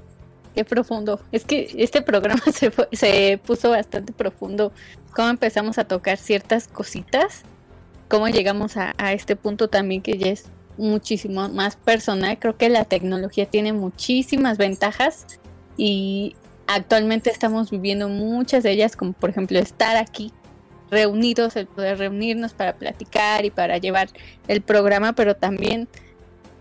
qué 0.56 0.64
profundo. 0.64 1.20
Es 1.30 1.44
que 1.44 1.72
este 1.78 2.02
programa 2.02 2.42
se, 2.52 2.72
se 2.92 3.40
puso 3.46 3.70
bastante 3.70 4.12
profundo. 4.12 4.72
Cómo 5.14 5.28
empezamos 5.28 5.78
a 5.78 5.84
tocar 5.84 6.18
ciertas 6.18 6.66
cositas, 6.66 7.42
cómo 8.08 8.26
llegamos 8.28 8.76
a, 8.76 8.92
a 8.98 9.12
este 9.12 9.36
punto 9.36 9.68
también 9.68 10.02
que 10.02 10.18
ya 10.18 10.30
es 10.30 10.46
muchísimo 10.76 11.48
más 11.48 11.76
personal. 11.76 12.40
Creo 12.40 12.56
que 12.56 12.68
la 12.68 12.84
tecnología 12.84 13.46
tiene 13.46 13.72
muchísimas 13.72 14.58
ventajas 14.58 15.38
y 15.76 16.34
actualmente 16.66 17.30
estamos 17.30 17.70
viviendo 17.70 18.08
muchas 18.08 18.62
de 18.62 18.72
ellas, 18.72 18.96
como 18.96 19.12
por 19.12 19.30
ejemplo 19.30 19.58
estar 19.58 19.96
aquí 19.96 20.32
reunidos, 20.90 21.56
el 21.56 21.66
poder 21.66 21.98
reunirnos 21.98 22.54
para 22.54 22.76
platicar 22.76 23.44
y 23.44 23.50
para 23.50 23.78
llevar 23.78 24.08
el 24.48 24.62
programa, 24.62 25.14
pero 25.14 25.34
también 25.36 25.88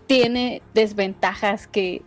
tiene 0.06 0.62
desventajas 0.74 1.66
que, 1.66 2.02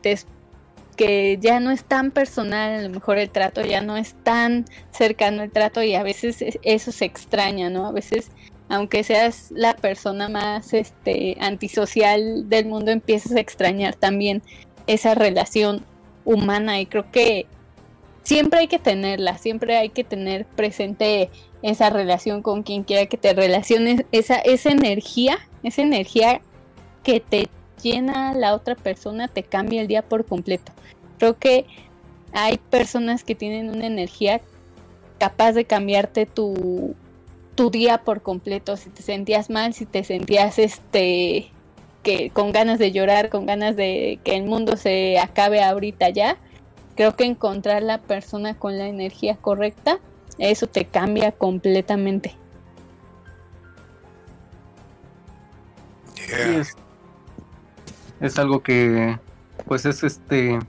que 0.96 1.38
ya 1.40 1.60
no 1.60 1.72
es 1.72 1.84
tan 1.84 2.12
personal, 2.12 2.80
a 2.80 2.82
lo 2.82 2.90
mejor 2.90 3.18
el 3.18 3.30
trato 3.30 3.62
ya 3.62 3.82
no 3.82 3.98
es 3.98 4.16
tan 4.24 4.66
cercano 4.92 5.44
el 5.44 5.52
trato 5.52 5.82
y 5.84 5.96
a 5.96 6.04
veces 6.04 6.44
eso 6.64 6.92
se 6.92 7.06
extraña, 7.06 7.70
¿no? 7.70 7.88
A 7.88 7.92
veces 7.92 8.32
aunque 8.70 9.04
seas 9.04 9.52
la 9.52 9.76
persona 9.76 10.30
más 10.30 10.74
este 10.74 11.36
antisocial 11.40 12.48
del 12.50 12.68
mundo 12.68 12.92
empiezas 12.92 13.32
a 13.34 13.40
extrañar 13.40 13.96
también 13.96 14.44
esa 14.86 15.16
relación 15.16 15.84
humana 16.24 16.80
y 16.80 16.86
creo 16.86 17.10
que 17.12 17.48
siempre 18.30 18.60
hay 18.60 18.68
que 18.68 18.78
tenerla, 18.78 19.40
siempre 19.40 19.76
hay 19.76 19.90
que 19.90 20.04
tener 20.04 20.46
presente 20.46 21.32
esa 21.64 21.90
relación 21.90 22.44
con 22.44 22.62
quien 22.62 22.84
quiera 22.84 23.08
que 23.08 23.18
te 23.18 23.34
relaciones, 23.34 24.06
esa, 24.12 24.36
esa 24.36 24.70
energía, 24.70 25.40
esa 25.64 25.82
energía 25.82 26.40
que 27.02 27.22
te 27.22 27.48
llena 27.82 28.36
la 28.36 28.54
otra 28.54 28.76
persona, 28.76 29.30
te 29.30 29.42
cambia 29.42 29.82
el 29.82 29.88
día 29.88 30.04
por 30.04 30.26
completo. 30.28 30.72
Creo 31.18 31.40
que 31.40 31.66
hay 32.32 32.60
personas 32.70 33.24
que 33.24 33.34
tienen 33.34 33.72
una 33.72 33.88
energía 33.88 34.42
capaz 35.18 35.54
de 35.54 35.66
cambiarte 35.66 36.28
tu, 36.28 36.94
tu 37.56 37.72
día 37.72 38.04
por 38.04 38.22
completo. 38.22 38.78
Si 38.78 38.92
te 38.92 39.02
sentías 39.02 39.50
mal, 39.50 39.74
si 39.74 39.88
te 39.88 40.04
sentías 40.04 40.60
este 40.60 41.50
que 42.04 42.30
con 42.30 42.52
ganas 42.52 42.78
de 42.78 42.92
llorar, 42.92 43.30
con 43.30 43.48
ganas 43.48 43.76
de 43.76 44.20
que 44.24 44.36
el 44.36 44.44
mundo 44.44 44.78
se 44.78 45.18
acabe 45.18 45.64
ahorita 45.64 46.10
ya, 46.10 46.38
creo 47.00 47.16
que 47.16 47.24
encontrar 47.24 47.82
la 47.82 48.00
persona 48.00 48.56
con 48.56 48.78
la 48.78 48.86
energía 48.88 49.38
correcta, 49.38 50.00
eso 50.38 50.68
te 50.68 50.84
cambia 50.84 51.32
completamente. 51.32 52.36
Es, 56.18 56.76
es, 58.20 58.38
algo 58.38 58.62
que, 58.62 59.18
pues 59.66 59.86
es 59.86 60.04
este, 60.04 60.60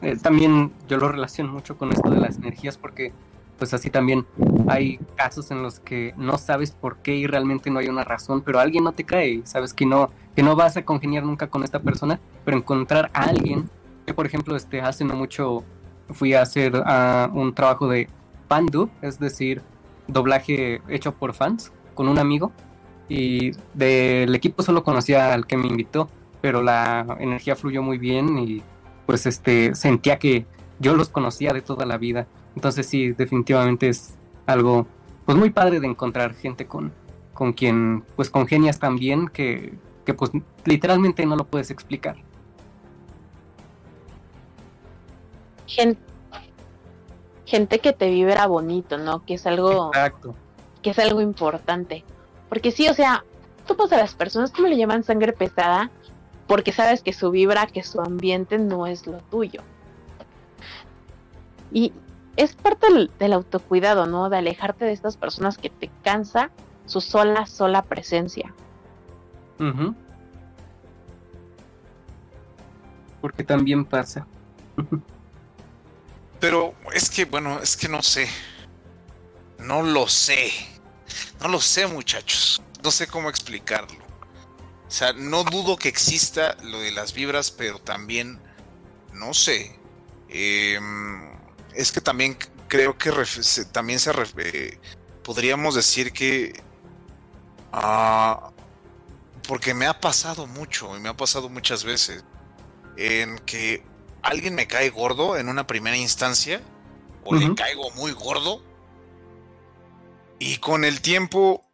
eh, 0.00 0.16
también 0.22 0.72
yo 0.88 0.96
lo 0.96 1.08
relaciono 1.08 1.52
mucho 1.52 1.76
con 1.76 1.92
esto 1.92 2.08
de 2.08 2.18
las 2.18 2.38
energías 2.38 2.78
porque 2.78 3.12
pues 3.58 3.74
así 3.74 3.90
también 3.90 4.24
hay 4.66 4.96
casos 5.14 5.50
en 5.50 5.62
los 5.62 5.78
que 5.78 6.14
no 6.16 6.38
sabes 6.38 6.70
por 6.70 6.96
qué 7.02 7.16
y 7.16 7.26
realmente 7.26 7.68
no 7.68 7.80
hay 7.80 7.88
una 7.88 8.04
razón, 8.04 8.40
pero 8.40 8.58
alguien 8.58 8.84
no 8.84 8.92
te 8.92 9.04
cae, 9.04 9.42
sabes 9.44 9.74
que 9.74 9.84
no, 9.84 10.10
que 10.34 10.42
no 10.42 10.56
vas 10.56 10.78
a 10.78 10.86
congeniar 10.86 11.24
nunca 11.24 11.48
con 11.48 11.64
esta 11.64 11.80
persona, 11.80 12.18
pero 12.46 12.56
encontrar 12.56 13.10
a 13.12 13.24
alguien, 13.24 13.68
por 14.14 14.26
ejemplo, 14.26 14.56
este, 14.56 14.80
hace 14.80 15.04
no 15.04 15.14
mucho 15.14 15.64
fui 16.10 16.34
a 16.34 16.42
hacer 16.42 16.74
uh, 16.74 17.30
un 17.32 17.54
trabajo 17.54 17.88
de 17.88 18.08
dub, 18.70 18.90
es 19.00 19.18
decir, 19.20 19.62
doblaje 20.08 20.82
hecho 20.88 21.12
por 21.12 21.34
fans, 21.34 21.72
con 21.94 22.08
un 22.08 22.18
amigo, 22.18 22.52
y 23.08 23.52
del 23.74 24.34
equipo 24.34 24.62
solo 24.62 24.82
conocía 24.82 25.32
al 25.32 25.46
que 25.46 25.56
me 25.56 25.68
invitó, 25.68 26.08
pero 26.40 26.62
la 26.62 27.16
energía 27.20 27.54
fluyó 27.54 27.82
muy 27.82 27.98
bien 27.98 28.38
y 28.38 28.62
pues 29.06 29.26
este 29.26 29.74
sentía 29.74 30.18
que 30.18 30.46
yo 30.78 30.96
los 30.96 31.08
conocía 31.08 31.52
de 31.52 31.60
toda 31.60 31.84
la 31.86 31.98
vida 31.98 32.26
entonces 32.54 32.86
sí, 32.86 33.12
definitivamente 33.12 33.88
es 33.88 34.16
algo 34.46 34.86
pues 35.24 35.38
muy 35.38 35.50
padre 35.50 35.80
de 35.80 35.86
encontrar 35.86 36.34
gente 36.34 36.66
con, 36.66 36.92
con 37.32 37.52
quien 37.52 38.04
pues 38.16 38.30
congenias 38.30 38.78
tan 38.78 38.96
bien 38.96 39.28
que, 39.28 39.74
que 40.04 40.14
pues 40.14 40.30
literalmente 40.64 41.24
no 41.26 41.36
lo 41.36 41.46
puedes 41.46 41.70
explicar. 41.70 42.16
Gente, 45.70 46.00
gente 47.46 47.78
que 47.78 47.92
te 47.92 48.10
vibra 48.10 48.46
bonito, 48.46 48.98
¿no? 48.98 49.24
Que 49.24 49.34
es 49.34 49.46
algo 49.46 49.88
Exacto. 49.94 50.34
que 50.82 50.90
es 50.90 50.98
algo 50.98 51.20
importante. 51.20 52.04
Porque 52.48 52.72
sí, 52.72 52.88
o 52.88 52.94
sea, 52.94 53.24
tú 53.68 53.76
pues 53.76 53.92
a 53.92 53.96
las 53.96 54.14
personas 54.14 54.50
que 54.50 54.62
me 54.62 54.68
le 54.68 54.76
llaman 54.76 55.04
sangre 55.04 55.32
pesada 55.32 55.90
porque 56.48 56.72
sabes 56.72 57.02
que 57.02 57.12
su 57.12 57.30
vibra, 57.30 57.68
que 57.68 57.84
su 57.84 58.00
ambiente 58.00 58.58
no 58.58 58.88
es 58.88 59.06
lo 59.06 59.18
tuyo. 59.18 59.62
Y, 61.70 61.92
es 62.36 62.56
parte 62.56 62.88
del, 63.18 63.32
autocuidado, 63.32 64.06
¿no? 64.06 64.28
De 64.28 64.38
alejarte 64.38 64.84
de 64.84 64.92
estas 64.92 65.16
personas 65.16 65.56
que 65.56 65.70
te 65.70 65.88
cansa 66.02 66.50
su 66.86 67.00
sola, 67.00 67.46
sola 67.46 67.82
presencia. 67.82 68.52
Porque 73.20 73.44
también 73.44 73.84
pasa. 73.84 74.26
Pero 76.40 76.74
es 76.92 77.10
que, 77.10 77.26
bueno, 77.26 77.60
es 77.60 77.76
que 77.76 77.88
no 77.88 78.02
sé. 78.02 78.28
No 79.58 79.82
lo 79.82 80.08
sé. 80.08 80.50
No 81.40 81.48
lo 81.48 81.60
sé, 81.60 81.86
muchachos. 81.86 82.62
No 82.82 82.90
sé 82.90 83.06
cómo 83.06 83.28
explicarlo. 83.28 83.98
O 84.88 84.90
sea, 84.90 85.12
no 85.12 85.44
dudo 85.44 85.76
que 85.76 85.88
exista 85.88 86.56
lo 86.62 86.80
de 86.80 86.90
las 86.90 87.12
vibras, 87.12 87.50
pero 87.50 87.78
también, 87.78 88.40
no 89.12 89.34
sé. 89.34 89.78
Eh, 90.28 90.80
es 91.74 91.92
que 91.92 92.00
también 92.00 92.36
creo 92.68 92.96
que 92.96 93.12
también 93.72 93.98
se 93.98 94.12
eh, 94.38 94.80
podríamos 95.22 95.74
decir 95.74 96.12
que 96.12 96.62
ah, 97.72 98.50
porque 99.46 99.74
me 99.74 99.86
ha 99.86 100.00
pasado 100.00 100.46
mucho 100.46 100.96
y 100.96 101.00
me 101.00 101.08
ha 101.08 101.16
pasado 101.16 101.48
muchas 101.48 101.84
veces 101.84 102.24
en 102.96 103.38
que 103.40 103.84
alguien 104.22 104.54
me 104.54 104.66
cae 104.66 104.90
gordo 104.90 105.36
en 105.36 105.48
una 105.48 105.66
primera 105.66 105.96
instancia 105.96 106.60
o 107.24 107.34
le 107.34 107.54
caigo 107.54 107.90
muy 107.92 108.12
gordo 108.12 108.62
y 110.38 110.56
con 110.56 110.84
el 110.84 111.00
tiempo 111.00 111.70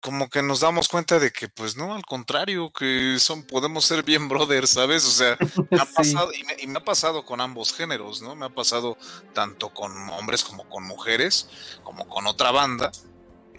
como 0.00 0.28
que 0.28 0.42
nos 0.42 0.60
damos 0.60 0.88
cuenta 0.88 1.18
de 1.18 1.32
que, 1.32 1.48
pues 1.48 1.76
no, 1.76 1.94
al 1.94 2.04
contrario, 2.04 2.72
que 2.72 3.16
son, 3.18 3.42
podemos 3.42 3.84
ser 3.84 4.04
bien 4.04 4.28
brothers, 4.28 4.70
¿sabes? 4.70 5.04
O 5.04 5.10
sea, 5.10 5.36
me 5.70 5.80
ha 5.80 5.84
pasado, 5.84 6.30
y, 6.32 6.66
me, 6.66 6.78
ha 6.78 6.84
pasado 6.84 7.24
con 7.24 7.40
ambos 7.40 7.72
géneros, 7.72 8.22
¿no? 8.22 8.36
Me 8.36 8.46
ha 8.46 8.50
pasado 8.50 8.96
tanto 9.34 9.70
con 9.70 9.92
hombres 10.10 10.44
como 10.44 10.68
con 10.68 10.84
mujeres, 10.84 11.48
como 11.82 12.08
con 12.08 12.26
otra 12.26 12.52
banda, 12.52 12.92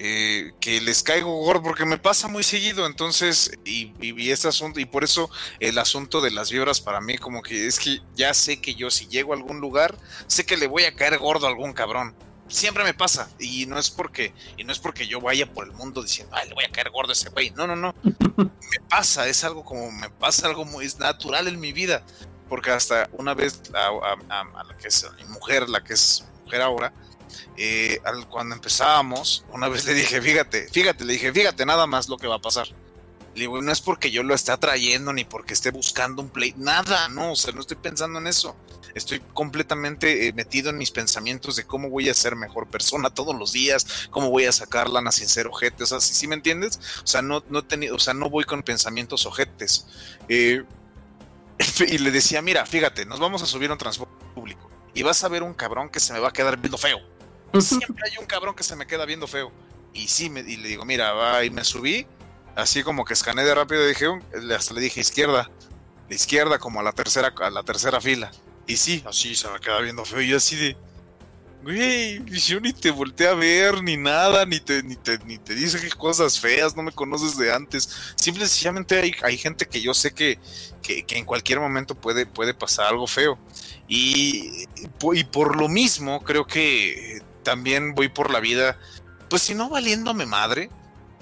eh, 0.01 0.53
que 0.61 0.79
les 0.79 1.03
caigo 1.03 1.35
gordo 1.43 1.61
porque 1.61 1.83
me 1.83 1.97
pasa 1.97 2.29
muy 2.29 2.41
seguido, 2.41 2.85
entonces, 2.87 3.51
y, 3.65 3.91
y, 3.99 4.31
este 4.31 4.47
asunto, 4.47 4.79
y 4.79 4.85
por 4.85 5.03
eso 5.03 5.29
el 5.59 5.77
asunto 5.77 6.21
de 6.21 6.31
las 6.31 6.51
vibras 6.51 6.79
para 6.79 7.01
mí, 7.01 7.17
como 7.17 7.41
que 7.41 7.67
es 7.67 7.79
que 7.79 7.99
ya 8.15 8.33
sé 8.33 8.61
que 8.61 8.75
yo 8.75 8.89
si 8.91 9.07
llego 9.09 9.33
a 9.33 9.35
algún 9.35 9.59
lugar, 9.59 9.97
sé 10.27 10.45
que 10.45 10.55
le 10.55 10.67
voy 10.67 10.85
a 10.85 10.95
caer 10.95 11.17
gordo 11.17 11.47
a 11.47 11.49
algún 11.49 11.73
cabrón. 11.73 12.15
Siempre 12.47 12.85
me 12.85 12.93
pasa 12.93 13.29
y 13.39 13.65
no 13.65 13.77
es 13.77 13.91
porque 13.91 14.33
y 14.55 14.63
no 14.63 14.71
es 14.71 14.79
porque 14.79 15.05
yo 15.05 15.19
vaya 15.19 15.51
por 15.51 15.65
el 15.65 15.73
mundo 15.73 16.01
diciendo 16.01 16.33
ay 16.35 16.47
le 16.47 16.55
voy 16.55 16.63
a 16.63 16.71
caer 16.71 16.89
gordo 16.89 17.11
a 17.11 17.13
ese 17.13 17.29
güey 17.29 17.51
no 17.51 17.67
no 17.67 17.75
no. 17.75 17.93
Me 18.37 18.79
pasa 18.89 19.27
es 19.27 19.43
algo 19.43 19.63
como 19.63 19.91
me 19.91 20.09
pasa 20.09 20.47
algo 20.47 20.65
muy 20.65 20.85
es 20.85 20.97
natural 20.97 21.47
en 21.47 21.59
mi 21.59 21.73
vida 21.73 22.03
porque 22.47 22.71
hasta 22.71 23.07
una 23.11 23.35
vez 23.35 23.61
a, 23.75 24.63
la 24.63 24.77
que 24.77 24.87
es 24.87 25.05
mi 25.19 25.25
mujer 25.25 25.69
la 25.69 25.83
que 25.83 25.93
es 25.93 26.25
mujer 26.43 26.63
ahora 26.63 26.91
eh, 27.57 27.99
cuando 28.29 28.55
empezábamos 28.55 29.45
una 29.51 29.67
vez 29.67 29.85
le 29.85 29.93
dije 29.93 30.21
fíjate 30.21 30.67
fíjate 30.69 31.05
le 31.05 31.13
dije 31.13 31.31
fíjate 31.31 31.65
nada 31.65 31.87
más 31.87 32.09
lo 32.09 32.17
que 32.17 32.27
va 32.27 32.35
a 32.35 32.41
pasar 32.41 32.67
le 33.35 33.41
digo, 33.41 33.61
no 33.61 33.71
es 33.71 33.79
porque 33.79 34.11
yo 34.11 34.23
lo 34.23 34.33
esté 34.33 34.51
atrayendo 34.51 35.13
ni 35.13 35.23
porque 35.23 35.53
esté 35.53 35.69
buscando 35.71 36.21
un 36.21 36.29
play, 36.29 36.53
nada, 36.57 37.07
no, 37.09 37.33
o 37.33 37.35
sea, 37.35 37.53
no 37.53 37.61
estoy 37.61 37.77
pensando 37.77 38.19
en 38.19 38.27
eso 38.27 38.55
estoy 38.93 39.19
completamente 39.33 40.27
eh, 40.27 40.33
metido 40.33 40.69
en 40.69 40.77
mis 40.77 40.91
pensamientos 40.91 41.55
de 41.55 41.65
cómo 41.65 41.89
voy 41.89 42.09
a 42.09 42.13
ser 42.13 42.35
mejor 42.35 42.67
persona 42.67 43.09
todos 43.09 43.35
los 43.35 43.51
días, 43.51 44.07
cómo 44.09 44.29
voy 44.29 44.45
a 44.45 44.51
sacar 44.51 44.89
lana 44.89 45.11
sin 45.11 45.27
ser 45.27 45.47
ojete, 45.47 45.83
o 45.83 45.87
sea, 45.87 45.99
¿sí, 45.99 46.27
me 46.27 46.35
entiendes? 46.35 46.79
O 47.03 47.07
sea, 47.07 47.21
no, 47.21 47.43
no 47.49 47.63
tenido, 47.63 47.95
o 47.95 47.99
sea, 47.99 48.13
no 48.13 48.29
voy 48.29 48.45
con 48.45 48.63
pensamientos 48.63 49.25
ojetes. 49.25 49.87
Eh, 50.27 50.63
y 51.87 51.97
le 51.97 52.11
decía, 52.11 52.41
mira, 52.41 52.65
fíjate, 52.65 53.05
nos 53.05 53.19
vamos 53.19 53.41
a 53.43 53.45
subir 53.45 53.69
a 53.69 53.73
un 53.73 53.79
transporte 53.79 54.13
público 54.33 54.69
y 54.93 55.03
vas 55.03 55.23
a 55.23 55.27
ver 55.27 55.43
un 55.43 55.53
cabrón 55.53 55.89
que 55.89 55.99
se 55.99 56.13
me 56.13 56.19
va 56.19 56.29
a 56.29 56.33
quedar 56.33 56.57
viendo 56.57 56.77
feo. 56.77 56.99
Siempre 57.59 58.03
hay 58.05 58.17
un 58.19 58.25
cabrón 58.25 58.55
que 58.55 58.63
se 58.63 58.75
me 58.75 58.85
queda 58.85 59.05
viendo 59.05 59.27
feo. 59.27 59.51
Y 59.93 60.07
sí, 60.07 60.29
me, 60.29 60.41
y 60.41 60.57
le 60.57 60.69
digo, 60.69 60.85
mira, 60.85 61.13
va, 61.13 61.43
y 61.43 61.49
me 61.49 61.63
subí, 61.63 62.05
así 62.55 62.83
como 62.83 63.05
que 63.05 63.13
escaneé 63.13 63.45
de 63.45 63.55
rápido, 63.55 63.83
y 63.85 63.89
dije, 63.89 64.07
hasta 64.55 64.73
le 64.73 64.81
dije 64.81 65.01
izquierda, 65.01 65.49
la 66.07 66.15
izquierda 66.15 66.59
como 66.59 66.79
a 66.79 66.83
la 66.83 66.91
tercera, 66.91 67.33
a 67.39 67.49
la 67.49 67.63
tercera 67.63 67.99
fila. 67.99 68.31
Y 68.67 68.77
sí, 68.77 69.03
así 69.07 69.35
se 69.35 69.49
me 69.49 69.59
queda 69.59 69.81
viendo 69.81 70.05
feo. 70.05 70.21
Y 70.21 70.33
así 70.33 70.55
de. 70.55 70.77
Güey, 71.63 72.23
yo 72.25 72.61
ni 72.61 72.71
te 72.71 72.89
volteé 72.89 73.27
a 73.27 73.33
ver, 73.33 73.83
ni 73.83 73.97
nada, 73.97 74.45
ni 74.45 74.61
te, 74.61 74.81
ni 74.81 74.95
te, 74.95 75.17
ni 75.25 75.37
te 75.37 75.55
que 75.55 75.89
cosas 75.89 76.39
feas, 76.39 76.75
no 76.75 76.83
me 76.83 76.91
conoces 76.91 77.35
de 77.35 77.51
antes. 77.51 78.13
Simple 78.15 78.47
sencillamente 78.47 78.97
hay, 78.97 79.13
hay 79.23 79.37
gente 79.37 79.67
que 79.67 79.81
yo 79.81 79.93
sé 79.93 80.13
que, 80.13 80.39
que, 80.81 81.03
en 81.09 81.25
cualquier 81.25 81.59
momento 81.59 81.95
puede, 81.95 82.25
puede 82.25 82.53
pasar 82.53 82.85
algo 82.85 83.07
feo. 83.07 83.37
Y, 83.89 84.67
y 85.13 85.23
por 85.25 85.57
lo 85.57 85.67
mismo, 85.67 86.23
creo 86.23 86.47
que 86.47 87.21
también 87.43 87.95
voy 87.95 88.09
por 88.09 88.31
la 88.31 88.39
vida, 88.39 88.77
pues 89.29 89.41
si 89.41 89.55
no 89.55 89.69
valiéndome 89.69 90.25
madre, 90.25 90.69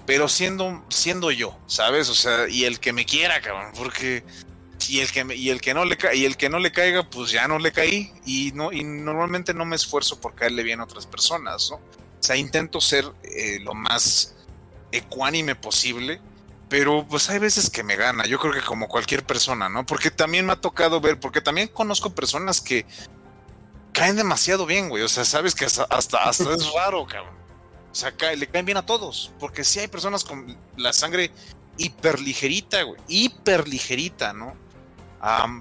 pero 0.05 0.29
siendo, 0.29 0.85
siendo 0.89 1.31
yo, 1.31 1.57
¿sabes? 1.67 2.09
O 2.09 2.15
sea, 2.15 2.47
y 2.47 2.63
el 2.63 2.79
que 2.79 2.93
me 2.93 3.05
quiera, 3.05 3.41
cabrón, 3.41 3.73
porque 3.75 4.23
y 4.87 4.99
el 4.99 5.11
que 5.11 5.25
y 5.35 5.49
el 5.49 5.61
que 5.61 5.73
no 5.73 5.85
le 5.85 5.97
y 6.13 6.25
el 6.25 6.37
que 6.37 6.49
no 6.49 6.59
le 6.59 6.71
caiga 6.71 7.09
pues 7.09 7.31
ya 7.31 7.47
no 7.47 7.59
le 7.59 7.71
caí 7.71 8.13
y 8.25 8.51
no 8.53 8.71
y 8.71 8.83
normalmente 8.83 9.53
no 9.53 9.65
me 9.65 9.75
esfuerzo 9.75 10.21
por 10.21 10.35
caerle 10.35 10.63
bien 10.63 10.79
a 10.79 10.83
otras 10.83 11.05
personas 11.05 11.69
no 11.71 11.77
o 11.77 11.81
sea 12.23 12.35
intento 12.35 12.79
ser 12.79 13.05
eh, 13.23 13.59
lo 13.61 13.73
más 13.73 14.35
ecuánime 14.91 15.55
posible 15.55 16.21
pero 16.69 17.05
pues 17.07 17.29
hay 17.29 17.39
veces 17.39 17.69
que 17.69 17.83
me 17.83 17.95
gana 17.95 18.25
yo 18.25 18.39
creo 18.39 18.53
que 18.53 18.61
como 18.61 18.87
cualquier 18.87 19.25
persona 19.25 19.67
no 19.67 19.85
porque 19.85 20.11
también 20.11 20.45
me 20.45 20.53
ha 20.53 20.61
tocado 20.61 21.01
ver 21.01 21.19
porque 21.19 21.41
también 21.41 21.69
conozco 21.69 22.13
personas 22.13 22.61
que 22.61 22.85
caen 23.97 24.15
demasiado 24.15 24.65
bien 24.65 24.89
güey. 24.89 25.03
O 25.03 25.09
sea 25.09 25.25
sabes 25.25 25.55
que 25.55 25.65
hasta 25.65 25.83
hasta, 25.83 26.29
es 26.29 26.73
raro 26.75 27.05
cabrón. 27.05 27.35
O 27.91 27.95
sea 27.95 28.13
le 28.35 28.47
caen 28.47 28.65
bien 28.65 28.77
a 28.77 28.85
todos 28.85 29.31
porque 29.39 29.63
sí 29.63 29.79
hay 29.79 29.87
personas 29.87 30.23
con 30.23 30.57
la 30.75 30.93
sangre 30.93 31.31
hiperligerita 31.77 32.83
güey 32.83 32.99
hiperligerita 33.07 34.33
no 34.33 34.67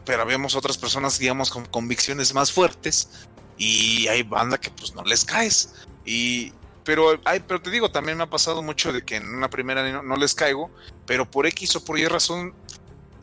pero 0.05 0.23
habemos 0.23 0.55
otras 0.55 0.77
personas, 0.77 1.19
digamos, 1.19 1.51
con 1.51 1.65
convicciones 1.67 2.35
más 2.35 2.53
fuertes 2.53 3.09
y 3.57 4.07
hay 4.09 4.23
banda 4.23 4.59
que 4.59 4.71
pues 4.71 4.95
no 4.95 5.03
les 5.03 5.25
caes. 5.25 5.75
Y, 6.05 6.53
pero, 6.85 7.19
hay, 7.25 7.41
pero 7.41 7.61
te 7.61 7.71
digo, 7.71 7.91
también 7.91 8.19
me 8.19 8.25
ha 8.25 8.31
pasado 8.31 8.63
mucho 8.63 8.93
de 8.93 9.03
que 9.03 9.17
en 9.17 9.35
una 9.35 9.51
primera 9.51 10.03
no, 10.03 10.17
les 10.17 10.35
caigo, 10.35 10.71
pero 11.07 11.29
por 11.31 11.47
X 11.47 11.77
o 11.77 11.85
por 11.85 11.99
Y 11.99 12.07
razón 12.07 12.55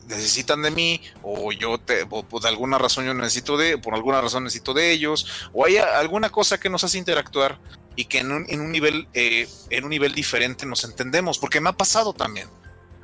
necesitan 0.06 0.62
de 0.62 0.70
mí 0.70 1.00
o 1.22 1.52
yo 1.52 1.78
te, 1.78 2.06
por 2.06 2.46
alguna 2.46 2.78
razón 2.78 3.04
yo 3.04 3.14
necesito 3.14 3.56
de, 3.56 3.78
por 3.78 3.94
alguna 3.94 4.20
razón 4.20 4.44
necesito 4.44 4.74
de 4.74 4.90
ellos 4.90 5.48
o 5.52 5.64
hay 5.64 5.76
alguna 5.76 6.30
cosa 6.30 6.58
que 6.58 6.70
nos 6.70 6.84
hace 6.84 6.98
interactuar 6.98 7.58
y 7.96 8.06
que 8.06 8.18
en 8.18 8.32
un, 8.32 8.46
en 8.48 8.60
un 8.60 8.72
nivel 8.72 9.08
eh, 9.14 9.48
en 9.70 9.84
un 9.84 9.90
nivel 9.90 10.14
diferente 10.14 10.66
nos 10.66 10.84
entendemos 10.84 11.38
porque 11.38 11.60
me 11.60 11.70
ha 11.70 11.74
pasado 11.74 12.12
también 12.12 12.48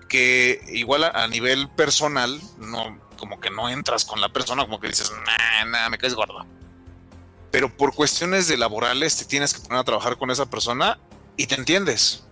que 0.09 0.61
igual 0.73 1.05
a, 1.05 1.27
nivel 1.29 1.69
personal 1.69 2.41
no 2.59 3.01
como 3.17 3.41
que 3.41 3.51
no 3.51 3.69
entras 3.69 4.05
con 4.05 4.21
la 4.21 4.31
persona 4.31 4.65
como 4.65 4.81
que 4.81 4.89
dices 4.89 5.13
nah, 5.25 5.65
nah 5.65 5.89
me 5.89 5.99
caes 5.99 6.15
gordo 6.15 6.47
pero 7.51 7.75
por 7.77 7.95
cuestiones 7.95 8.49
de 8.49 8.57
laborales 8.57 9.17
te 9.17 9.25
tienes 9.25 9.55
que 9.55 9.61
poner 9.61 9.79
a 9.79 9.85
trabajar 9.85 10.17
con 10.17 10.31
esa 10.31 10.47
persona 10.47 10.99
y 11.37 11.47
te 11.47 11.55
entiendes. 11.55 12.25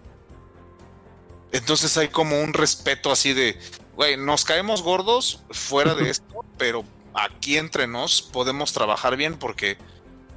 Entonces 1.53 1.97
hay 1.97 2.09
como 2.09 2.41
un 2.41 2.53
respeto 2.53 3.11
así 3.11 3.33
de, 3.33 3.59
güey, 3.97 4.17
nos 4.17 4.45
caemos 4.45 4.83
gordos 4.83 5.43
fuera 5.51 5.95
de 5.95 6.11
esto, 6.11 6.45
pero 6.57 6.85
aquí 7.15 7.57
entre 7.57 7.87
nos 7.87 8.23
podemos 8.23 8.73
trabajar 8.73 9.17
bien 9.17 9.37
porque 9.39 9.79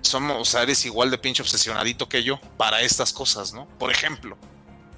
somos, 0.02 0.38
o 0.42 0.46
sea, 0.46 0.64
eres 0.64 0.86
igual 0.86 1.12
de 1.12 1.18
pinche 1.18 1.42
obsesionadito 1.42 2.10
que 2.10 2.24
yo 2.24 2.40
para 2.58 2.82
estas 2.82 3.14
cosas, 3.14 3.54
¿no? 3.54 3.68
Por 3.78 3.92
ejemplo, 3.92 4.38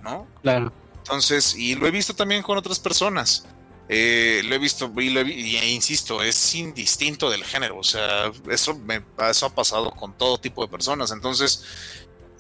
¿no? 0.02 0.28
Claro. 0.42 0.72
Entonces, 0.98 1.56
y 1.56 1.76
lo 1.76 1.88
he 1.88 1.92
visto 1.92 2.14
también 2.16 2.42
con 2.42 2.58
otras 2.58 2.80
personas. 2.80 3.46
Eh, 3.90 4.42
lo 4.46 4.56
he 4.56 4.58
visto 4.58 4.92
y, 4.98 5.10
lo 5.10 5.20
e 5.20 5.70
insisto, 5.70 6.24
es 6.24 6.56
indistinto 6.56 7.30
del 7.30 7.44
género. 7.44 7.78
O 7.78 7.84
sea, 7.84 8.32
eso, 8.50 8.76
me, 8.76 9.04
eso 9.30 9.46
ha 9.46 9.54
pasado 9.54 9.92
con 9.92 10.18
todo 10.18 10.38
tipo 10.38 10.64
de 10.64 10.72
personas. 10.72 11.12
Entonces, 11.12 11.66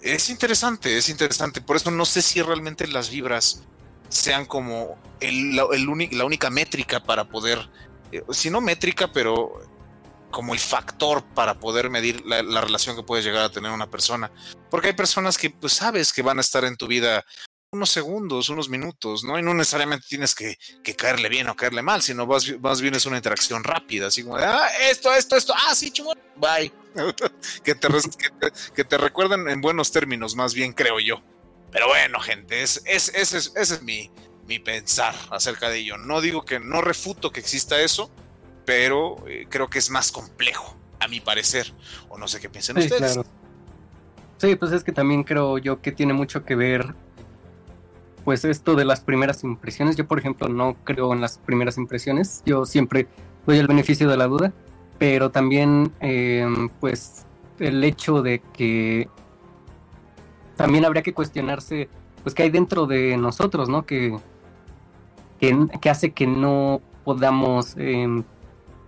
es 0.03 0.29
interesante, 0.29 0.97
es 0.97 1.09
interesante. 1.09 1.61
Por 1.61 1.77
eso 1.77 1.89
no 1.89 2.05
sé 2.05 2.21
si 2.21 2.41
realmente 2.41 2.87
las 2.87 3.09
vibras 3.09 3.63
sean 4.09 4.45
como 4.45 4.97
el, 5.21 5.55
la 5.55 6.25
única 6.25 6.49
métrica 6.49 7.01
para 7.01 7.29
poder, 7.29 7.69
eh, 8.11 8.21
si 8.31 8.49
no 8.49 8.61
métrica, 8.61 9.11
pero 9.11 9.61
como 10.29 10.53
el 10.53 10.59
factor 10.59 11.23
para 11.23 11.59
poder 11.59 11.89
medir 11.89 12.25
la, 12.25 12.43
la, 12.43 12.61
relación 12.61 12.95
que 12.95 13.03
puede 13.03 13.21
llegar 13.21 13.43
a 13.43 13.51
tener 13.51 13.71
una 13.71 13.89
persona. 13.89 14.31
Porque 14.69 14.89
hay 14.89 14.93
personas 14.93 15.37
que 15.37 15.49
pues 15.49 15.73
sabes 15.73 16.11
que 16.11 16.21
van 16.21 16.37
a 16.37 16.41
estar 16.41 16.65
en 16.65 16.75
tu 16.75 16.87
vida 16.87 17.23
unos 17.73 17.89
segundos, 17.89 18.49
unos 18.49 18.69
minutos, 18.69 19.23
¿no? 19.23 19.37
Y 19.37 19.41
no 19.41 19.53
necesariamente 19.53 20.05
tienes 20.07 20.35
que, 20.35 20.57
caerle 20.95 21.27
bien 21.27 21.49
o 21.49 21.55
caerle 21.55 21.81
mal, 21.81 22.03
sino 22.03 22.27
más, 22.27 22.47
más, 22.61 22.81
bien 22.81 22.93
es 22.93 23.07
una 23.07 23.17
interacción 23.17 23.63
rápida, 23.63 24.07
así 24.07 24.23
como 24.23 24.37
de, 24.37 24.45
ah, 24.45 24.67
esto, 24.89 25.11
esto, 25.13 25.35
esto, 25.35 25.53
ah, 25.55 25.73
sí, 25.73 25.89
chingón, 25.89 26.17
bye. 26.35 26.71
que, 27.63 27.73
te, 27.73 27.87
que, 28.75 28.83
te, 28.83 28.97
recuerden 28.99 29.49
en 29.49 29.59
buenos 29.59 29.91
términos, 29.91 30.35
más 30.35 30.53
bien 30.53 30.73
creo 30.73 30.99
yo. 30.99 31.23
Pero 31.71 31.87
bueno, 31.87 32.19
gente, 32.19 32.61
es, 32.61 32.83
es, 32.85 33.09
ese 33.15 33.37
es, 33.39 33.53
es 33.55 33.81
mi, 33.81 34.11
mi 34.47 34.59
pensar 34.59 35.15
acerca 35.31 35.69
de 35.69 35.79
ello. 35.79 35.97
No 35.97 36.21
digo 36.21 36.45
que, 36.45 36.59
no 36.59 36.81
refuto 36.81 37.31
que 37.31 37.39
exista 37.39 37.81
eso, 37.81 38.11
pero 38.65 39.27
eh, 39.27 39.47
creo 39.49 39.71
que 39.71 39.79
es 39.79 39.89
más 39.89 40.11
complejo, 40.11 40.77
a 40.99 41.07
mi 41.07 41.19
parecer. 41.19 41.73
O 42.09 42.19
no 42.19 42.27
sé 42.27 42.39
qué 42.39 42.49
piensen 42.49 42.77
ustedes. 42.77 43.19
Sí, 44.37 44.55
pues 44.55 44.71
es 44.73 44.83
que 44.83 44.91
también 44.91 45.23
creo 45.23 45.57
yo 45.57 45.81
que 45.81 45.91
tiene 45.91 46.13
mucho 46.13 46.45
que 46.45 46.53
ver 46.53 46.93
pues 48.23 48.45
esto 48.45 48.75
de 48.75 48.85
las 48.85 49.01
primeras 49.01 49.43
impresiones, 49.43 49.95
yo 49.95 50.07
por 50.07 50.19
ejemplo 50.19 50.47
no 50.47 50.75
creo 50.83 51.13
en 51.13 51.21
las 51.21 51.37
primeras 51.37 51.77
impresiones, 51.77 52.41
yo 52.45 52.65
siempre 52.65 53.07
doy 53.45 53.57
el 53.57 53.67
beneficio 53.67 54.07
de 54.09 54.17
la 54.17 54.27
duda, 54.27 54.53
pero 54.97 55.31
también 55.31 55.91
em, 55.99 56.69
pues 56.79 57.25
el 57.59 57.83
hecho 57.83 58.21
de 58.21 58.41
que 58.53 59.09
también 60.55 60.85
habría 60.85 61.03
que 61.03 61.13
cuestionarse 61.13 61.89
pues 62.21 62.33
qué 62.33 62.43
hay 62.43 62.49
dentro 62.49 62.85
de 62.85 63.17
nosotros, 63.17 63.67
¿no? 63.67 63.85
Que, 63.85 64.17
que, 65.39 65.89
hace 65.89 66.11
que 66.11 66.25
no 66.25 66.81
podamos 67.03 67.75
em, 67.77 68.23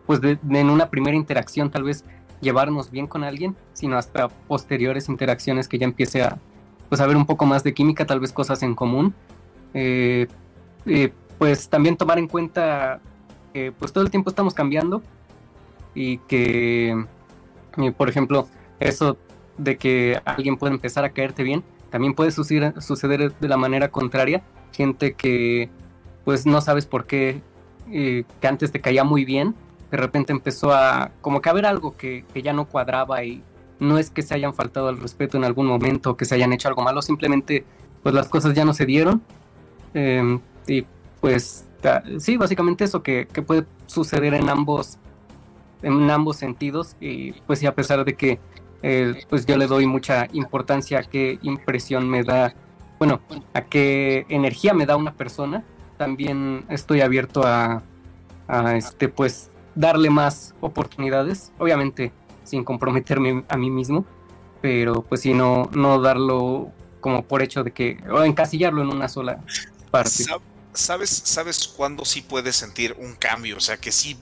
pues 0.05 0.21
en 0.23 0.69
una 0.69 0.89
primera 0.89 1.17
interacción 1.17 1.69
tal 1.69 1.83
vez 1.83 2.05
llevarnos 2.39 2.91
bien 2.91 3.07
con 3.07 3.23
alguien, 3.23 3.55
sino 3.73 3.97
hasta 3.97 4.29
posteriores 4.29 5.09
interacciones 5.09 5.67
que 5.67 5.77
ya 5.79 5.85
empiece 5.85 6.21
a 6.23 6.37
pues 6.89 7.01
haber 7.01 7.17
un 7.17 7.25
poco 7.25 7.45
más 7.45 7.63
de 7.63 7.73
química, 7.73 8.05
tal 8.05 8.19
vez 8.19 8.31
cosas 8.31 8.63
en 8.63 8.75
común. 8.75 9.13
Eh, 9.73 10.27
eh, 10.85 11.11
pues 11.37 11.69
también 11.69 11.97
tomar 11.97 12.17
en 12.17 12.27
cuenta 12.27 12.99
que 13.53 13.71
pues 13.71 13.91
todo 13.91 14.03
el 14.03 14.09
tiempo 14.09 14.29
estamos 14.29 14.53
cambiando 14.53 15.01
y 15.93 16.17
que, 16.19 17.05
eh, 17.77 17.91
por 17.91 18.09
ejemplo, 18.09 18.47
eso 18.79 19.17
de 19.57 19.77
que 19.77 20.21
alguien 20.25 20.57
puede 20.57 20.73
empezar 20.73 21.05
a 21.05 21.09
caerte 21.09 21.43
bien, 21.43 21.63
también 21.89 22.13
puede 22.13 22.31
suceder, 22.31 22.81
suceder 22.81 23.33
de 23.33 23.47
la 23.47 23.57
manera 23.57 23.89
contraria. 23.89 24.43
Gente 24.71 25.13
que 25.13 25.69
pues 26.25 26.45
no 26.45 26.59
sabes 26.59 26.85
por 26.85 27.05
qué, 27.05 27.41
que 27.87 28.25
antes 28.47 28.71
te 28.71 28.81
caía 28.81 29.03
muy 29.03 29.25
bien, 29.25 29.55
de 29.91 29.97
repente 29.97 30.33
empezó 30.33 30.73
a 30.73 31.11
como 31.21 31.39
que 31.39 31.49
a 31.49 31.53
ver 31.53 31.65
algo 31.65 31.95
que, 31.95 32.25
que 32.33 32.41
ya 32.41 32.51
no 32.51 32.65
cuadraba 32.65 33.23
y 33.23 33.43
no 33.79 33.97
es 33.97 34.09
que 34.09 34.21
se 34.21 34.33
hayan 34.33 34.53
faltado 34.53 34.87
al 34.87 34.97
respeto 34.97 35.37
en 35.37 35.43
algún 35.43 35.67
momento, 35.67 36.17
que 36.17 36.25
se 36.25 36.35
hayan 36.35 36.53
hecho 36.53 36.67
algo 36.67 36.81
malo, 36.81 37.01
simplemente 37.01 37.65
pues 38.03 38.13
las 38.13 38.29
cosas 38.29 38.53
ya 38.53 38.65
no 38.65 38.73
se 38.73 38.85
dieron. 38.85 39.21
Em, 39.93 40.39
y 40.67 40.85
pues 41.21 41.65
sí, 42.19 42.37
básicamente 42.37 42.83
eso 42.83 43.03
que, 43.03 43.27
puede 43.45 43.65
suceder 43.87 44.33
en 44.33 44.49
ambos, 44.49 44.97
en 45.81 46.09
ambos 46.09 46.37
sentidos. 46.37 46.95
Y 46.99 47.33
pues 47.47 47.59
sí, 47.59 47.65
a 47.65 47.75
pesar 47.75 48.05
de 48.05 48.15
que 48.15 48.39
eh, 48.83 49.23
pues 49.29 49.45
yo 49.45 49.57
le 49.57 49.67
doy 49.67 49.87
mucha 49.87 50.27
importancia 50.33 50.99
a 50.99 51.03
qué 51.03 51.39
impresión 51.41 52.07
me 52.07 52.23
da, 52.23 52.53
bueno, 52.99 53.21
a 53.53 53.61
qué 53.61 54.25
energía 54.29 54.73
me 54.73 54.85
da 54.85 54.95
una 54.95 55.13
persona, 55.13 55.63
también 55.97 56.65
estoy 56.69 57.01
abierto 57.01 57.43
a, 57.45 57.81
a 58.47 58.75
este 58.75 59.09
pues 59.09 59.49
darle 59.73 60.09
más 60.09 60.53
oportunidades. 60.61 61.51
Obviamente 61.57 62.11
sin 62.45 62.63
comprometerme 62.63 63.43
a 63.49 63.57
mí 63.57 63.69
mismo, 63.69 64.05
pero 64.61 65.01
pues 65.03 65.21
si 65.21 65.33
no, 65.33 65.69
no 65.73 66.01
darlo 66.01 66.71
como 67.01 67.23
por 67.23 67.41
hecho 67.41 67.63
de 67.63 67.71
que, 67.71 67.97
o 68.09 68.23
encasillarlo 68.23 68.81
en 68.81 68.89
una 68.89 69.07
sola 69.07 69.39
parte. 69.91 70.25
¿Sabes, 70.73 71.09
sabes 71.09 71.67
cuándo 71.67 72.03
sí 72.03 72.21
puedes 72.21 72.55
sentir 72.55 72.95
un 72.99 73.15
cambio? 73.15 73.57
O 73.57 73.61
sea, 73.61 73.77
que 73.77 73.91
sí 73.91 74.17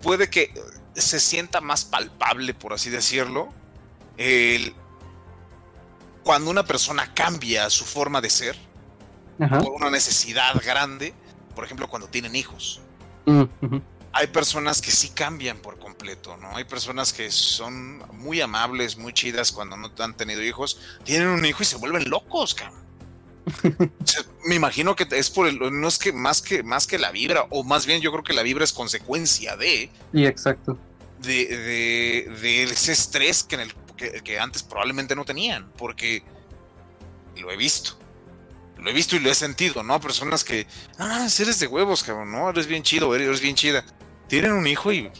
puede 0.00 0.28
que 0.28 0.52
se 0.94 1.20
sienta 1.20 1.60
más 1.60 1.84
palpable, 1.84 2.54
por 2.54 2.72
así 2.72 2.90
decirlo, 2.90 3.48
el, 4.16 4.74
cuando 6.24 6.50
una 6.50 6.64
persona 6.64 7.12
cambia 7.14 7.70
su 7.70 7.84
forma 7.84 8.20
de 8.20 8.30
ser 8.30 8.56
por 9.38 9.72
una 9.72 9.90
necesidad 9.90 10.54
grande, 10.64 11.14
por 11.54 11.64
ejemplo, 11.64 11.88
cuando 11.88 12.08
tienen 12.08 12.34
hijos. 12.34 12.80
Mm, 13.26 13.42
hay 14.16 14.28
personas 14.28 14.80
que 14.80 14.90
sí 14.90 15.10
cambian 15.10 15.58
por 15.58 15.78
completo, 15.78 16.38
¿no? 16.38 16.56
Hay 16.56 16.64
personas 16.64 17.12
que 17.12 17.30
son 17.30 17.98
muy 18.16 18.40
amables, 18.40 18.96
muy 18.96 19.12
chidas 19.12 19.52
cuando 19.52 19.76
no 19.76 19.92
han 19.98 20.16
tenido 20.16 20.42
hijos, 20.42 20.80
tienen 21.04 21.28
un 21.28 21.44
hijo 21.44 21.62
y 21.62 21.66
se 21.66 21.76
vuelven 21.76 22.08
locos, 22.08 22.54
cabrón. 22.54 22.86
me 24.46 24.54
imagino 24.54 24.96
que 24.96 25.06
es 25.10 25.28
por 25.28 25.46
el, 25.46 25.58
no 25.58 25.86
es 25.86 25.98
que 25.98 26.12
más 26.14 26.40
que 26.40 26.62
más 26.62 26.86
que 26.86 26.98
la 26.98 27.10
vibra, 27.10 27.46
o 27.50 27.62
más 27.62 27.84
bien 27.84 28.00
yo 28.00 28.10
creo 28.10 28.24
que 28.24 28.32
la 28.32 28.42
vibra 28.42 28.64
es 28.64 28.72
consecuencia 28.72 29.54
de. 29.56 29.90
Y 30.14 30.24
exacto. 30.24 30.78
De, 31.20 32.26
de, 32.40 32.62
ese 32.62 32.92
estrés 32.92 33.42
que, 33.42 33.56
en 33.56 33.60
el, 33.62 33.74
que 34.22 34.38
antes 34.38 34.62
probablemente 34.62 35.14
no 35.14 35.26
tenían, 35.26 35.70
porque 35.76 36.22
lo 37.36 37.50
he 37.50 37.56
visto 37.56 37.98
lo 38.78 38.90
he 38.90 38.92
visto 38.92 39.16
y 39.16 39.20
lo 39.20 39.30
he 39.30 39.34
sentido, 39.34 39.82
¿no? 39.82 39.98
Personas 40.00 40.44
que, 40.44 40.66
ah, 40.98 41.26
eres 41.40 41.58
de 41.58 41.66
huevos, 41.66 42.04
cabrón, 42.04 42.30
no, 42.30 42.50
eres 42.50 42.66
bien 42.66 42.82
chido, 42.82 43.14
eres 43.14 43.40
bien 43.40 43.54
chida 43.54 43.84
tienen 44.28 44.52
un 44.52 44.66
hijo 44.66 44.92
y. 44.92 45.10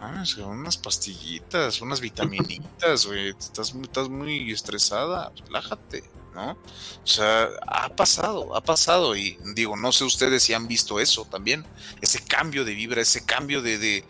Ah, 0.00 0.24
unas 0.46 0.78
pastillitas, 0.78 1.82
unas 1.82 2.00
vitaminitas, 2.00 3.06
güey. 3.06 3.28
Estás, 3.28 3.74
estás 3.74 4.08
muy 4.08 4.50
estresada, 4.50 5.30
relájate, 5.44 6.04
¿no? 6.34 6.52
O 6.52 7.06
sea, 7.06 7.48
ha 7.66 7.88
pasado, 7.90 8.56
ha 8.56 8.62
pasado. 8.62 9.14
Y 9.14 9.38
digo, 9.54 9.76
no 9.76 9.92
sé 9.92 10.04
ustedes 10.04 10.42
si 10.42 10.54
han 10.54 10.66
visto 10.66 11.00
eso 11.00 11.26
también. 11.26 11.66
Ese 12.00 12.24
cambio 12.24 12.64
de 12.64 12.74
vibra, 12.74 13.02
ese 13.02 13.26
cambio 13.26 13.60
de, 13.60 13.76
de 13.76 14.04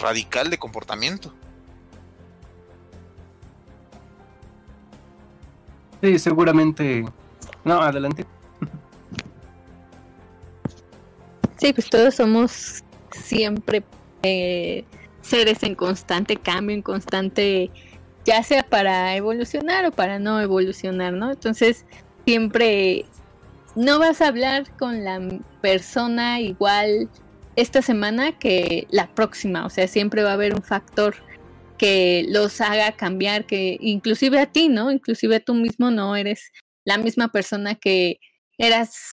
radical 0.00 0.48
de 0.48 0.58
comportamiento. 0.58 1.34
Sí, 6.00 6.18
seguramente. 6.18 7.04
No, 7.64 7.82
adelante. 7.82 8.24
Sí, 11.58 11.72
pues 11.72 11.90
todos 11.90 12.14
somos 12.14 12.84
siempre 13.12 13.82
eh, 14.22 14.84
seres 15.20 15.62
en 15.62 15.74
constante 15.74 16.36
cambio, 16.36 16.74
en 16.74 16.82
constante, 16.82 17.70
ya 18.24 18.42
sea 18.42 18.62
para 18.62 19.16
evolucionar 19.16 19.86
o 19.86 19.92
para 19.92 20.18
no 20.18 20.40
evolucionar, 20.40 21.12
¿no? 21.12 21.30
Entonces, 21.30 21.84
siempre 22.24 23.04
no 23.74 23.98
vas 23.98 24.20
a 24.20 24.28
hablar 24.28 24.64
con 24.76 25.04
la 25.04 25.20
persona 25.60 26.40
igual 26.40 27.08
esta 27.56 27.82
semana 27.82 28.38
que 28.38 28.86
la 28.90 29.08
próxima, 29.14 29.66
o 29.66 29.70
sea, 29.70 29.88
siempre 29.88 30.22
va 30.22 30.30
a 30.30 30.34
haber 30.34 30.54
un 30.54 30.62
factor 30.62 31.16
que 31.76 32.24
los 32.28 32.60
haga 32.60 32.92
cambiar, 32.92 33.46
que 33.46 33.78
inclusive 33.80 34.40
a 34.40 34.46
ti, 34.46 34.68
¿no? 34.68 34.90
Inclusive 34.90 35.40
tú 35.40 35.54
mismo 35.54 35.90
no 35.90 36.16
eres 36.16 36.52
la 36.84 36.98
misma 36.98 37.28
persona 37.28 37.74
que 37.74 38.18
eras 38.58 39.12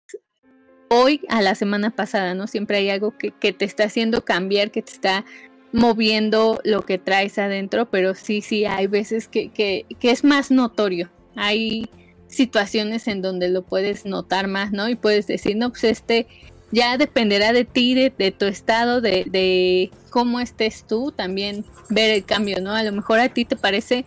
hoy 0.96 1.22
a 1.30 1.42
la 1.42 1.56
semana 1.56 1.92
pasada, 1.92 2.34
¿no? 2.34 2.48
Siempre 2.48 2.78
hay 2.78 2.90
algo 2.90 3.18
que, 3.18 3.32
que 3.32 3.54
te 3.54 3.66
está 3.66 3.86
haciendo 3.86 4.24
cambiar, 4.24 4.72
que 4.72 4.82
te 4.82 4.92
está 4.92 5.26
moviendo 5.72 6.62
lo 6.64 6.82
que 6.84 6.98
traes 6.98 7.38
adentro, 7.38 7.90
pero 7.90 8.16
sí, 8.16 8.42
sí, 8.42 8.66
hay 8.66 8.88
veces 8.88 9.28
que, 9.28 9.50
que, 9.50 9.86
que 10.00 10.12
es 10.12 10.24
más 10.24 10.52
notorio. 10.52 11.10
Hay 11.36 11.90
situaciones 12.28 13.08
en 13.08 13.22
donde 13.22 13.50
lo 13.50 13.64
puedes 13.64 14.06
notar 14.06 14.48
más, 14.48 14.72
¿no? 14.72 14.88
Y 14.90 14.96
puedes 14.96 15.28
decir, 15.28 15.58
no, 15.58 15.70
pues 15.70 15.84
este 15.84 16.28
ya 16.72 16.98
dependerá 16.98 17.54
de 17.54 17.66
ti, 17.66 17.94
de, 17.94 18.32
tu 18.32 18.46
estado, 18.46 19.02
de, 19.02 19.26
de, 19.30 19.92
cómo 20.10 20.40
estés 20.40 20.86
tú, 20.88 21.12
también 21.12 21.64
ver 21.90 22.12
el 22.12 22.26
cambio, 22.26 22.62
¿no? 22.62 22.72
A 22.74 22.84
lo 22.84 22.92
mejor 22.92 23.20
a 23.20 23.30
ti 23.30 23.46
te 23.46 23.56
parece 23.56 24.06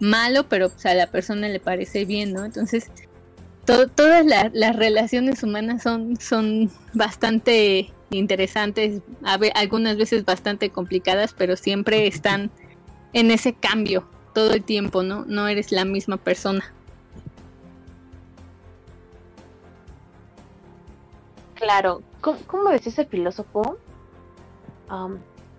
malo, 0.00 0.48
pero 0.48 0.70
pues, 0.70 0.86
a 0.86 0.94
la 0.94 1.06
persona 1.06 1.48
le 1.48 1.60
parece 1.60 2.04
bien, 2.04 2.32
¿no? 2.32 2.44
Entonces, 2.44 2.90
todas 3.64 4.24
las 4.52 4.76
relaciones 4.76 5.42
humanas 5.42 5.82
son, 5.82 6.16
son 6.18 6.70
bastante 6.92 7.92
interesantes, 8.10 9.02
algunas 9.54 9.96
veces 9.96 10.24
bastante 10.24 10.70
complicadas, 10.70 11.34
pero 11.36 11.56
siempre 11.56 12.06
están 12.06 12.50
en 13.12 13.30
ese 13.30 13.52
cambio 13.54 14.06
todo 14.34 14.52
el 14.52 14.62
tiempo, 14.62 15.02
¿no? 15.02 15.24
No 15.26 15.48
eres 15.48 15.72
la 15.72 15.84
misma 15.84 16.16
persona. 16.16 16.64
Claro, 21.54 22.02
¿cómo, 22.20 22.70
decía 22.70 22.92
ese 22.92 23.04
filósofo? 23.04 23.78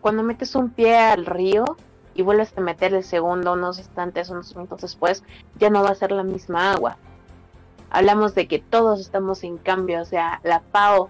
cuando 0.02 0.24
metes 0.24 0.56
un 0.56 0.72
pie 0.72 0.98
al 0.98 1.26
río 1.26 1.78
y 2.14 2.22
vuelves 2.22 2.52
a 2.58 2.60
meter 2.60 2.94
el 2.94 3.04
segundo 3.04 3.54
unos 3.54 3.78
instantes, 3.78 4.30
unos 4.30 4.54
minutos 4.56 4.82
después, 4.82 5.24
ya 5.58 5.70
no 5.70 5.84
va 5.84 5.92
a 5.92 5.96
ser 5.96 6.12
la 6.12 6.24
misma 6.24 6.74
agua. 6.74 6.98
Hablamos 7.92 8.34
de 8.36 8.48
que 8.48 8.60
todos 8.60 9.00
estamos 9.02 9.44
en 9.44 9.58
cambio, 9.58 10.02
o 10.02 10.06
sea, 10.06 10.40
la 10.44 10.62
PAO 10.62 11.10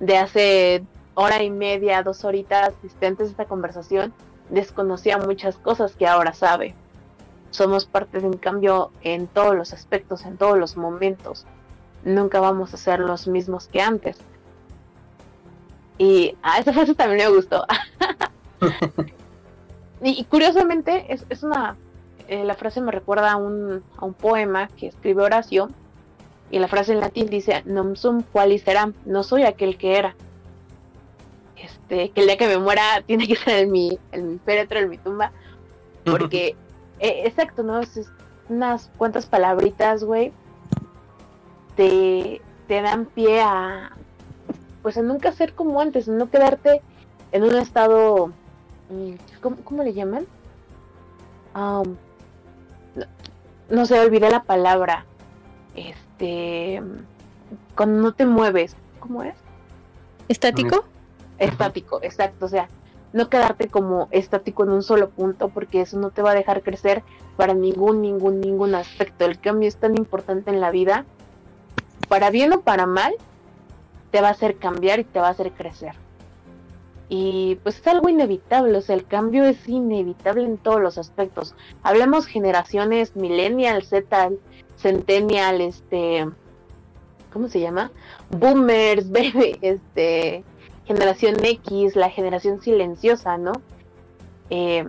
de 0.00 0.16
hace 0.16 0.84
hora 1.14 1.42
y 1.42 1.50
media, 1.50 2.02
dos 2.02 2.24
horitas 2.24 2.70
asistentes 2.70 3.28
a 3.28 3.30
esta 3.30 3.44
conversación, 3.44 4.12
desconocía 4.48 5.18
muchas 5.18 5.56
cosas 5.56 5.94
que 5.94 6.06
ahora 6.06 6.32
sabe. 6.32 6.74
Somos 7.50 7.84
parte 7.84 8.18
de 8.18 8.26
un 8.26 8.38
cambio 8.38 8.92
en 9.02 9.26
todos 9.26 9.54
los 9.54 9.74
aspectos, 9.74 10.24
en 10.24 10.38
todos 10.38 10.58
los 10.58 10.76
momentos. 10.76 11.46
Nunca 12.02 12.40
vamos 12.40 12.72
a 12.72 12.78
ser 12.78 13.00
los 13.00 13.28
mismos 13.28 13.68
que 13.68 13.82
antes. 13.82 14.16
Y 15.98 16.36
a 16.42 16.54
ah, 16.54 16.58
esa 16.58 16.72
frase 16.72 16.94
también 16.94 17.28
me 17.28 17.36
gustó. 17.36 17.66
y, 20.02 20.24
curiosamente, 20.24 21.12
es, 21.12 21.26
es 21.28 21.42
una. 21.42 21.76
Eh, 22.26 22.44
la 22.44 22.54
frase 22.54 22.80
me 22.80 22.90
recuerda 22.90 23.32
a 23.32 23.36
un, 23.36 23.82
a 23.98 24.04
un 24.06 24.14
poema 24.14 24.68
que 24.68 24.86
escribe 24.86 25.22
Horacio. 25.22 25.68
Y 26.52 26.60
la 26.60 26.68
frase 26.68 26.92
en 26.92 27.00
latín 27.00 27.26
dice: 27.26 27.64
Non 27.64 27.96
sum 27.96 28.22
quali 28.22 28.60
seram, 28.60 28.94
no 29.04 29.24
soy 29.24 29.42
aquel 29.42 29.76
que 29.76 29.98
era. 29.98 30.14
Este, 31.56 32.10
que 32.10 32.20
el 32.20 32.26
día 32.28 32.36
que 32.36 32.46
me 32.46 32.58
muera 32.58 33.02
tiene 33.06 33.26
que 33.26 33.34
ser 33.34 33.64
en 33.64 33.72
mi, 33.72 33.98
en 34.12 34.32
mi 34.32 34.38
féretro, 34.38 34.78
en 34.78 34.90
mi 34.90 34.98
tumba. 34.98 35.32
Porque, 36.04 36.54
eh, 37.00 37.22
exacto, 37.24 37.64
¿no? 37.64 37.80
Es, 37.80 37.98
unas 38.48 38.90
cuantas 38.98 39.26
palabritas, 39.26 40.04
güey, 40.04 40.32
te, 41.76 42.40
te 42.68 42.82
dan 42.82 43.06
pie 43.06 43.40
a, 43.40 43.92
pues 44.82 44.96
a 44.96 45.02
nunca 45.02 45.32
ser 45.32 45.54
como 45.54 45.80
antes, 45.80 46.08
no 46.08 46.30
quedarte 46.30 46.82
en 47.32 47.44
un 47.44 47.56
estado, 47.56 48.32
mm, 48.90 49.12
¿cómo, 49.64 49.82
le 49.82 49.94
llaman? 49.94 50.26
no, 53.68 53.86
sé, 53.86 54.00
olvidé 54.00 54.30
la 54.30 54.42
palabra. 54.42 55.06
Este, 55.74 56.11
cuando 57.74 58.00
no 58.00 58.12
te 58.12 58.26
mueves, 58.26 58.76
¿cómo 59.00 59.22
es? 59.22 59.34
¿Estático? 60.28 60.84
Estático, 61.38 62.00
exacto, 62.02 62.46
o 62.46 62.48
sea, 62.48 62.68
no 63.12 63.28
quedarte 63.28 63.68
como 63.68 64.08
estático 64.10 64.64
en 64.64 64.70
un 64.70 64.82
solo 64.82 65.10
punto 65.10 65.48
porque 65.48 65.82
eso 65.82 65.98
no 65.98 66.10
te 66.10 66.22
va 66.22 66.30
a 66.30 66.34
dejar 66.34 66.62
crecer 66.62 67.02
para 67.36 67.54
ningún, 67.54 68.00
ningún, 68.00 68.40
ningún 68.40 68.74
aspecto. 68.74 69.24
El 69.24 69.38
cambio 69.38 69.68
es 69.68 69.76
tan 69.76 69.96
importante 69.96 70.50
en 70.50 70.60
la 70.60 70.70
vida, 70.70 71.04
para 72.08 72.30
bien 72.30 72.52
o 72.52 72.60
para 72.60 72.86
mal, 72.86 73.12
te 74.10 74.20
va 74.20 74.28
a 74.28 74.32
hacer 74.32 74.56
cambiar 74.56 75.00
y 75.00 75.04
te 75.04 75.20
va 75.20 75.28
a 75.28 75.30
hacer 75.30 75.52
crecer. 75.52 75.94
Y 77.08 77.56
pues 77.62 77.78
es 77.78 77.86
algo 77.86 78.08
inevitable, 78.08 78.78
o 78.78 78.80
sea, 78.80 78.94
el 78.94 79.04
cambio 79.06 79.44
es 79.44 79.68
inevitable 79.68 80.44
en 80.44 80.56
todos 80.56 80.80
los 80.80 80.96
aspectos. 80.96 81.54
Hablamos 81.82 82.26
generaciones 82.26 83.16
millennial, 83.16 83.82
Z, 83.82 84.30
centennial, 84.76 85.60
este, 85.60 86.28
¿cómo 87.32 87.48
se 87.48 87.60
llama? 87.60 87.90
Boomers, 88.30 89.10
baby, 89.12 89.58
este, 89.60 90.44
generación 90.84 91.44
X, 91.44 91.96
la 91.96 92.10
generación 92.10 92.60
silenciosa, 92.60 93.38
¿no? 93.38 93.52
Eh, 94.50 94.86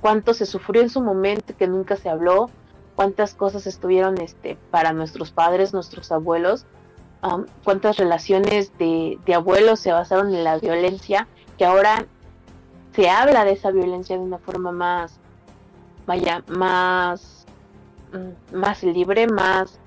cuánto 0.00 0.34
se 0.34 0.46
sufrió 0.46 0.82
en 0.82 0.90
su 0.90 1.00
momento 1.00 1.54
que 1.56 1.66
nunca 1.66 1.96
se 1.96 2.08
habló, 2.08 2.50
cuántas 2.96 3.34
cosas 3.34 3.66
estuvieron 3.66 4.20
este, 4.20 4.56
para 4.70 4.92
nuestros 4.92 5.30
padres, 5.30 5.72
nuestros 5.72 6.12
abuelos, 6.12 6.66
cuántas 7.64 7.98
relaciones 7.98 8.76
de, 8.78 9.18
abuelos 9.34 9.80
se 9.80 9.92
basaron 9.92 10.34
en 10.34 10.44
la 10.44 10.58
violencia, 10.58 11.28
que 11.58 11.64
ahora 11.64 12.06
se 12.94 13.10
habla 13.10 13.44
de 13.44 13.52
esa 13.52 13.70
violencia 13.70 14.16
de 14.16 14.22
una 14.22 14.38
forma 14.38 14.72
más, 14.72 15.18
vaya, 16.06 16.42
más, 16.48 17.39
más 18.52 18.82
libre, 18.82 19.26
más, 19.26 19.78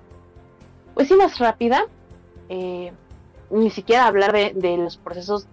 pues 0.94 1.08
sí, 1.08 1.16
más 1.16 1.40
rápida. 1.40 1.86
Eh, 2.50 2.92
ni 3.50 3.70
siquiera 3.70 4.08
hablar 4.08 4.34
de, 4.34 4.78
los 4.78 4.98
procesos 4.98 5.48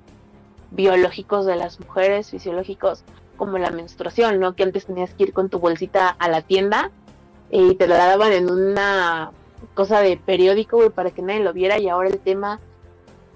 biológicos 0.71 1.47
de 1.47 1.57
las 1.57 1.79
mujeres, 1.81 2.31
fisiológicos, 2.31 3.05
como 3.37 3.59
la 3.59 3.71
menstruación, 3.71 4.41
¿no? 4.41 4.55
Que 4.55 4.63
antes 4.63 4.87
tenías 4.87 5.13
que 5.15 5.25
ir 5.25 5.33
con 5.33 5.51
tu 5.51 5.59
bolsita 5.59 6.09
a 6.09 6.29
la 6.29 6.43
tienda 6.43 6.91
y 7.51 7.75
te 7.75 7.87
la 7.87 7.97
daban 7.97 8.33
en 8.33 8.51
una 8.51 9.33
cosa 9.75 10.01
de 10.01 10.17
periódico, 10.17 10.91
para 10.91 11.11
que 11.11 11.23
nadie 11.23 11.41
lo 11.41 11.53
viera 11.53 11.79
y 11.79 11.89
ahora 11.89 12.09
el 12.09 12.19
tema 12.19 12.61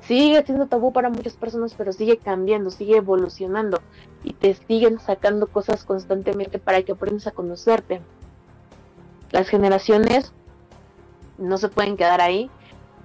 sigue 0.07 0.43
siendo 0.45 0.67
tabú 0.67 0.93
para 0.93 1.11
muchas 1.11 1.35
personas, 1.35 1.75
pero 1.77 1.93
sigue 1.93 2.19
cambiando, 2.19 2.71
sigue 2.71 2.97
evolucionando 2.97 3.81
y 4.23 4.33
te 4.33 4.55
siguen 4.55 4.99
sacando 4.99 5.47
cosas 5.47 5.85
constantemente 5.85 6.59
para 6.59 6.83
que 6.83 6.93
aprendas 6.93 7.27
a 7.27 7.33
conocerte. 7.33 8.01
Las 9.35 9.49
generaciones 9.49 10.33
no 11.39 11.59
se 11.59 11.69
pueden 11.69 11.97
quedar 11.97 12.21
ahí. 12.21 12.49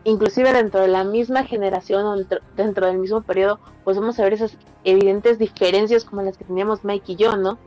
Inclusive 0.04 0.54
dentro 0.54 0.80
de 0.80 0.88
la 0.88 1.04
misma 1.04 1.44
generación 1.44 2.06
o 2.06 2.16
dentro, 2.56 2.86
del 2.86 3.00
mismo 3.00 3.22
periodo, 3.22 3.60
pues 3.84 3.98
vamos 3.98 4.20
a 4.20 4.24
ver 4.26 4.34
esas 4.34 4.56
evidentes 4.84 5.40
diferencias 5.40 6.06
como 6.06 6.22
las 6.22 6.38
que 6.38 6.46
teníamos 6.46 6.84
Mike 6.84 7.14
y 7.14 7.16
yo, 7.16 7.36
¿no? 7.36 7.58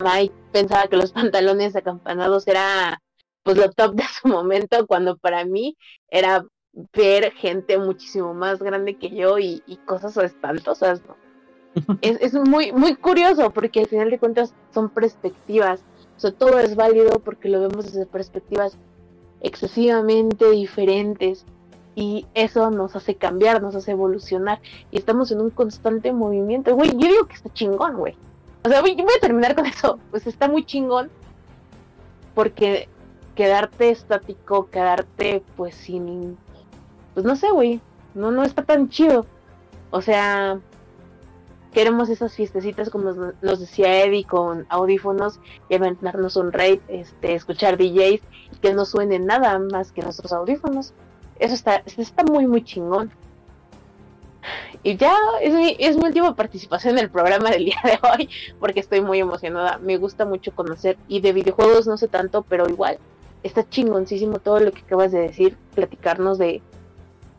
Mike 0.00 0.32
pensaba 0.52 0.86
que 0.86 0.96
los 0.96 1.10
pantalones 1.20 1.74
acampanados 1.74 2.46
era 2.46 3.02
pues 3.42 3.56
lo 3.56 3.68
top 3.72 3.96
de 3.96 4.04
su 4.04 4.28
momento 4.28 4.86
cuando 4.86 5.16
para 5.16 5.44
mí 5.44 5.76
era 6.08 6.44
ver 6.92 7.32
gente 7.32 7.76
muchísimo 7.76 8.34
más 8.34 8.62
grande 8.62 8.98
que 8.98 9.10
yo 9.10 9.40
y, 9.40 9.60
cosas 9.84 10.16
espantosas, 10.18 11.02
¿no? 11.08 11.16
es, 12.02 12.20
es, 12.20 12.34
muy, 12.34 12.70
muy 12.70 12.94
curioso 12.94 13.50
porque 13.50 13.80
al 13.80 13.88
final 13.88 14.10
de 14.10 14.20
cuentas 14.20 14.54
son 14.72 14.90
perspectivas, 14.90 15.82
sea, 16.22 16.32
todo 16.32 16.58
es 16.60 16.76
válido 16.76 17.20
porque 17.20 17.48
lo 17.48 17.60
vemos 17.60 17.86
desde 17.86 18.06
perspectivas 18.06 18.78
excesivamente 19.40 20.50
diferentes 20.50 21.44
y 21.94 22.26
eso 22.34 22.70
nos 22.70 22.96
hace 22.96 23.16
cambiar, 23.16 23.60
nos 23.60 23.74
hace 23.74 23.90
evolucionar 23.90 24.60
y 24.90 24.98
estamos 24.98 25.30
en 25.30 25.40
un 25.40 25.50
constante 25.50 26.12
movimiento, 26.12 26.74
güey, 26.74 26.90
yo 26.92 27.08
digo 27.08 27.26
que 27.26 27.34
está 27.34 27.52
chingón, 27.52 27.96
güey. 27.96 28.16
O 28.64 28.68
sea, 28.68 28.80
voy, 28.80 28.94
voy 28.94 29.12
a 29.16 29.20
terminar 29.20 29.54
con 29.54 29.66
eso, 29.66 29.98
pues 30.10 30.26
está 30.26 30.48
muy 30.48 30.64
chingón 30.64 31.10
porque 32.34 32.88
quedarte 33.34 33.90
estático, 33.90 34.70
quedarte 34.70 35.42
pues 35.56 35.74
sin, 35.74 36.38
pues 37.14 37.26
no 37.26 37.36
sé, 37.36 37.50
güey, 37.50 37.80
no, 38.14 38.30
no 38.30 38.42
está 38.44 38.62
tan 38.62 38.88
chido. 38.88 39.26
O 39.90 40.00
sea, 40.00 40.60
queremos 41.72 42.08
esas 42.08 42.34
fiestecitas 42.34 42.90
como 42.90 43.12
nos, 43.40 43.60
decía 43.60 44.04
Eddie 44.04 44.24
con 44.24 44.66
audífonos 44.68 45.40
y 45.68 45.74
aventarnos 45.74 46.36
un 46.36 46.52
raid, 46.52 46.80
este, 46.88 47.34
escuchar 47.34 47.76
DJs 47.76 48.20
y 48.52 48.56
que 48.60 48.74
no 48.74 48.84
suene 48.84 49.18
nada 49.18 49.58
más 49.58 49.92
que 49.92 50.02
nuestros 50.02 50.32
audífonos. 50.32 50.92
Eso 51.38 51.54
está, 51.54 51.82
está 51.86 52.24
muy, 52.24 52.46
muy 52.46 52.62
chingón. 52.62 53.10
Y 54.82 54.96
ya 54.96 55.14
es 55.40 55.54
mi, 55.54 55.76
es 55.78 55.96
mi 55.96 56.04
última 56.04 56.34
participación 56.34 56.98
en 56.98 57.04
el 57.04 57.10
programa 57.10 57.50
del 57.50 57.64
día 57.66 57.80
de 57.84 57.98
hoy 58.02 58.28
porque 58.58 58.80
estoy 58.80 59.00
muy 59.00 59.20
emocionada. 59.20 59.78
Me 59.78 59.96
gusta 59.96 60.24
mucho 60.24 60.54
conocer 60.54 60.98
y 61.08 61.20
de 61.20 61.32
videojuegos 61.32 61.86
no 61.86 61.96
sé 61.96 62.08
tanto, 62.08 62.42
pero 62.42 62.68
igual 62.68 62.98
está 63.42 63.68
chingoncísimo 63.68 64.38
todo 64.38 64.60
lo 64.60 64.72
que 64.72 64.82
acabas 64.82 65.12
de 65.12 65.20
decir, 65.20 65.56
platicarnos 65.74 66.38
de, 66.38 66.62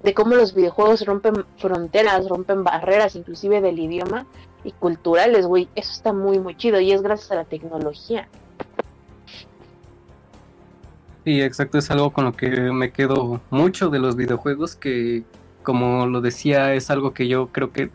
de 0.03 0.13
cómo 0.13 0.35
los 0.35 0.53
videojuegos 0.53 1.05
rompen 1.05 1.45
fronteras, 1.57 2.27
rompen 2.27 2.63
barreras, 2.63 3.15
inclusive 3.15 3.61
del 3.61 3.79
idioma 3.79 4.25
y 4.63 4.71
culturales, 4.73 5.45
güey. 5.45 5.69
Eso 5.75 5.91
está 5.91 6.13
muy, 6.13 6.39
muy 6.39 6.55
chido 6.55 6.79
y 6.79 6.91
es 6.91 7.01
gracias 7.01 7.31
a 7.31 7.35
la 7.35 7.45
tecnología. 7.45 8.27
Sí, 11.23 11.41
exacto, 11.41 11.77
es 11.77 11.89
algo 11.89 12.11
con 12.11 12.25
lo 12.25 12.33
que 12.33 12.49
me 12.49 12.91
quedo 12.91 13.39
mucho 13.49 13.89
de 13.89 13.99
los 13.99 14.17
videojuegos, 14.17 14.75
que 14.75 15.23
como 15.63 16.05
lo 16.05 16.19
decía, 16.19 16.73
es 16.73 16.89
algo 16.91 17.13
que 17.13 17.29
yo 17.29 17.47
creo 17.47 17.71
que 17.71 17.89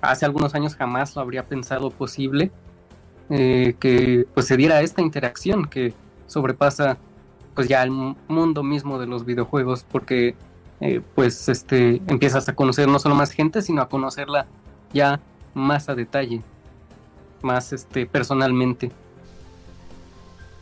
hace 0.00 0.24
algunos 0.24 0.54
años 0.54 0.74
jamás 0.76 1.14
lo 1.14 1.20
habría 1.20 1.44
pensado 1.44 1.90
posible, 1.90 2.50
eh, 3.28 3.76
que 3.78 4.26
pues 4.32 4.46
se 4.46 4.56
diera 4.56 4.80
esta 4.80 5.02
interacción 5.02 5.66
que 5.66 5.92
sobrepasa 6.26 6.96
pues 7.54 7.68
ya 7.68 7.82
el 7.82 7.90
mundo 7.90 8.62
mismo 8.62 8.98
de 8.98 9.06
los 9.06 9.26
videojuegos, 9.26 9.84
porque 9.90 10.34
eh, 10.80 11.02
pues 11.14 11.48
este 11.48 12.02
empiezas 12.06 12.48
a 12.48 12.54
conocer 12.54 12.88
no 12.88 12.98
solo 12.98 13.14
más 13.14 13.32
gente, 13.32 13.62
sino 13.62 13.82
a 13.82 13.88
conocerla 13.88 14.46
ya 14.92 15.20
más 15.54 15.88
a 15.88 15.94
detalle, 15.94 16.42
más 17.42 17.72
este 17.72 18.06
personalmente. 18.06 18.90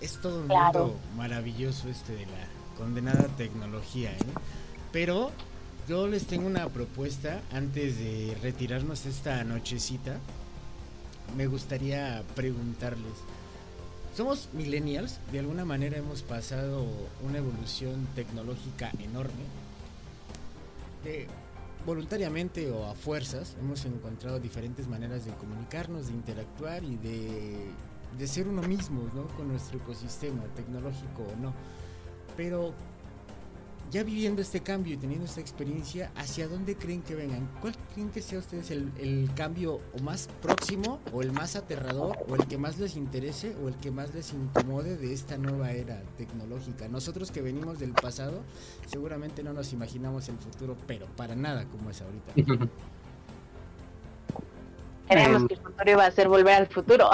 Es 0.00 0.20
todo 0.20 0.42
un 0.42 0.48
mundo 0.48 0.96
maravilloso 1.16 1.88
este 1.88 2.14
de 2.14 2.26
la 2.26 2.46
condenada 2.76 3.24
tecnología, 3.36 4.12
¿eh? 4.12 4.24
Pero 4.92 5.30
yo 5.88 6.06
les 6.06 6.26
tengo 6.26 6.46
una 6.46 6.68
propuesta 6.68 7.40
antes 7.52 7.98
de 7.98 8.36
retirarnos 8.42 9.06
esta 9.06 9.42
nochecita. 9.44 10.16
Me 11.36 11.46
gustaría 11.46 12.22
preguntarles. 12.34 13.14
Somos 14.16 14.48
millennials, 14.52 15.20
de 15.30 15.38
alguna 15.38 15.64
manera 15.64 15.96
hemos 15.96 16.22
pasado 16.22 16.86
una 17.22 17.38
evolución 17.38 18.06
tecnológica 18.14 18.90
enorme. 18.98 19.44
Voluntariamente 21.86 22.70
o 22.70 22.84
a 22.86 22.94
fuerzas 22.94 23.56
hemos 23.60 23.84
encontrado 23.84 24.38
diferentes 24.38 24.86
maneras 24.88 25.24
de 25.24 25.32
comunicarnos, 25.32 26.08
de 26.08 26.12
interactuar 26.12 26.84
y 26.84 26.96
de 26.96 27.70
de 28.16 28.26
ser 28.26 28.48
uno 28.48 28.62
mismo, 28.62 29.02
¿no? 29.14 29.26
Con 29.36 29.48
nuestro 29.48 29.78
ecosistema, 29.78 30.42
tecnológico 30.54 31.24
o 31.32 31.36
no. 31.36 31.52
Pero 32.36 32.72
ya 33.90 34.02
viviendo 34.02 34.42
este 34.42 34.60
cambio 34.60 34.94
y 34.94 34.96
teniendo 34.96 35.24
esta 35.24 35.40
experiencia, 35.40 36.10
¿hacia 36.16 36.48
dónde 36.48 36.76
creen 36.76 37.02
que 37.02 37.14
vengan? 37.14 37.48
¿Cuál 37.60 37.74
creen 37.94 38.10
que 38.10 38.20
sea 38.20 38.38
ustedes 38.38 38.70
el, 38.70 38.92
el, 38.98 39.30
cambio 39.34 39.80
o 39.98 40.02
más 40.02 40.28
próximo, 40.42 41.00
o 41.12 41.22
el 41.22 41.32
más 41.32 41.56
aterrador, 41.56 42.18
o 42.28 42.34
el 42.34 42.46
que 42.46 42.58
más 42.58 42.78
les 42.78 42.96
interese, 42.96 43.56
o 43.62 43.68
el 43.68 43.76
que 43.76 43.90
más 43.90 44.14
les 44.14 44.32
incomode 44.32 44.96
de 44.96 45.12
esta 45.12 45.38
nueva 45.38 45.72
era 45.72 46.02
tecnológica? 46.16 46.88
Nosotros 46.88 47.30
que 47.30 47.40
venimos 47.40 47.78
del 47.78 47.92
pasado, 47.92 48.42
seguramente 48.86 49.42
no 49.42 49.52
nos 49.52 49.72
imaginamos 49.72 50.28
el 50.28 50.38
futuro, 50.38 50.76
pero 50.86 51.06
para 51.16 51.34
nada 51.34 51.64
como 51.66 51.90
es 51.90 52.02
ahorita. 52.02 52.68
Creemos 55.08 55.48
que 55.48 55.54
el 55.54 55.60
futuro 55.60 55.90
iba 55.90 56.04
a 56.04 56.10
ser 56.10 56.28
volver 56.28 56.54
al 56.54 56.66
futuro. 56.66 57.08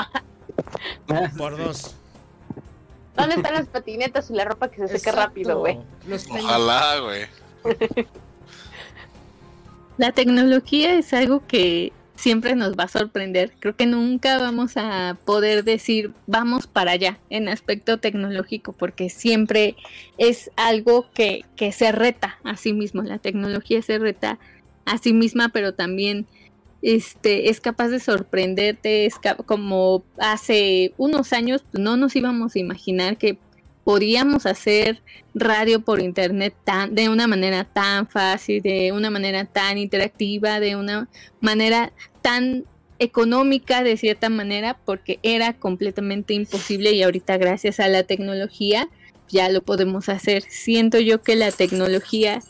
Por 1.38 1.56
dos. 1.56 1.96
¿Dónde 3.16 3.36
están 3.36 3.54
las 3.54 3.66
patinetas 3.68 4.30
y 4.30 4.34
la 4.34 4.44
ropa 4.44 4.70
que 4.70 4.86
se 4.86 4.98
seca 4.98 5.12
rápido, 5.12 5.60
güey? 5.60 5.78
Ojalá, 6.30 6.98
güey. 6.98 7.26
La 9.96 10.10
tecnología 10.10 10.94
es 10.94 11.12
algo 11.12 11.46
que 11.46 11.92
siempre 12.16 12.56
nos 12.56 12.76
va 12.76 12.84
a 12.84 12.88
sorprender. 12.88 13.52
Creo 13.60 13.76
que 13.76 13.86
nunca 13.86 14.38
vamos 14.38 14.76
a 14.76 15.16
poder 15.24 15.64
decir 15.64 16.12
vamos 16.26 16.66
para 16.66 16.92
allá 16.92 17.18
en 17.30 17.48
aspecto 17.48 17.98
tecnológico 17.98 18.72
porque 18.72 19.10
siempre 19.10 19.76
es 20.18 20.50
algo 20.56 21.06
que, 21.12 21.44
que 21.56 21.70
se 21.72 21.92
reta 21.92 22.38
a 22.44 22.56
sí 22.56 22.72
mismo. 22.72 23.02
La 23.02 23.18
tecnología 23.18 23.82
se 23.82 23.98
reta 23.98 24.38
a 24.84 24.98
sí 24.98 25.12
misma, 25.12 25.50
pero 25.50 25.74
también 25.74 26.26
este, 26.84 27.48
es 27.48 27.62
capaz 27.62 27.88
de 27.88 27.98
sorprenderte, 27.98 29.06
es 29.06 29.14
como 29.46 30.04
hace 30.18 30.92
unos 30.98 31.32
años 31.32 31.64
pues, 31.72 31.82
no 31.82 31.96
nos 31.96 32.14
íbamos 32.14 32.54
a 32.54 32.58
imaginar 32.58 33.16
que 33.16 33.38
podíamos 33.84 34.44
hacer 34.44 35.02
radio 35.32 35.80
por 35.80 36.02
internet 36.02 36.54
tan, 36.64 36.94
de 36.94 37.08
una 37.08 37.26
manera 37.26 37.64
tan 37.64 38.06
fácil, 38.06 38.62
de 38.62 38.92
una 38.92 39.08
manera 39.08 39.46
tan 39.46 39.78
interactiva, 39.78 40.60
de 40.60 40.76
una 40.76 41.08
manera 41.40 41.90
tan 42.20 42.66
económica 42.98 43.82
de 43.82 43.96
cierta 43.96 44.28
manera, 44.28 44.78
porque 44.84 45.18
era 45.22 45.54
completamente 45.54 46.34
imposible 46.34 46.92
y 46.92 47.02
ahorita 47.02 47.38
gracias 47.38 47.80
a 47.80 47.88
la 47.88 48.02
tecnología 48.02 48.90
ya 49.30 49.48
lo 49.48 49.62
podemos 49.62 50.10
hacer. 50.10 50.42
Siento 50.50 51.00
yo 51.00 51.22
que 51.22 51.34
la 51.34 51.50
tecnología 51.50 52.42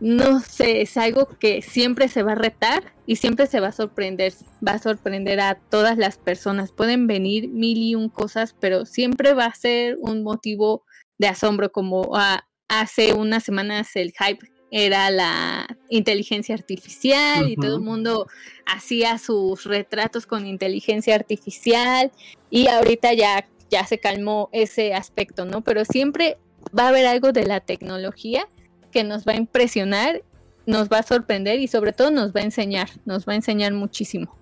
no 0.00 0.40
sé, 0.40 0.80
es 0.80 0.96
algo 0.96 1.28
que 1.38 1.60
siempre 1.60 2.08
se 2.08 2.22
va 2.22 2.32
a 2.32 2.36
retar 2.36 2.94
y 3.06 3.16
siempre 3.16 3.46
se 3.46 3.60
va 3.60 3.68
a 3.68 3.72
sorprender, 3.72 4.32
va 4.66 4.72
a 4.72 4.78
sorprender 4.78 5.40
a 5.40 5.56
todas 5.56 5.98
las 5.98 6.16
personas. 6.16 6.72
Pueden 6.72 7.06
venir 7.06 7.48
mil 7.48 7.78
y 7.78 7.94
un 7.94 8.08
cosas, 8.08 8.56
pero 8.58 8.86
siempre 8.86 9.34
va 9.34 9.44
a 9.44 9.54
ser 9.54 9.98
un 10.00 10.22
motivo 10.22 10.84
de 11.18 11.28
asombro, 11.28 11.70
como 11.70 12.16
ah, 12.16 12.46
hace 12.68 13.12
unas 13.12 13.44
semanas 13.44 13.94
el 13.94 14.12
hype 14.12 14.50
era 14.70 15.10
la 15.10 15.66
inteligencia 15.88 16.54
artificial 16.54 17.50
y 17.50 17.56
todo 17.56 17.76
el 17.76 17.82
mundo 17.82 18.28
hacía 18.66 19.18
sus 19.18 19.64
retratos 19.64 20.26
con 20.26 20.46
inteligencia 20.46 21.16
artificial 21.16 22.12
y 22.50 22.68
ahorita 22.68 23.12
ya, 23.12 23.48
ya 23.68 23.84
se 23.84 23.98
calmó 23.98 24.48
ese 24.52 24.94
aspecto, 24.94 25.44
¿no? 25.44 25.62
Pero 25.62 25.84
siempre 25.84 26.38
va 26.76 26.84
a 26.84 26.88
haber 26.88 27.06
algo 27.06 27.32
de 27.32 27.46
la 27.46 27.60
tecnología 27.60 28.46
que 28.90 29.04
nos 29.04 29.26
va 29.26 29.32
a 29.32 29.36
impresionar, 29.36 30.22
nos 30.66 30.88
va 30.88 30.98
a 30.98 31.02
sorprender 31.02 31.60
y 31.60 31.68
sobre 31.68 31.92
todo 31.92 32.10
nos 32.10 32.34
va 32.34 32.40
a 32.40 32.44
enseñar, 32.44 32.88
nos 33.04 33.26
va 33.26 33.32
a 33.32 33.36
enseñar 33.36 33.72
muchísimo. 33.72 34.34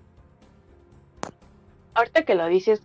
Ahorita 1.93 2.23
que 2.23 2.35
lo 2.35 2.47
dices, 2.47 2.81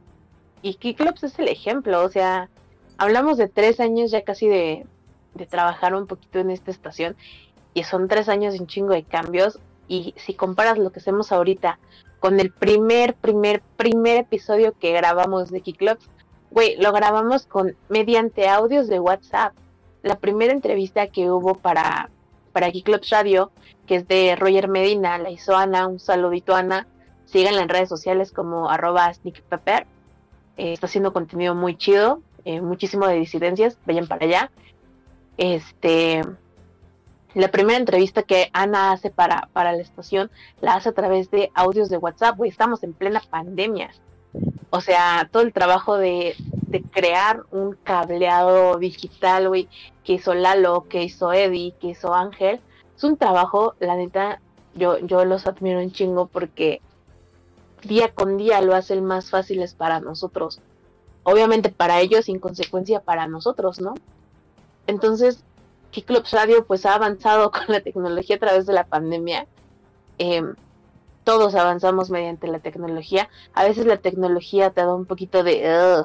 y 0.62 0.74
Kiklops 0.74 1.24
es 1.24 1.38
el 1.38 1.48
ejemplo, 1.48 2.02
o 2.02 2.08
sea, 2.08 2.48
hablamos 2.96 3.36
de 3.36 3.48
tres 3.48 3.80
años 3.80 4.10
ya 4.10 4.22
casi 4.22 4.48
de, 4.48 4.86
trabajar 5.50 5.94
un 5.94 6.06
poquito 6.06 6.38
en 6.38 6.50
esta 6.50 6.70
estación 6.70 7.16
y 7.74 7.82
son 7.82 8.06
tres 8.06 8.28
años 8.28 8.54
de 8.54 8.60
un 8.60 8.68
chingo 8.68 8.92
de 8.92 9.02
cambios 9.02 9.58
y 9.88 10.14
si 10.16 10.34
comparas 10.34 10.78
lo 10.78 10.92
que 10.92 11.00
hacemos 11.00 11.32
ahorita 11.32 11.80
con 12.20 12.38
el 12.38 12.52
primer, 12.52 13.14
primer, 13.14 13.60
primer 13.76 14.18
episodio 14.18 14.72
que 14.78 14.92
grabamos 14.92 15.50
de 15.50 15.60
Kiklops, 15.60 16.08
güey, 16.52 16.76
lo 16.76 16.92
grabamos 16.92 17.46
con 17.46 17.76
mediante 17.88 18.48
audios 18.48 18.86
de 18.86 19.00
WhatsApp 19.00 19.54
la 20.04 20.16
primera 20.16 20.52
entrevista 20.52 21.06
que 21.06 21.30
hubo 21.30 21.54
para, 21.54 22.10
para 22.52 22.70
Clubs 22.70 23.08
Radio, 23.10 23.50
que 23.86 23.96
es 23.96 24.06
de 24.06 24.36
Roger 24.36 24.68
Medina, 24.68 25.16
la 25.18 25.30
hizo 25.30 25.56
Ana, 25.56 25.86
un 25.86 25.98
saludito 25.98 26.54
Ana, 26.54 26.86
síganla 27.24 27.62
en 27.62 27.70
redes 27.70 27.88
sociales 27.88 28.30
como 28.30 28.68
arroba 28.68 29.10
eh, 29.10 30.72
está 30.72 30.86
haciendo 30.86 31.12
contenido 31.12 31.54
muy 31.54 31.76
chido, 31.76 32.20
eh, 32.44 32.60
muchísimo 32.60 33.06
de 33.06 33.16
disidencias, 33.16 33.78
vayan 33.86 34.06
para 34.06 34.26
allá. 34.26 34.50
Este, 35.38 36.22
la 37.32 37.48
primera 37.48 37.78
entrevista 37.78 38.22
que 38.22 38.50
Ana 38.52 38.92
hace 38.92 39.10
para, 39.10 39.48
para 39.54 39.72
la 39.72 39.82
estación 39.82 40.30
la 40.60 40.74
hace 40.74 40.90
a 40.90 40.92
través 40.92 41.30
de 41.30 41.50
audios 41.54 41.88
de 41.88 41.96
WhatsApp, 41.96 42.38
estamos 42.44 42.82
en 42.82 42.92
plena 42.92 43.22
pandemia. 43.30 43.90
O 44.70 44.80
sea, 44.80 45.28
todo 45.30 45.42
el 45.42 45.52
trabajo 45.52 45.96
de, 45.96 46.36
crear 46.90 47.44
un 47.52 47.76
cableado 47.84 48.78
digital, 48.78 49.48
güey, 49.48 49.68
que 50.02 50.14
hizo 50.14 50.34
Lalo, 50.34 50.86
que 50.88 51.04
hizo 51.04 51.32
Eddie, 51.32 51.74
que 51.80 51.88
hizo 51.88 52.12
Ángel, 52.12 52.60
es 52.96 53.04
un 53.04 53.16
trabajo, 53.16 53.74
la 53.78 53.94
neta, 53.94 54.40
yo, 54.74 54.98
yo 54.98 55.24
los 55.24 55.46
admiro 55.46 55.78
un 55.78 55.92
chingo 55.92 56.26
porque 56.26 56.80
día 57.84 58.12
con 58.12 58.36
día 58.36 58.60
lo 58.60 58.74
hacen 58.74 59.04
más 59.04 59.30
fáciles 59.30 59.74
para 59.74 60.00
nosotros. 60.00 60.60
Obviamente 61.22 61.70
para 61.70 62.00
ellos, 62.00 62.24
sin 62.24 62.40
consecuencia 62.40 63.00
para 63.00 63.28
nosotros, 63.28 63.80
¿no? 63.80 63.94
Entonces, 64.86 65.44
Club 66.02 66.24
Radio 66.32 66.66
pues 66.66 66.84
ha 66.86 66.94
avanzado 66.94 67.50
con 67.52 67.64
la 67.68 67.80
tecnología 67.80 68.36
a 68.36 68.40
través 68.40 68.66
de 68.66 68.72
la 68.72 68.84
pandemia. 68.84 69.46
Eh, 70.18 70.42
todos 71.24 71.54
avanzamos 71.54 72.10
mediante 72.10 72.46
la 72.46 72.60
tecnología. 72.60 73.28
A 73.54 73.64
veces 73.64 73.86
la 73.86 73.96
tecnología 73.96 74.70
te 74.70 74.82
da 74.82 74.94
un 74.94 75.06
poquito 75.06 75.42
de... 75.42 76.04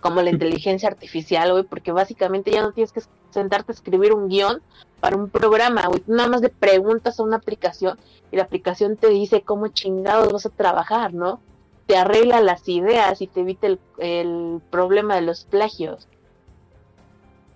como 0.00 0.22
la 0.22 0.30
inteligencia 0.36 0.88
artificial, 0.88 1.52
güey, 1.52 1.64
porque 1.64 1.92
básicamente 1.92 2.50
ya 2.50 2.62
no 2.62 2.72
tienes 2.72 2.92
que 2.92 3.02
sentarte 3.30 3.72
a 3.72 3.74
escribir 3.74 4.12
un 4.12 4.28
guion 4.28 4.62
para 5.00 5.16
un 5.16 5.28
programa, 5.28 5.86
güey. 5.86 6.02
Nada 6.06 6.28
más 6.28 6.40
de 6.40 6.48
preguntas 6.48 7.20
a 7.20 7.22
una 7.22 7.36
aplicación 7.36 7.98
y 8.32 8.36
la 8.36 8.44
aplicación 8.44 8.96
te 8.96 9.08
dice 9.08 9.42
cómo 9.42 9.68
chingados 9.68 10.32
vas 10.32 10.46
a 10.46 10.50
trabajar, 10.50 11.12
¿no? 11.12 11.40
Te 11.86 11.96
arregla 11.98 12.40
las 12.40 12.66
ideas 12.68 13.20
y 13.20 13.26
te 13.26 13.40
evita 13.40 13.66
el, 13.66 13.78
el 13.98 14.62
problema 14.70 15.14
de 15.16 15.20
los 15.20 15.44
plagios. 15.44 16.08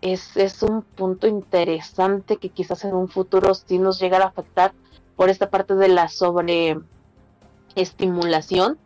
Es, 0.02 0.36
es 0.36 0.62
un 0.62 0.82
punto 0.82 1.26
interesante 1.26 2.36
que 2.36 2.50
quizás 2.50 2.84
en 2.84 2.94
un 2.94 3.08
futuro 3.08 3.54
sí 3.54 3.78
nos 3.78 3.98
llegara 3.98 4.26
a 4.26 4.28
afectar 4.28 4.72
por 5.16 5.30
esta 5.30 5.50
parte 5.50 5.74
de 5.74 5.88
la 5.88 6.08
sobre 6.08 6.78
estimulación 7.80 8.78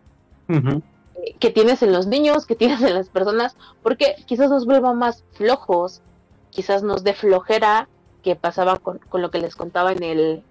que 1.39 1.51
tienes 1.51 1.83
en 1.83 1.93
los 1.93 2.07
niños, 2.07 2.47
que 2.47 2.57
tienes 2.57 2.83
en 2.83 2.95
las 2.95 3.09
personas, 3.09 3.57
porque 3.83 4.17
quizás 4.27 4.51
nos 4.51 4.67
vuelva 4.67 4.93
más 4.93 5.25
flojos, 5.33 6.03
quizás 6.51 6.83
nos 6.83 7.05
dé 7.05 7.15
flojera 7.15 7.89
que 8.23 8.37
pasaba 8.37 8.79
con, 8.79 8.99
con 8.99 9.23
lo 9.23 9.31
que 9.31 9.39
les 9.39 9.57
contaba 9.57 9.93
en 9.93 10.03
el 10.03 10.43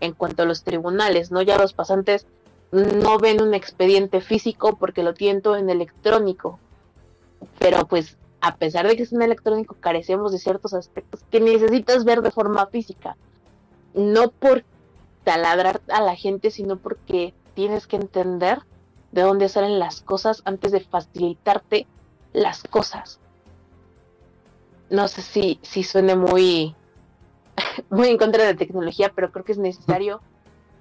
en 0.00 0.12
cuanto 0.14 0.42
a 0.42 0.46
los 0.46 0.64
tribunales, 0.64 1.30
¿no? 1.30 1.42
Ya 1.42 1.58
los 1.58 1.72
pasantes 1.72 2.26
no 2.72 3.18
ven 3.18 3.40
un 3.40 3.54
expediente 3.54 4.20
físico 4.20 4.76
porque 4.76 5.02
lo 5.02 5.14
tienen 5.14 5.42
todo 5.42 5.56
en 5.56 5.70
electrónico. 5.70 6.58
Pero 7.58 7.86
pues 7.86 8.16
a 8.40 8.56
pesar 8.56 8.88
de 8.88 8.96
que 8.96 9.04
es 9.04 9.12
en 9.12 9.22
electrónico, 9.22 9.76
carecemos 9.78 10.32
de 10.32 10.38
ciertos 10.38 10.74
aspectos 10.74 11.24
que 11.30 11.38
necesitas 11.38 12.04
ver 12.04 12.22
de 12.22 12.32
forma 12.32 12.66
física. 12.66 13.16
No 13.94 14.30
por 14.32 14.64
taladrar 15.22 15.80
a 15.88 16.00
la 16.00 16.16
gente, 16.16 16.50
sino 16.50 16.76
porque 16.76 17.34
tienes 17.54 17.86
que 17.86 17.96
entender 17.96 18.60
de 19.12 19.22
dónde 19.22 19.48
salen 19.48 19.78
las 19.78 20.00
cosas 20.00 20.42
antes 20.44 20.72
de 20.72 20.80
facilitarte 20.80 21.86
las 22.32 22.62
cosas. 22.62 23.20
No 24.90 25.08
sé 25.08 25.22
si, 25.22 25.58
si 25.62 25.82
suene 25.82 26.16
muy, 26.16 26.74
muy 27.90 28.08
en 28.08 28.18
contra 28.18 28.44
de 28.44 28.54
tecnología, 28.54 29.12
pero 29.14 29.30
creo 29.30 29.44
que 29.44 29.52
es 29.52 29.58
necesario 29.58 30.20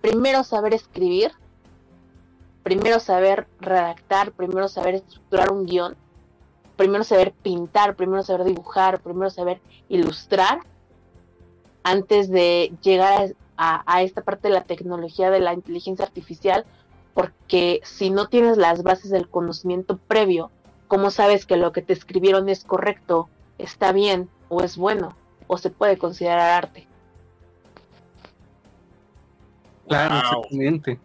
primero 0.01 0.43
saber 0.43 0.73
escribir, 0.73 1.31
primero 2.63 2.99
saber 2.99 3.47
redactar, 3.59 4.31
primero 4.31 4.67
saber 4.67 4.95
estructurar 4.95 5.51
un 5.51 5.65
guion, 5.65 5.95
primero 6.75 7.03
saber 7.03 7.31
pintar, 7.31 7.95
primero 7.95 8.23
saber 8.23 8.45
dibujar, 8.45 8.99
primero 9.01 9.29
saber 9.29 9.61
ilustrar, 9.89 10.59
antes 11.83 12.29
de 12.29 12.73
llegar 12.81 13.35
a, 13.61 13.83
a, 13.85 14.01
esta 14.01 14.23
parte 14.23 14.47
de 14.47 14.55
la 14.55 14.63
tecnología 14.63 15.29
de 15.29 15.39
la 15.39 15.53
inteligencia 15.53 16.03
artificial, 16.03 16.65
porque 17.13 17.79
si 17.83 18.09
no 18.09 18.27
tienes 18.27 18.57
las 18.57 18.81
bases 18.81 19.11
del 19.11 19.29
conocimiento 19.29 19.97
previo, 19.97 20.49
¿cómo 20.87 21.11
sabes 21.11 21.45
que 21.45 21.57
lo 21.57 21.71
que 21.71 21.83
te 21.83 21.93
escribieron 21.93 22.49
es 22.49 22.63
correcto, 22.63 23.29
está 23.59 23.91
bien 23.91 24.29
o 24.49 24.63
es 24.63 24.77
bueno 24.77 25.15
o 25.45 25.59
se 25.59 25.69
puede 25.69 25.99
considerar 25.99 26.63
arte? 26.63 26.87
Claro, 29.87 30.15
exactamente. 30.17 30.99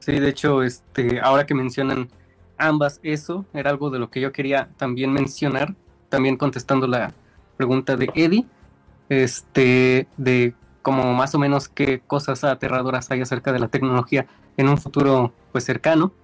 Sí, 0.00 0.20
de 0.20 0.28
hecho, 0.28 0.62
este, 0.62 1.20
ahora 1.20 1.46
que 1.46 1.54
mencionan 1.54 2.10
ambas 2.58 3.00
eso, 3.02 3.46
era 3.54 3.70
algo 3.70 3.88
de 3.88 3.98
lo 3.98 4.10
que 4.10 4.20
yo 4.20 4.30
quería 4.30 4.68
también 4.76 5.12
mencionar, 5.12 5.74
también 6.10 6.36
contestando 6.36 6.86
la 6.86 7.14
pregunta 7.56 7.96
de 7.96 8.10
Eddie, 8.14 8.44
este, 9.08 10.06
de 10.18 10.54
como 10.88 11.12
más 11.12 11.34
o 11.34 11.38
menos 11.38 11.68
qué 11.68 12.00
cosas 12.00 12.44
aterradoras 12.44 13.10
hay 13.10 13.20
acerca 13.20 13.52
de 13.52 13.58
la 13.58 13.68
tecnología 13.68 14.26
en 14.56 14.70
un 14.70 14.78
futuro 14.78 15.34
pues 15.52 15.64
cercano. 15.64 16.14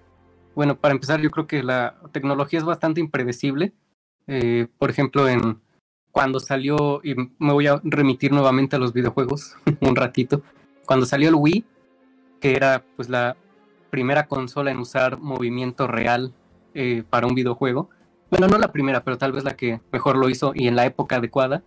Bueno, 0.54 0.74
para 0.74 0.94
empezar, 0.94 1.20
yo 1.20 1.30
creo 1.30 1.46
que 1.46 1.62
la 1.62 1.96
tecnología 2.12 2.60
es 2.60 2.64
bastante 2.64 2.98
impredecible. 2.98 3.74
Eh, 4.26 4.68
por 4.78 4.88
ejemplo, 4.88 5.28
en 5.28 5.60
cuando 6.12 6.40
salió, 6.40 7.02
y 7.04 7.14
me 7.14 7.52
voy 7.52 7.66
a 7.66 7.78
remitir 7.84 8.32
nuevamente 8.32 8.76
a 8.76 8.78
los 8.78 8.94
videojuegos 8.94 9.54
un 9.82 9.96
ratito, 9.96 10.40
cuando 10.86 11.04
salió 11.04 11.28
el 11.28 11.34
Wii, 11.34 11.62
que 12.40 12.56
era 12.56 12.82
pues 12.96 13.10
la 13.10 13.36
primera 13.90 14.28
consola 14.28 14.70
en 14.70 14.78
usar 14.78 15.18
movimiento 15.18 15.86
real 15.86 16.32
eh, 16.72 17.02
para 17.10 17.26
un 17.26 17.34
videojuego. 17.34 17.90
Bueno, 18.30 18.48
no 18.48 18.56
la 18.56 18.72
primera, 18.72 19.04
pero 19.04 19.18
tal 19.18 19.32
vez 19.32 19.44
la 19.44 19.56
que 19.56 19.82
mejor 19.92 20.16
lo 20.16 20.30
hizo 20.30 20.52
y 20.54 20.68
en 20.68 20.76
la 20.76 20.86
época 20.86 21.16
adecuada. 21.16 21.62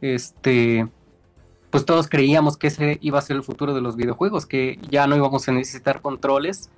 Este, 0.00 0.88
pues 1.70 1.84
todos 1.84 2.08
creíamos 2.08 2.56
que 2.56 2.66
ese 2.66 2.98
iba 3.00 3.18
a 3.18 3.22
ser 3.22 3.36
el 3.36 3.42
futuro 3.42 3.74
de 3.74 3.80
los 3.80 3.96
videojuegos, 3.96 4.46
que 4.46 4.78
ya 4.90 5.06
no 5.06 5.16
íbamos 5.16 5.48
a 5.48 5.52
necesitar 5.52 6.02
controles 6.02 6.70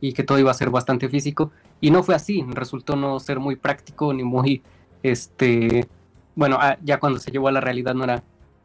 y 0.00 0.14
que 0.14 0.22
todo 0.22 0.38
iba 0.38 0.50
a 0.50 0.54
ser 0.54 0.70
bastante 0.70 1.08
físico. 1.08 1.50
Y 1.80 1.90
no 1.90 2.02
fue 2.02 2.14
así, 2.14 2.44
resultó 2.48 2.96
no 2.96 3.20
ser 3.20 3.40
muy 3.40 3.56
práctico 3.56 4.12
ni 4.14 4.24
muy, 4.24 4.62
este, 5.02 5.86
bueno, 6.34 6.58
ya 6.82 6.98
cuando 6.98 7.18
se 7.20 7.30
llevó 7.30 7.48
a 7.48 7.52
la 7.52 7.60
realidad 7.60 7.94
no 7.94 8.04
era 8.04 8.24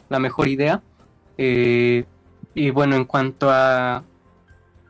la 0.10 0.20
mejor 0.20 0.48
idea. 0.48 0.82
Eh, 1.38 2.06
y 2.56 2.70
bueno, 2.70 2.96
en 2.96 3.06
cuanto 3.06 3.50
a, 3.52 4.04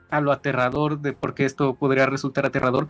a 0.09 0.21
lo 0.21 0.31
aterrador 0.31 0.99
de 0.99 1.13
por 1.13 1.33
qué 1.33 1.45
esto 1.45 1.73
podría 1.73 2.05
resultar 2.05 2.45
aterrador, 2.45 2.89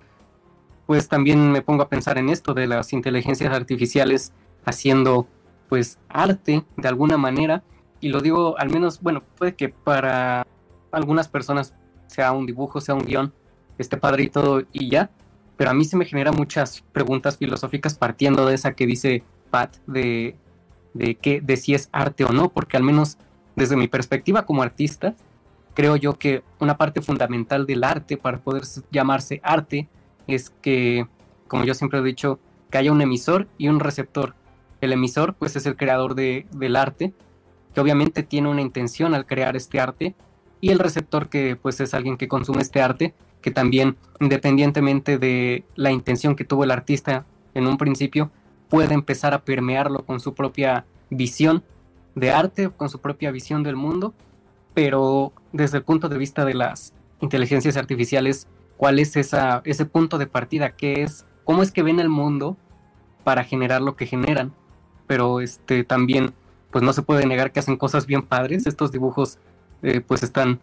pues 0.85 1.07
también 1.07 1.51
me 1.51 1.61
pongo 1.61 1.83
a 1.83 1.89
pensar 1.89 2.17
en 2.17 2.29
esto 2.29 2.53
de 2.53 2.67
las 2.67 2.91
inteligencias 2.91 3.53
artificiales 3.53 4.33
haciendo 4.65 5.27
pues 5.69 5.99
arte 6.09 6.65
de 6.75 6.87
alguna 6.87 7.17
manera 7.17 7.63
y 8.03 8.09
lo 8.09 8.19
digo 8.19 8.59
al 8.59 8.69
menos, 8.69 9.01
bueno, 9.01 9.23
puede 9.37 9.55
que 9.55 9.69
para 9.69 10.45
algunas 10.91 11.29
personas 11.29 11.73
sea 12.07 12.33
un 12.33 12.45
dibujo, 12.45 12.81
sea 12.81 12.95
un 12.95 13.05
guion, 13.05 13.33
esté 13.77 13.95
padre 13.95 14.23
y 14.23 14.29
todo 14.29 14.61
y 14.73 14.89
ya, 14.89 15.09
pero 15.55 15.69
a 15.69 15.73
mí 15.73 15.85
se 15.85 15.95
me 15.95 16.03
genera 16.03 16.33
muchas 16.33 16.83
preguntas 16.91 17.37
filosóficas 17.37 17.95
partiendo 17.95 18.45
de 18.45 18.55
esa 18.55 18.73
que 18.73 18.85
dice 18.85 19.23
Pat 19.49 19.77
de, 19.87 20.35
de, 20.93 21.15
que, 21.15 21.39
de 21.39 21.55
si 21.55 21.73
es 21.73 21.87
arte 21.93 22.25
o 22.25 22.33
no, 22.33 22.49
porque 22.49 22.75
al 22.75 22.83
menos 22.83 23.17
desde 23.55 23.77
mi 23.77 23.87
perspectiva 23.87 24.45
como 24.45 24.63
artista, 24.63 25.15
creo 25.73 25.95
yo 25.95 26.19
que 26.19 26.43
una 26.59 26.75
parte 26.75 27.01
fundamental 27.01 27.65
del 27.65 27.85
arte 27.85 28.17
para 28.17 28.39
poder 28.39 28.63
llamarse 28.91 29.39
arte 29.43 29.87
es 30.27 30.49
que, 30.61 31.07
como 31.47 31.63
yo 31.63 31.73
siempre 31.73 31.99
he 31.99 32.03
dicho, 32.03 32.37
que 32.69 32.79
haya 32.79 32.91
un 32.91 33.01
emisor 33.01 33.47
y 33.57 33.69
un 33.69 33.79
receptor. 33.79 34.35
El 34.81 34.91
emisor 34.91 35.35
pues 35.35 35.55
es 35.55 35.65
el 35.65 35.77
creador 35.77 36.15
de, 36.15 36.47
del 36.51 36.75
arte 36.75 37.13
que 37.73 37.81
obviamente 37.81 38.23
tiene 38.23 38.49
una 38.49 38.61
intención 38.61 39.13
al 39.13 39.25
crear 39.25 39.55
este 39.55 39.79
arte, 39.79 40.15
y 40.61 40.69
el 40.69 40.79
receptor 40.79 41.27
que 41.27 41.55
pues 41.55 41.79
es 41.81 41.93
alguien 41.93 42.17
que 42.17 42.27
consume 42.27 42.61
este 42.61 42.81
arte, 42.81 43.13
que 43.41 43.51
también 43.51 43.97
independientemente 44.21 45.17
de 45.17 45.65
la 45.75 45.91
intención 45.91 46.35
que 46.35 46.45
tuvo 46.45 46.63
el 46.63 46.71
artista 46.71 47.25
en 47.53 47.67
un 47.67 47.77
principio, 47.77 48.31
puede 48.69 48.93
empezar 48.93 49.33
a 49.33 49.43
permearlo 49.43 50.05
con 50.05 50.19
su 50.19 50.33
propia 50.33 50.85
visión 51.09 51.63
de 52.15 52.31
arte, 52.31 52.69
con 52.69 52.89
su 52.89 53.01
propia 53.01 53.31
visión 53.31 53.61
del 53.61 53.75
mundo, 53.75 54.13
pero 54.73 55.33
desde 55.51 55.77
el 55.77 55.83
punto 55.83 56.09
de 56.09 56.17
vista 56.17 56.45
de 56.45 56.53
las 56.53 56.93
inteligencias 57.19 57.77
artificiales, 57.77 58.47
¿cuál 58.77 58.99
es 58.99 59.15
esa, 59.15 59.61
ese 59.65 59.85
punto 59.85 60.17
de 60.17 60.27
partida? 60.27 60.71
¿Qué 60.75 61.03
es? 61.03 61.25
¿Cómo 61.43 61.61
es 61.61 61.71
que 61.71 61.83
ven 61.83 61.99
el 61.99 62.09
mundo 62.09 62.57
para 63.23 63.43
generar 63.43 63.81
lo 63.81 63.95
que 63.95 64.05
generan? 64.05 64.53
Pero 65.07 65.41
este 65.41 65.83
también 65.83 66.33
pues 66.73 66.83
no 66.83 66.91
se 66.91 67.03
puede 67.03 67.27
negar 67.27 67.51
que 67.51 67.59
hacen 67.59 67.77
cosas 67.77 68.07
bien 68.07 68.23
padres. 68.23 68.65
Estos 68.65 68.91
dibujos 68.91 69.37
eh, 69.83 70.01
pues 70.01 70.23
están 70.23 70.59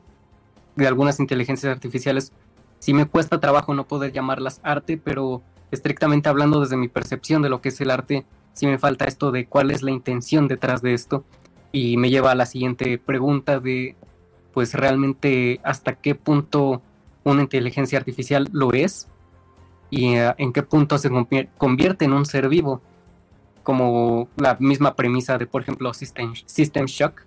de 0.75 0.89
algunas 0.89 1.21
inteligencias 1.21 1.73
artificiales. 1.73 2.33
Sí 2.81 2.93
me 2.93 3.07
cuesta 3.07 3.39
trabajo 3.39 3.75
no 3.75 3.87
poder 3.87 4.13
llamarlas 4.13 4.61
arte, 4.65 5.01
pero 5.03 5.41
estrictamente 5.71 6.29
hablando 6.29 6.61
desde 6.61 6.77
mi 6.77 6.89
percepción 6.89 7.43
de 7.43 7.49
lo 7.49 7.61
que 7.61 7.69
es 7.69 7.81
el 7.81 7.93
arte, 7.93 8.27
sí 8.55 8.67
me 8.67 8.77
falta 8.77 9.05
esto 9.05 9.31
de 9.31 9.47
cuál 9.47 9.71
es 9.71 9.83
la 9.83 9.93
intención 9.93 10.49
detrás 10.49 10.83
de 10.83 10.95
esto. 10.95 11.25
Y 11.71 11.97
me 11.97 12.11
lleva 12.11 12.33
a 12.33 12.35
la 12.35 12.47
siguiente 12.47 12.99
pregunta 12.99 13.61
de 13.61 13.95
pues 14.53 14.75
realmente 14.75 15.61
hasta 15.63 15.95
qué 15.95 16.17
punto 16.17 16.83
una 17.23 17.43
inteligencia 17.43 18.01
artificial 18.01 18.49
lo 18.51 18.73
es 18.73 19.07
y 19.91 20.19
uh, 20.19 20.35
en 20.39 20.53
qué 20.53 20.65
punto 20.65 20.99
se 20.99 21.09
convierte 21.57 22.05
en 22.05 22.15
un 22.15 22.27
ser 22.27 22.49
vivo 22.49 22.83
como 23.63 24.29
la 24.37 24.57
misma 24.61 24.95
premisa 24.95 25.39
de, 25.39 25.47
por 25.47 25.63
ejemplo, 25.63 25.93
System, 25.95 26.87
Shock, 26.87 27.23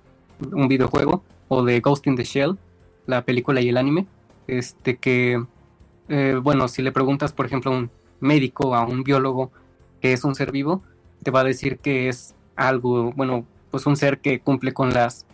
un 0.51 0.67
videojuego, 0.67 1.23
o 1.47 1.63
de 1.63 1.79
Ghost 1.79 2.07
in 2.07 2.15
the 2.15 2.23
Shell, 2.23 2.57
la 3.05 3.23
película 3.23 3.61
y 3.61 3.69
el 3.69 3.77
anime, 3.77 4.07
este 4.47 4.97
que, 4.97 5.43
eh, 6.09 6.39
bueno, 6.41 6.67
si 6.67 6.81
le 6.81 6.91
preguntas, 6.91 7.33
por 7.33 7.45
ejemplo, 7.45 7.71
a 7.71 7.77
un 7.77 7.91
médico, 8.19 8.75
a 8.75 8.85
un 8.85 9.03
biólogo, 9.03 9.51
que 10.01 10.13
es 10.13 10.23
un 10.23 10.35
ser 10.35 10.51
vivo, 10.51 10.81
te 11.23 11.31
va 11.31 11.41
a 11.41 11.43
decir 11.43 11.79
que 11.79 12.09
es 12.09 12.35
algo, 12.55 13.11
bueno, 13.13 13.45
pues 13.71 13.85
un 13.85 13.95
ser 13.95 14.19
que 14.19 14.39
cumple 14.39 14.73
con 14.73 14.93
las 14.93 15.25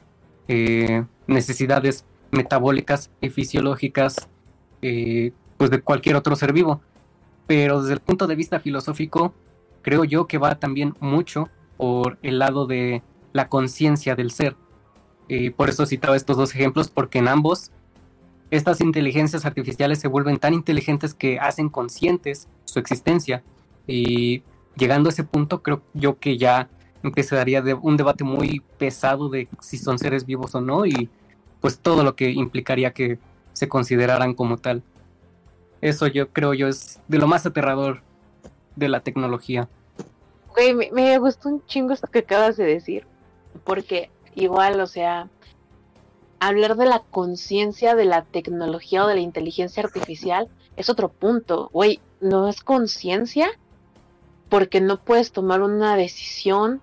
eh, 0.48 1.04
necesidades 1.28 2.06
metabólicas 2.32 3.12
y 3.22 3.30
fisiológicas, 3.30 4.30
eh, 4.82 5.32
pues 5.58 5.70
de 5.72 5.82
cualquier 5.82 6.16
otro 6.16 6.36
ser 6.36 6.54
vivo. 6.54 6.82
Pero 7.48 7.82
desde 7.82 7.96
el 7.96 8.00
punto 8.00 8.28
de 8.28 8.36
vista 8.36 8.60
filosófico, 8.60 9.34
creo 9.82 10.04
yo 10.04 10.28
que 10.28 10.38
va 10.38 10.60
también 10.60 10.96
mucho 11.00 11.50
por 11.78 12.18
el 12.22 12.40
lado 12.40 12.66
de 12.68 13.04
la 13.34 13.48
conciencia 13.48 14.16
del 14.16 14.32
ser. 14.32 14.56
Y 15.28 15.52
por 15.52 15.70
eso 15.70 15.86
citaba 15.86 16.16
estos 16.16 16.38
dos 16.38 16.54
ejemplos, 16.54 16.90
porque 16.90 17.20
en 17.20 17.28
ambos 17.28 17.72
estas 18.52 18.82
inteligencias 18.82 19.46
artificiales 19.46 20.00
se 20.00 20.08
vuelven 20.08 20.40
tan 20.40 20.54
inteligentes 20.54 21.14
que 21.14 21.40
hacen 21.40 21.70
conscientes 21.70 22.48
su 22.66 22.80
existencia. 22.80 23.44
Y 23.86 24.44
llegando 24.76 25.10
a 25.10 25.12
ese 25.12 25.24
punto, 25.24 25.62
creo 25.62 25.84
yo 25.94 26.20
que 26.20 26.38
ya 26.38 26.70
empezaría 27.04 27.64
un 27.82 27.96
debate 27.96 28.24
muy 28.24 28.62
pesado 28.78 29.30
de 29.30 29.48
si 29.62 29.78
son 29.78 30.00
seres 30.00 30.26
vivos 30.26 30.56
o 30.56 30.62
no, 30.62 30.86
y 30.86 31.10
pues 31.62 31.80
todo 31.80 32.04
lo 32.04 32.16
que 32.16 32.32
implicaría 32.32 32.92
que 32.92 33.20
se 33.54 33.70
consideraran 33.70 34.34
como 34.34 34.58
tal. 34.58 34.84
Eso 35.82 36.08
yo 36.08 36.30
creo 36.30 36.54
yo 36.54 36.68
es 36.68 37.00
de 37.08 37.20
lo 37.20 37.28
más 37.28 37.46
aterrador 37.46 38.02
de 38.80 38.90
la 38.90 39.02
tecnología. 39.02 39.68
Güey, 40.56 40.74
me, 40.74 40.92
me, 40.92 41.18
gustó 41.20 41.50
un 41.50 41.66
chingo 41.66 41.94
esto 41.94 42.08
que 42.08 42.20
acabas 42.20 42.58
de 42.58 42.66
decir, 42.66 43.06
porque 43.64 44.10
igual, 44.36 44.80
o 44.80 44.88
sea, 44.88 45.30
hablar 46.40 46.76
de 46.76 46.86
la 46.86 47.00
conciencia 47.00 47.96
de 47.96 48.06
la 48.06 48.24
tecnología 48.24 49.04
o 49.04 49.08
de 49.08 49.16
la 49.16 49.22
inteligencia 49.22 49.84
artificial 49.84 50.50
es 50.76 50.90
otro 50.90 51.10
punto. 51.10 51.70
Güey, 51.72 52.00
no 52.22 52.48
es 52.48 52.62
conciencia 52.62 53.50
porque 54.50 54.82
no 54.82 54.98
puedes 54.98 55.32
tomar 55.32 55.62
una 55.62 55.96
decisión 55.96 56.82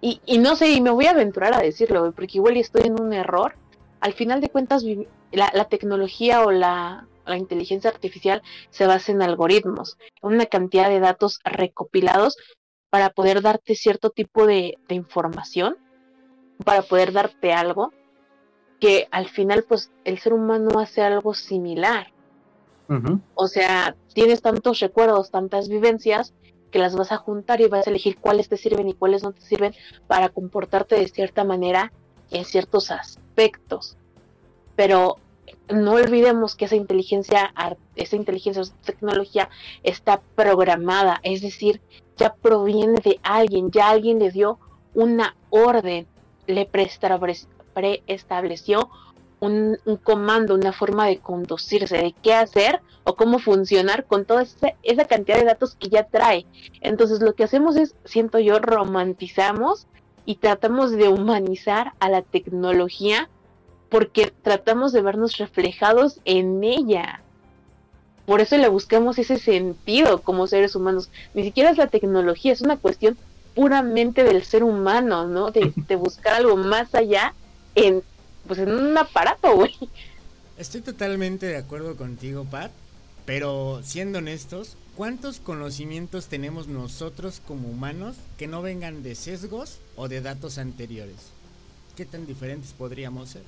y, 0.00 0.20
y 0.26 0.38
no 0.38 0.56
sé, 0.56 0.70
y 0.70 0.80
me 0.80 0.90
voy 0.90 1.06
a 1.06 1.10
aventurar 1.10 1.54
a 1.54 1.60
decirlo, 1.60 2.12
porque 2.12 2.38
igual 2.38 2.56
estoy 2.56 2.82
en 2.86 3.00
un 3.00 3.12
error. 3.12 3.54
Al 4.00 4.12
final 4.12 4.40
de 4.40 4.48
cuentas, 4.48 4.84
la, 5.32 5.50
la 5.54 5.64
tecnología 5.66 6.44
o 6.44 6.50
la, 6.50 7.06
la 7.28 7.36
inteligencia 7.36 7.90
artificial 7.90 8.42
se 8.70 8.86
basa 8.86 9.12
en 9.12 9.22
algoritmos, 9.22 9.98
una 10.22 10.46
cantidad 10.46 10.88
de 10.88 11.00
datos 11.00 11.40
recopilados 11.44 12.36
para 12.90 13.10
poder 13.10 13.42
darte 13.42 13.74
cierto 13.74 14.10
tipo 14.10 14.46
de, 14.46 14.78
de, 14.88 14.94
información, 14.94 15.76
para 16.64 16.82
poder 16.82 17.12
darte 17.12 17.52
algo 17.52 17.92
que 18.80 19.08
al 19.10 19.28
final 19.28 19.64
pues 19.68 19.90
el 20.04 20.18
ser 20.18 20.32
humano 20.32 20.78
hace 20.78 21.02
algo 21.02 21.34
similar. 21.34 22.12
Uh 22.88 22.94
-huh. 22.94 23.20
O 23.34 23.48
sea, 23.48 23.96
tienes 24.14 24.40
tantos 24.40 24.80
recuerdos, 24.80 25.30
tantas 25.30 25.68
vivencias 25.68 26.32
que 26.70 26.78
las 26.78 26.96
vas 26.96 27.12
a 27.12 27.16
juntar 27.16 27.60
y 27.60 27.68
vas 27.68 27.86
a 27.86 27.90
elegir 27.90 28.18
cuáles 28.18 28.48
te 28.48 28.56
sirven 28.56 28.88
y 28.88 28.94
cuáles 28.94 29.22
no 29.22 29.32
te 29.32 29.40
sirven 29.42 29.74
para 30.06 30.28
comportarte 30.30 30.96
de 30.96 31.08
cierta 31.08 31.44
manera 31.44 31.92
en 32.30 32.44
ciertos 32.44 32.90
aspectos. 32.90 33.27
Pero 34.76 35.16
no 35.68 35.92
olvidemos 35.92 36.56
que 36.56 36.66
esa 36.66 36.76
inteligencia, 36.76 37.52
esa 37.96 38.16
inteligencia, 38.16 38.62
tecnología 38.84 39.48
está 39.82 40.20
programada, 40.34 41.20
es 41.22 41.42
decir, 41.42 41.80
ya 42.16 42.34
proviene 42.34 43.00
de 43.00 43.20
alguien, 43.22 43.70
ya 43.70 43.90
alguien 43.90 44.18
le 44.18 44.30
dio 44.30 44.58
una 44.94 45.36
orden, 45.50 46.06
le 46.46 46.66
preestableció 46.66 48.90
un, 49.40 49.78
comando, 50.02 50.54
una 50.54 50.72
forma 50.72 51.06
de 51.06 51.18
conducirse, 51.18 51.96
de 51.96 52.14
qué 52.22 52.34
hacer 52.34 52.80
o 53.04 53.14
cómo 53.14 53.38
funcionar 53.38 54.06
con 54.06 54.24
toda 54.24 54.44
esa 54.82 55.04
cantidad 55.06 55.38
de 55.38 55.44
datos 55.44 55.76
que 55.76 55.88
ya 55.88 56.04
trae. 56.04 56.46
Entonces 56.80 57.20
lo 57.20 57.34
que 57.34 57.44
hacemos 57.44 57.76
es, 57.76 57.94
siento 58.04 58.38
yo, 58.38 58.58
romantizamos 58.58 59.86
y 60.26 60.36
tratamos 60.36 60.90
de 60.90 61.08
humanizar 61.08 61.92
a 62.00 62.08
la 62.08 62.22
tecnología 62.22 63.28
porque 63.88 64.32
tratamos 64.42 64.92
de 64.92 65.02
vernos 65.02 65.38
reflejados 65.38 66.20
en 66.24 66.62
ella. 66.62 67.22
Por 68.26 68.40
eso 68.40 68.58
le 68.58 68.68
buscamos 68.68 69.18
ese 69.18 69.38
sentido 69.38 70.20
como 70.20 70.46
seres 70.46 70.74
humanos. 70.76 71.10
Ni 71.32 71.44
siquiera 71.44 71.70
es 71.70 71.78
la 71.78 71.86
tecnología, 71.86 72.52
es 72.52 72.60
una 72.60 72.76
cuestión 72.76 73.16
puramente 73.54 74.22
del 74.22 74.44
ser 74.44 74.62
humano, 74.64 75.26
¿no? 75.26 75.50
De, 75.50 75.72
de 75.88 75.96
buscar 75.96 76.34
algo 76.34 76.56
más 76.56 76.94
allá 76.94 77.34
en, 77.74 78.02
pues 78.46 78.58
en 78.58 78.70
un 78.70 78.96
aparato, 78.98 79.54
güey. 79.54 79.74
Estoy 80.58 80.82
totalmente 80.82 81.46
de 81.46 81.56
acuerdo 81.56 81.96
contigo, 81.96 82.44
Pat. 82.44 82.70
Pero 83.24 83.80
siendo 83.82 84.18
honestos, 84.18 84.76
¿cuántos 84.98 85.38
conocimientos 85.38 86.26
tenemos 86.26 86.66
nosotros 86.66 87.40
como 87.46 87.68
humanos 87.68 88.16
que 88.36 88.48
no 88.48 88.62
vengan 88.62 89.04
de 89.04 89.14
sesgos 89.14 89.78
o 89.94 90.08
de 90.08 90.20
datos 90.20 90.58
anteriores? 90.58 91.30
¿Qué 91.96 92.04
tan 92.04 92.26
diferentes 92.26 92.72
podríamos 92.72 93.30
ser? 93.30 93.42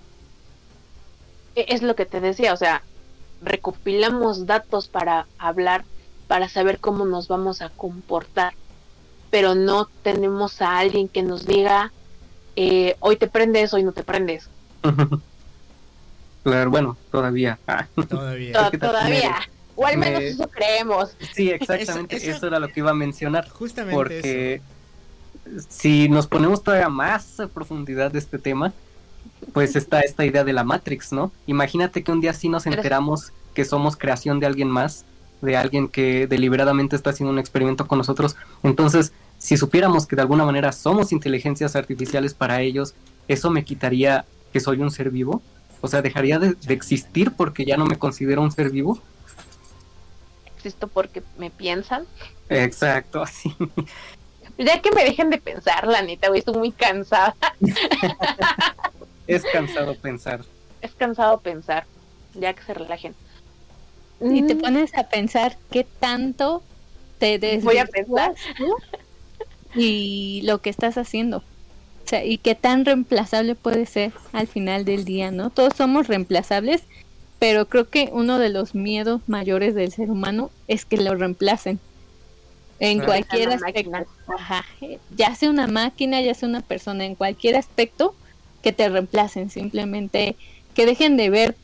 es 1.57 1.83
lo 1.83 1.97
que 1.97 2.07
te 2.07 2.21
decía, 2.21 2.55
o 2.55 2.57
sea, 2.57 2.83
recopilamos 3.43 4.47
datos 4.47 4.87
para 4.87 5.27
hablar, 5.39 5.85
para 6.29 6.49
saber 6.49 6.79
cómo 6.79 7.05
nos 7.05 7.27
vamos 7.27 7.61
a 7.63 7.69
comportar, 7.71 8.55
pero 9.31 9.57
no 9.57 9.87
tenemos 10.05 10.63
a 10.63 10.79
alguien 10.79 11.09
que 11.09 11.25
nos 11.25 11.47
diga, 11.47 11.93
eh, 12.55 12.97
hoy 13.01 13.17
te 13.17 13.27
prendes, 13.27 13.75
hoy 13.75 13.83
no 13.83 13.93
te 13.93 14.05
prendes. 14.05 14.49
Claro, 16.43 16.71
bueno, 16.71 16.97
todavía. 17.11 17.59
Ah. 17.67 17.87
Todavía. 18.09 18.71
To 18.71 18.79
todavía. 18.79 19.37
O 19.81 19.87
al 19.87 19.97
menos 19.97 20.21
me... 20.21 20.29
eso 20.29 20.47
creemos. 20.49 21.17
Sí, 21.35 21.49
exactamente, 21.49 22.17
eso, 22.17 22.27
eso, 22.27 22.37
eso, 22.37 22.47
era 22.49 22.61
lo 22.61 22.69
que 22.69 22.81
iba 22.81 22.91
a 22.91 22.95
mencionar. 22.95 23.49
Justamente. 23.49 23.95
Porque 23.95 24.61
si 25.71 26.11
nos 26.11 26.27
ponemos 26.27 26.63
todavía 26.63 26.91
más 26.91 27.41
a 27.41 27.49
profundidad 27.49 28.11
de 28.11 28.19
este 28.19 28.39
tema, 28.39 28.75
pues 29.55 29.77
está 29.77 30.01
esta 30.01 30.27
idea 30.27 30.45
de 30.45 30.53
la 30.53 30.65
Matrix, 30.65 31.13
¿no? 31.13 31.33
Imagínate 31.47 32.03
que 32.03 32.13
un 32.13 32.21
día 32.21 32.35
sí 32.35 32.51
nos 32.51 32.67
enteramos 32.67 33.33
que 33.55 33.65
somos 33.65 33.97
creación 33.97 34.39
de 34.39 34.45
alguien 34.45 34.69
más, 34.69 35.07
de 35.41 35.57
alguien 35.57 35.89
que 35.89 36.27
deliberadamente 36.27 36.95
está 36.95 37.09
haciendo 37.09 37.33
un 37.33 37.39
experimento 37.39 37.87
con 37.87 37.97
nosotros. 37.97 38.37
Entonces, 38.63 39.15
si 39.39 39.57
supiéramos 39.57 40.07
que 40.07 40.15
de 40.15 40.21
alguna 40.23 40.45
manera 40.45 40.73
somos 40.73 41.11
inteligencias 41.11 41.75
artificiales 41.75 42.35
para 42.35 42.61
ellos, 42.61 42.93
¿eso 43.29 43.49
me 43.49 43.65
quitaría 43.65 44.27
que 44.53 44.61
soy 44.61 44.81
un 44.81 44.91
ser 44.91 45.11
vivo? 45.11 45.41
O 45.81 45.89
sea, 45.89 46.03
¿dejaría 46.03 46.39
de, 46.39 46.53
de 46.53 46.75
existir 46.75 47.33
porque 47.35 47.65
ya 47.65 47.79
no 47.79 47.87
me 47.87 47.99
considero 47.99 48.43
un 48.43 48.53
ser 48.53 48.69
vivo? 48.69 49.01
Existo 50.61 50.89
porque 50.89 51.23
me 51.39 51.49
piensan. 51.49 52.05
Exacto, 52.51 53.23
así. 53.23 53.57
Ya 54.59 54.83
que 54.83 54.91
me 54.93 55.05
dejen 55.05 55.31
de 55.31 55.39
pensar, 55.39 55.87
la 55.87 56.03
neta, 56.03 56.29
güey, 56.29 56.41
estoy 56.41 56.59
muy 56.59 56.71
cansada. 56.71 57.35
es 59.27 59.43
cansado 59.53 59.95
pensar. 59.95 60.45
Es 60.83 60.93
cansado 60.93 61.41
pensar, 61.41 61.87
ya 62.35 62.53
que 62.53 62.63
se 62.63 62.75
relajen. 62.75 63.15
Y 64.21 64.43
te 64.43 64.55
pones 64.55 64.95
a 64.99 65.05
pensar 65.05 65.57
qué 65.71 65.85
tanto 65.85 66.63
te 67.19 67.39
des 67.39 67.65
Voy 67.65 67.79
a 67.79 67.87
pensar. 67.87 68.35
y 69.75 70.43
lo 70.45 70.61
que 70.61 70.69
estás 70.69 70.99
haciendo. 70.99 71.39
O 71.39 72.09
sea, 72.11 72.23
y 72.23 72.37
qué 72.37 72.55
tan 72.55 72.85
reemplazable 72.85 73.55
puede 73.55 73.87
ser 73.87 74.13
al 74.33 74.47
final 74.47 74.85
del 74.85 75.07
día, 75.07 75.31
¿no? 75.31 75.49
Todos 75.49 75.73
somos 75.75 76.07
reemplazables, 76.07 76.83
pero 77.41 77.67
creo 77.67 77.89
que 77.89 78.11
uno 78.13 78.39
de 78.39 78.51
los 78.51 78.75
miedos 78.75 79.23
mayores 79.27 79.75
del 79.75 79.91
ser 79.91 80.11
humano 80.11 80.51
es 80.69 80.85
que 80.85 80.99
lo 80.99 81.15
reemplacen. 81.17 81.81
En 82.79 83.01
cualquier 83.01 83.49
aspecto. 83.49 84.07
Ajá. 84.29 84.65
Ya 85.17 85.35
sea 85.35 85.51
una 85.51 85.67
máquina, 85.67 86.21
ya 86.21 86.35
sea 86.35 86.49
una 86.49 86.61
persona, 86.61 87.07
en 87.07 87.15
cualquier 87.15 87.57
aspecto 87.57 88.15
que 88.63 88.73
te 88.73 88.89
reemplacen. 88.89 89.49
Simplemente 89.49 90.37
que 90.75 90.85
dejen 90.85 91.17
de 91.17 91.31
ver 91.31 91.57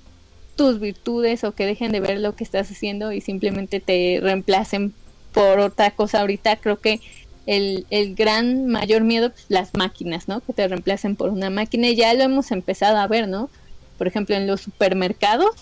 tus 0.56 0.80
virtudes 0.80 1.44
o 1.44 1.52
que 1.52 1.66
dejen 1.66 1.92
de 1.92 2.00
ver 2.00 2.20
lo 2.20 2.34
que 2.34 2.44
estás 2.44 2.70
haciendo 2.70 3.12
y 3.12 3.20
simplemente 3.20 3.78
te 3.78 4.18
reemplacen 4.22 4.94
por 5.32 5.58
otra 5.58 5.90
cosa. 5.90 6.22
Ahorita 6.22 6.56
creo 6.56 6.80
que 6.80 7.00
el, 7.44 7.86
el 7.90 8.14
gran 8.14 8.66
mayor 8.66 9.02
miedo, 9.02 9.30
pues, 9.30 9.44
las 9.50 9.74
máquinas, 9.74 10.26
¿no? 10.26 10.40
Que 10.40 10.54
te 10.54 10.66
reemplacen 10.68 11.16
por 11.16 11.28
una 11.28 11.50
máquina. 11.50 11.88
Y 11.88 11.96
ya 11.96 12.14
lo 12.14 12.22
hemos 12.22 12.50
empezado 12.50 12.96
a 12.96 13.06
ver, 13.06 13.28
¿no? 13.28 13.50
Por 13.98 14.06
ejemplo, 14.06 14.34
en 14.34 14.46
los 14.46 14.60
supermercados 14.60 15.54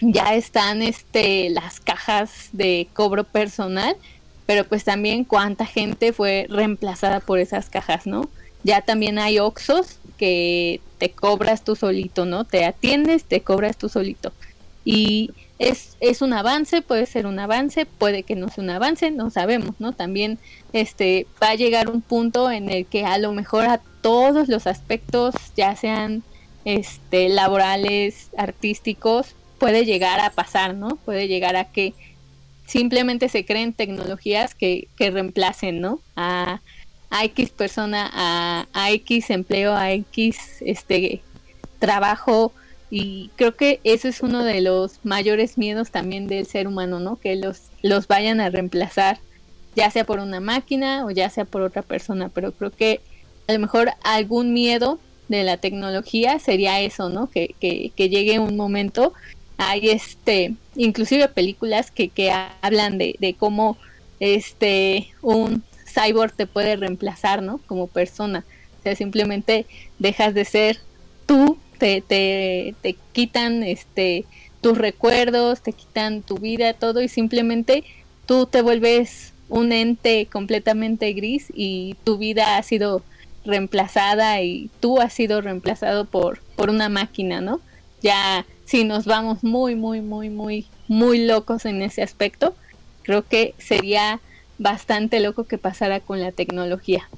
ya 0.00 0.34
están 0.34 0.82
este 0.82 1.50
las 1.50 1.80
cajas 1.80 2.48
de 2.52 2.88
cobro 2.92 3.24
personal, 3.24 3.96
pero 4.46 4.64
pues 4.64 4.84
también 4.84 5.24
cuánta 5.24 5.66
gente 5.66 6.12
fue 6.12 6.46
reemplazada 6.48 7.20
por 7.20 7.38
esas 7.38 7.68
cajas, 7.68 8.06
¿no? 8.06 8.28
Ya 8.62 8.82
también 8.82 9.18
hay 9.18 9.38
Oxos 9.38 9.98
que 10.16 10.80
te 10.98 11.10
cobras 11.10 11.64
tú 11.64 11.76
solito, 11.76 12.26
¿no? 12.26 12.44
Te 12.44 12.64
atiendes, 12.64 13.24
te 13.24 13.40
cobras 13.42 13.76
tú 13.76 13.88
solito. 13.88 14.32
Y 14.84 15.30
es, 15.58 15.96
es 16.00 16.22
un 16.22 16.32
avance, 16.32 16.82
puede 16.82 17.06
ser 17.06 17.26
un 17.26 17.38
avance, 17.38 17.86
puede 17.86 18.22
que 18.22 18.34
no 18.34 18.48
sea 18.48 18.64
un 18.64 18.70
avance, 18.70 19.10
no 19.10 19.30
sabemos, 19.30 19.76
¿no? 19.78 19.92
También 19.92 20.38
este 20.72 21.26
va 21.42 21.50
a 21.50 21.54
llegar 21.54 21.90
un 21.90 22.00
punto 22.00 22.50
en 22.50 22.70
el 22.70 22.86
que 22.86 23.04
a 23.04 23.18
lo 23.18 23.32
mejor 23.32 23.66
a 23.66 23.80
todos 24.00 24.48
los 24.48 24.66
aspectos, 24.66 25.34
ya 25.56 25.76
sean 25.76 26.22
este 26.64 27.28
laborales, 27.28 28.30
artísticos, 28.36 29.34
puede 29.58 29.84
llegar 29.84 30.20
a 30.20 30.30
pasar, 30.30 30.74
¿no? 30.74 30.96
Puede 30.96 31.28
llegar 31.28 31.56
a 31.56 31.64
que 31.64 31.94
simplemente 32.66 33.28
se 33.28 33.44
creen 33.44 33.72
tecnologías 33.72 34.54
que, 34.54 34.88
que 34.96 35.10
reemplacen, 35.10 35.80
¿no? 35.80 36.00
A, 36.16 36.60
X 37.22 37.50
persona, 37.50 38.08
a, 38.12 38.68
a 38.72 38.90
X 38.92 39.30
empleo, 39.30 39.74
a 39.74 39.90
X 39.92 40.58
este 40.60 41.22
trabajo 41.80 42.52
y 42.90 43.30
creo 43.36 43.56
que 43.56 43.80
eso 43.84 44.08
es 44.08 44.20
uno 44.20 44.44
de 44.44 44.60
los 44.60 45.04
mayores 45.04 45.58
miedos 45.58 45.90
también 45.90 46.28
del 46.28 46.46
ser 46.46 46.68
humano, 46.68 47.00
¿no? 47.00 47.16
Que 47.16 47.36
los, 47.36 47.62
los 47.82 48.06
vayan 48.06 48.40
a 48.40 48.50
reemplazar, 48.50 49.18
ya 49.76 49.90
sea 49.90 50.04
por 50.04 50.20
una 50.20 50.40
máquina 50.40 51.04
o 51.04 51.10
ya 51.10 51.30
sea 51.30 51.44
por 51.44 51.62
otra 51.62 51.82
persona, 51.82 52.28
pero 52.28 52.52
creo 52.52 52.70
que 52.70 53.00
a 53.48 53.52
lo 53.52 53.58
mejor 53.58 53.90
algún 54.02 54.52
miedo 54.52 54.98
de 55.30 55.44
la 55.44 55.58
tecnología 55.58 56.40
sería 56.40 56.80
eso, 56.80 57.08
¿no? 57.08 57.30
Que, 57.30 57.54
que, 57.60 57.92
que 57.94 58.08
llegue 58.08 58.40
un 58.40 58.56
momento, 58.56 59.14
hay 59.58 59.90
este, 59.90 60.54
inclusive 60.74 61.28
películas 61.28 61.92
que, 61.92 62.08
que 62.08 62.32
hablan 62.60 62.98
de, 62.98 63.14
de 63.20 63.34
cómo 63.34 63.78
este 64.18 65.08
un 65.22 65.62
cyborg 65.86 66.32
te 66.32 66.46
puede 66.46 66.74
reemplazar, 66.74 67.42
¿no? 67.42 67.58
Como 67.66 67.86
persona. 67.86 68.44
O 68.80 68.82
sea, 68.82 68.96
simplemente 68.96 69.66
dejas 70.00 70.34
de 70.34 70.44
ser 70.44 70.78
tú, 71.26 71.58
te, 71.78 72.00
te, 72.00 72.74
te 72.82 72.96
quitan 73.12 73.62
este 73.62 74.24
tus 74.60 74.76
recuerdos, 74.76 75.62
te 75.62 75.72
quitan 75.72 76.22
tu 76.22 76.38
vida, 76.38 76.74
todo, 76.74 77.00
y 77.00 77.08
simplemente 77.08 77.84
tú 78.26 78.46
te 78.46 78.62
vuelves 78.62 79.32
un 79.48 79.70
ente 79.72 80.26
completamente 80.26 81.12
gris 81.12 81.46
y 81.54 81.96
tu 82.04 82.18
vida 82.18 82.56
ha 82.56 82.62
sido 82.62 83.02
reemplazada 83.50 84.40
y 84.40 84.70
tú 84.80 85.00
has 85.00 85.12
sido 85.12 85.42
reemplazado 85.42 86.06
por, 86.06 86.40
por 86.56 86.70
una 86.70 86.88
máquina, 86.88 87.42
¿no? 87.42 87.60
Ya 88.00 88.46
si 88.64 88.84
nos 88.84 89.04
vamos 89.04 89.44
muy, 89.44 89.74
muy, 89.74 90.00
muy, 90.00 90.30
muy, 90.30 90.66
muy 90.88 91.26
locos 91.26 91.66
en 91.66 91.82
ese 91.82 92.02
aspecto, 92.02 92.54
creo 93.02 93.26
que 93.26 93.54
sería 93.58 94.20
bastante 94.58 95.20
loco 95.20 95.44
que 95.44 95.58
pasara 95.58 96.00
con 96.00 96.20
la 96.20 96.32
tecnología. 96.32 97.08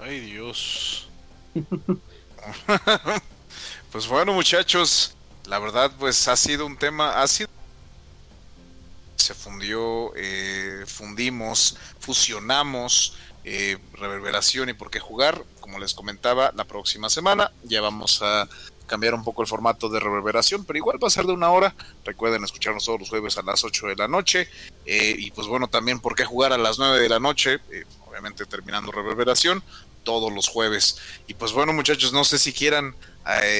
Ay 0.00 0.20
Dios. 0.20 1.08
pues 3.90 4.06
bueno 4.06 4.32
muchachos, 4.32 5.14
la 5.46 5.58
verdad 5.58 5.90
pues 5.98 6.28
ha 6.28 6.36
sido 6.36 6.66
un 6.66 6.76
tema, 6.76 7.20
ha 7.20 7.26
sido 7.26 7.48
se 9.28 9.34
fundió, 9.34 10.12
eh, 10.16 10.84
fundimos, 10.86 11.76
fusionamos 12.00 13.14
eh, 13.44 13.76
reverberación 13.92 14.70
y 14.70 14.72
por 14.72 14.90
qué 14.90 15.00
jugar. 15.00 15.44
Como 15.60 15.78
les 15.78 15.92
comentaba, 15.92 16.50
la 16.56 16.64
próxima 16.64 17.10
semana 17.10 17.52
ya 17.62 17.82
vamos 17.82 18.22
a 18.22 18.48
cambiar 18.86 19.12
un 19.12 19.22
poco 19.22 19.42
el 19.42 19.48
formato 19.48 19.90
de 19.90 20.00
reverberación, 20.00 20.64
pero 20.64 20.78
igual 20.78 20.98
va 21.02 21.08
a 21.08 21.10
ser 21.10 21.26
de 21.26 21.34
una 21.34 21.50
hora. 21.50 21.74
Recuerden 22.06 22.42
escucharnos 22.42 22.86
todos 22.86 23.00
los 23.00 23.10
jueves 23.10 23.36
a 23.36 23.42
las 23.42 23.64
8 23.64 23.88
de 23.88 23.96
la 23.96 24.08
noche. 24.08 24.48
Eh, 24.86 25.14
y 25.18 25.30
pues 25.32 25.46
bueno, 25.46 25.68
también 25.68 26.00
por 26.00 26.14
qué 26.14 26.24
jugar 26.24 26.54
a 26.54 26.58
las 26.58 26.78
9 26.78 26.98
de 26.98 27.08
la 27.10 27.20
noche, 27.20 27.58
obviamente 28.08 28.46
terminando 28.46 28.92
reverberación, 28.92 29.62
todos 30.04 30.32
los 30.32 30.48
jueves. 30.48 30.96
Y 31.26 31.34
pues 31.34 31.52
bueno, 31.52 31.74
muchachos, 31.74 32.14
no 32.14 32.24
sé 32.24 32.38
si 32.38 32.54
quieran 32.54 32.96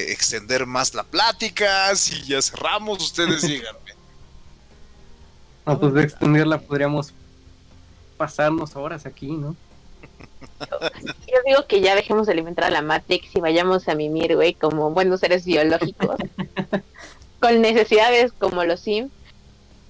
extender 0.09 0.65
más 0.65 0.95
la 0.95 1.05
plática, 1.05 1.95
si 1.95 2.23
ya 2.25 2.41
cerramos, 2.41 3.05
ustedes 3.05 3.43
díganme. 3.47 3.88
No, 5.69 5.79
pues 5.79 5.93
de 5.93 6.03
extenderla 6.03 6.59
podríamos 6.59 7.13
pasarnos 8.17 8.75
horas 8.75 9.05
aquí, 9.05 9.33
¿no? 9.33 9.55
Yo 10.61 11.39
digo 11.45 11.67
que 11.69 11.83
ya 11.83 11.95
dejemos 11.95 12.27
de 12.27 12.33
alimentar 12.33 12.65
a 12.65 12.71
la 12.71 12.81
Matrix 12.81 13.37
y 13.37 13.41
vayamos 13.41 13.87
a 13.87 13.95
mimir, 13.95 14.35
güey, 14.35 14.55
como 14.55 14.91
buenos 14.93 15.21
seres 15.21 15.45
biológicos. 15.45 16.17
con 17.41 17.61
necesidades 17.61 18.33
como 18.33 18.65
los 18.65 18.81
Sims. 18.81 19.13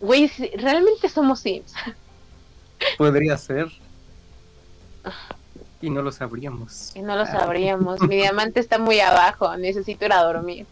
Güey, 0.01 0.29
realmente 0.57 1.09
somos 1.09 1.39
Sims. 1.39 1.73
Podría 2.97 3.37
ser. 3.37 3.69
Y 5.81 5.91
no 5.91 6.03
lo 6.03 6.11
sabríamos. 6.11 6.91
Y 6.97 7.03
no 7.03 7.15
lo 7.15 7.25
sabríamos. 7.25 8.01
Mi 8.01 8.17
diamante 8.17 8.59
está 8.59 8.79
muy 8.79 8.99
abajo. 8.99 9.57
Necesito 9.57 10.07
ir 10.07 10.13
a 10.13 10.25
dormir. 10.25 10.67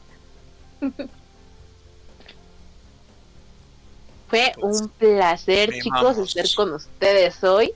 Fue 4.28 4.52
un 4.60 4.88
placer, 4.88 5.72
chicos, 5.80 6.18
estar 6.18 6.46
con 6.54 6.72
ustedes 6.74 7.42
hoy. 7.44 7.72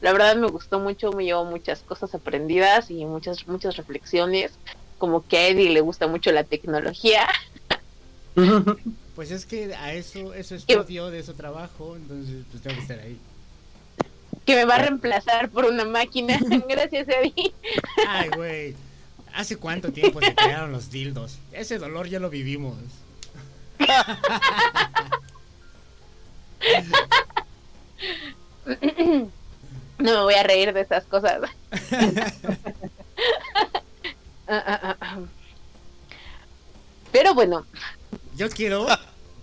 La 0.00 0.12
verdad 0.12 0.36
me 0.36 0.48
gustó 0.48 0.80
mucho, 0.80 1.12
me 1.12 1.24
llevo 1.24 1.44
muchas 1.44 1.80
cosas 1.80 2.14
aprendidas 2.14 2.90
y 2.90 3.04
muchas 3.04 3.46
muchas 3.46 3.76
reflexiones, 3.76 4.52
como 4.98 5.26
que 5.26 5.36
a 5.36 5.48
Eddie 5.48 5.70
le 5.70 5.80
gusta 5.80 6.06
mucho 6.06 6.32
la 6.32 6.44
tecnología. 6.44 7.28
Pues 9.14 9.30
es 9.30 9.44
que 9.44 9.74
a 9.74 9.92
eso 9.92 10.32
eso 10.32 10.54
estudio, 10.54 11.10
de 11.10 11.18
eso 11.18 11.34
trabajo, 11.34 11.96
entonces 11.96 12.46
pues 12.50 12.62
tengo 12.62 12.76
que 12.76 12.82
estar 12.82 12.98
ahí. 12.98 13.18
Que 14.46 14.56
me 14.56 14.64
va 14.64 14.76
a 14.76 14.78
reemplazar 14.78 15.50
por 15.50 15.66
una 15.66 15.84
máquina. 15.84 16.38
Gracias, 16.68 17.06
Eddie. 17.08 17.52
Ay, 18.08 18.30
güey. 18.34 18.74
¿Hace 19.34 19.56
cuánto 19.56 19.92
tiempo 19.92 20.20
se 20.20 20.34
crearon 20.34 20.72
los 20.72 20.90
dildos? 20.90 21.38
Ese 21.52 21.78
dolor 21.78 22.08
ya 22.08 22.20
lo 22.20 22.28
vivimos. 22.30 22.74
No 29.98 30.12
me 30.12 30.22
voy 30.22 30.34
a 30.34 30.42
reír 30.42 30.72
de 30.72 30.80
esas 30.80 31.04
cosas. 31.04 31.40
Pero 37.12 37.34
bueno. 37.34 37.66
Yo 38.36 38.48
quiero 38.50 38.86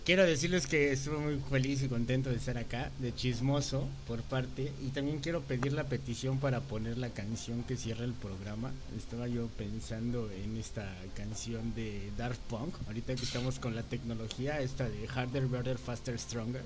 quiero 0.10 0.26
decirles 0.26 0.66
que 0.66 0.92
estuve 0.92 1.20
muy 1.20 1.40
feliz 1.52 1.84
y 1.84 1.88
contento 1.88 2.32
de 2.32 2.38
estar 2.38 2.58
acá, 2.58 2.90
de 2.98 3.14
chismoso 3.14 3.88
por 4.08 4.24
parte, 4.24 4.74
y 4.82 4.88
también 4.88 5.20
quiero 5.20 5.42
pedir 5.42 5.72
la 5.74 5.84
petición 5.84 6.40
para 6.40 6.62
poner 6.62 6.98
la 6.98 7.10
canción 7.10 7.62
que 7.62 7.78
cierra 7.78 8.06
el 8.06 8.14
programa. 8.14 8.72
Estaba 8.98 9.28
yo 9.28 9.46
pensando 9.50 10.32
en 10.32 10.58
esta 10.58 10.92
canción 11.16 11.76
de 11.76 12.12
Daft 12.18 12.40
Punk, 12.50 12.74
ahorita 12.88 13.14
que 13.14 13.24
estamos 13.24 13.60
con 13.60 13.76
la 13.76 13.84
tecnología, 13.84 14.60
esta 14.62 14.90
de 14.90 15.08
Harder, 15.08 15.46
Better, 15.46 15.78
Faster, 15.78 16.18
Stronger. 16.18 16.64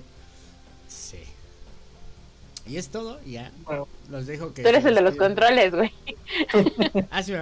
Sí. 0.88 1.18
Y 2.66 2.78
es 2.78 2.88
todo, 2.88 3.20
ya. 3.24 3.52
los 4.08 4.26
dejo 4.26 4.54
que. 4.54 4.62
Tú 4.62 4.68
eres 4.68 4.84
el 4.84 4.94
de 4.94 5.02
los 5.02 5.16
controles, 5.16 5.74
güey. 5.74 5.92
¿Ah, 7.10 7.22
sí, 7.22 7.34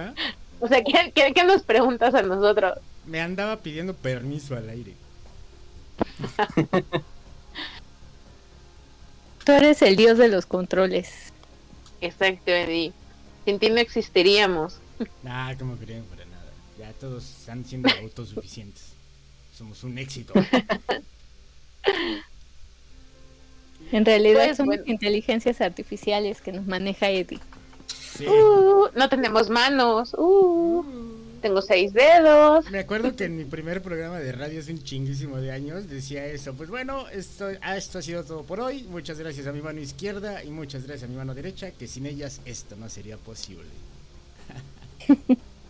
O 0.59 0.67
sea, 0.67 0.83
¿qué, 0.83 1.13
¿qué, 1.33 1.43
nos 1.43 1.63
preguntas 1.63 2.13
a 2.13 2.21
nosotros? 2.21 2.79
Me 3.05 3.21
andaba 3.21 3.57
pidiendo 3.57 3.93
permiso 3.93 4.55
al 4.55 4.69
aire. 4.69 4.95
Tú 9.45 9.51
eres 9.51 9.81
el 9.81 9.95
dios 9.95 10.17
de 10.17 10.27
los 10.27 10.45
controles. 10.45 11.31
Exacto, 12.01 12.51
Eddie. 12.51 12.93
Sin 13.45 13.59
ti 13.59 13.69
no 13.69 13.77
existiríamos. 13.77 14.79
Nah, 15.21 15.55
como 15.55 15.75
creen, 15.75 16.03
para 16.05 16.25
nada. 16.25 16.51
Ya 16.77 16.91
todos 16.93 17.23
están 17.39 17.65
siendo 17.65 17.89
autosuficientes. 18.01 18.93
Somos 19.57 19.83
un 19.83 19.97
éxito. 19.97 20.33
En 23.93 24.05
realidad 24.05 24.45
pues, 24.45 24.57
son 24.57 24.69
inteligencias 24.87 25.61
artificiales 25.61 26.41
que 26.41 26.51
nos 26.51 26.65
maneja 26.65 27.11
Eddie. 27.11 27.39
Uh, 28.21 28.87
no 28.95 29.07
tenemos 29.07 29.51
manos. 29.51 30.15
Uh, 30.17 30.83
tengo 31.43 31.61
seis 31.61 31.93
dedos. 31.93 32.71
Me 32.71 32.79
acuerdo 32.79 33.15
que 33.15 33.25
en 33.25 33.37
mi 33.37 33.45
primer 33.45 33.83
programa 33.83 34.17
de 34.17 34.31
radio 34.31 34.61
hace 34.61 34.71
un 34.71 34.83
chinguísimo 34.83 35.37
de 35.37 35.51
años 35.51 35.87
decía 35.87 36.25
eso. 36.25 36.55
Pues 36.55 36.71
bueno, 36.71 37.07
esto, 37.09 37.49
ah, 37.61 37.77
esto 37.77 37.99
ha 37.99 38.01
sido 38.01 38.23
todo 38.23 38.41
por 38.41 38.61
hoy. 38.61 38.81
Muchas 38.89 39.19
gracias 39.19 39.45
a 39.45 39.51
mi 39.51 39.61
mano 39.61 39.79
izquierda 39.79 40.43
y 40.43 40.49
muchas 40.49 40.87
gracias 40.87 41.07
a 41.07 41.11
mi 41.11 41.15
mano 41.15 41.35
derecha, 41.35 41.69
que 41.69 41.87
sin 41.87 42.07
ellas 42.07 42.41
esto 42.45 42.75
no 42.75 42.89
sería 42.89 43.17
posible. 43.17 43.69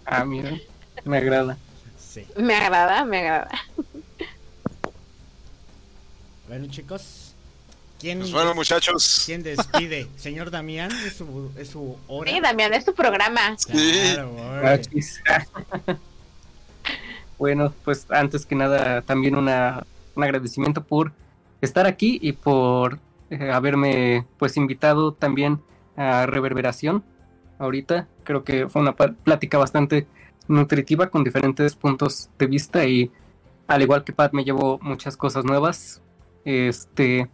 ah, 0.06 0.24
mira, 0.24 0.58
me 1.04 1.18
agrada. 1.18 1.58
Sí. 2.00 2.26
Me 2.38 2.56
agrada, 2.56 3.04
me 3.04 3.20
agrada. 3.20 3.50
Bueno, 6.48 6.68
chicos, 6.68 7.23
¿Quién, 8.04 8.20
pues 8.20 8.34
bueno, 8.34 8.54
muchachos. 8.54 9.24
¿Quién 9.26 9.44
despide? 9.44 10.10
Señor 10.18 10.52
Damián, 10.52 10.92
es 10.92 11.14
su, 11.14 11.50
es 11.58 11.70
su 11.70 11.96
hora. 12.10 12.30
Sí, 12.30 12.42
Damián, 12.42 12.74
es 12.74 12.84
tu 12.84 12.94
programa. 12.94 13.56
Claro, 13.66 14.30
bueno, 17.38 17.74
pues 17.86 18.06
antes 18.10 18.46
que 18.46 18.56
nada, 18.56 19.04
también 19.04 19.36
una, 19.36 19.86
un 20.16 20.24
agradecimiento 20.26 20.84
por 20.84 21.14
estar 21.62 21.88
aquí 21.88 22.20
y 22.22 22.34
por 22.34 23.00
eh, 23.30 23.52
haberme 23.52 24.26
pues 24.38 24.58
invitado 24.58 25.14
también 25.14 25.62
a 25.96 26.26
Reverberación. 26.26 27.06
Ahorita 27.58 28.10
creo 28.26 28.44
que 28.44 28.68
fue 28.68 28.82
una 28.82 28.98
plática 28.98 29.58
bastante 29.58 30.08
nutritiva 30.50 31.10
con 31.10 31.24
diferentes 31.24 31.74
puntos 31.78 32.30
de 32.38 32.48
vista 32.48 32.84
y 32.84 33.12
al 33.66 33.82
igual 33.82 34.04
que 34.04 34.12
Pat 34.12 34.34
me 34.34 34.44
llevó 34.44 34.78
muchas 34.82 35.16
cosas 35.16 35.46
nuevas. 35.46 36.02
Este, 36.44 37.30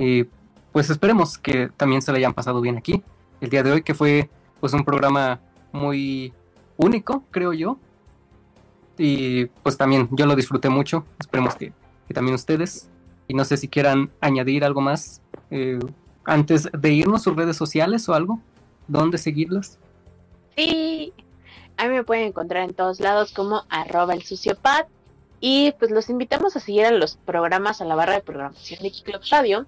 y 0.00 0.26
pues 0.72 0.88
esperemos 0.88 1.36
que 1.36 1.68
también 1.76 2.00
se 2.00 2.10
le 2.10 2.18
hayan 2.18 2.32
pasado 2.32 2.62
bien 2.62 2.78
aquí 2.78 3.02
el 3.40 3.50
día 3.50 3.62
de 3.62 3.72
hoy, 3.72 3.82
que 3.82 3.94
fue 3.94 4.30
pues 4.60 4.72
un 4.72 4.84
programa 4.84 5.40
muy 5.72 6.32
único, 6.78 7.24
creo 7.30 7.52
yo. 7.52 7.78
Y 8.96 9.46
pues 9.62 9.76
también 9.76 10.08
yo 10.12 10.26
lo 10.26 10.36
disfruté 10.36 10.68
mucho, 10.68 11.04
esperemos 11.18 11.54
que, 11.54 11.72
también 12.14 12.34
ustedes. 12.34 12.88
Y 13.28 13.34
no 13.34 13.44
sé 13.44 13.56
si 13.56 13.68
quieran 13.68 14.10
añadir 14.20 14.64
algo 14.64 14.80
más 14.80 15.22
eh, 15.50 15.78
antes 16.24 16.68
de 16.72 16.92
irnos, 16.92 17.22
sus 17.22 17.36
redes 17.36 17.56
sociales 17.56 18.08
o 18.08 18.14
algo, 18.14 18.40
¿dónde 18.88 19.18
seguirlas? 19.18 19.78
Sí, 20.56 21.12
a 21.76 21.84
mí 21.84 21.94
me 21.94 22.04
pueden 22.04 22.28
encontrar 22.28 22.64
en 22.64 22.74
todos 22.74 23.00
lados 23.00 23.32
como 23.32 23.64
arroba 23.68 24.14
el 24.14 24.22
suciopat. 24.22 24.88
Y 25.42 25.72
pues 25.78 25.90
los 25.90 26.10
invitamos 26.10 26.56
a 26.56 26.60
seguir 26.60 26.84
a 26.84 26.90
los 26.90 27.16
programas, 27.16 27.80
a 27.80 27.84
la 27.84 27.94
barra 27.94 28.14
de 28.14 28.20
programación 28.20 28.82
de 28.82 28.90
Kicklop 28.90 29.22
Radio 29.30 29.66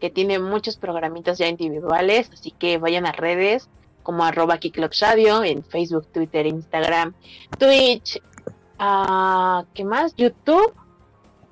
que 0.00 0.10
tiene 0.10 0.38
muchos 0.38 0.76
programitas 0.76 1.38
ya 1.38 1.48
individuales, 1.48 2.30
así 2.32 2.50
que 2.50 2.78
vayan 2.78 3.06
a 3.06 3.12
redes 3.12 3.68
como 4.02 4.24
arroba 4.24 4.58
Radio 5.00 5.44
en 5.44 5.62
Facebook, 5.62 6.06
Twitter, 6.06 6.46
Instagram, 6.46 7.12
Twitch, 7.58 8.22
uh, 8.80 9.64
¿qué 9.74 9.84
más? 9.84 10.14
YouTube, 10.16 10.72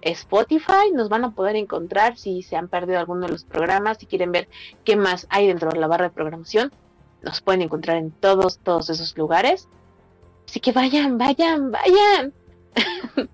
Spotify, 0.00 0.90
nos 0.94 1.08
van 1.08 1.24
a 1.24 1.32
poder 1.32 1.56
encontrar 1.56 2.16
si 2.16 2.42
se 2.42 2.56
han 2.56 2.68
perdido 2.68 2.98
alguno 2.98 3.26
de 3.26 3.32
los 3.32 3.44
programas, 3.44 3.98
si 3.98 4.06
quieren 4.06 4.32
ver 4.32 4.48
qué 4.84 4.96
más 4.96 5.26
hay 5.28 5.48
dentro 5.48 5.70
de 5.70 5.78
la 5.78 5.86
barra 5.86 6.04
de 6.04 6.14
programación, 6.14 6.72
nos 7.22 7.40
pueden 7.40 7.62
encontrar 7.62 7.96
en 7.96 8.10
todos, 8.10 8.58
todos 8.60 8.88
esos 8.88 9.16
lugares. 9.18 9.68
Así 10.48 10.60
que 10.60 10.72
vayan, 10.72 11.18
vayan, 11.18 11.72
vayan. 11.72 12.32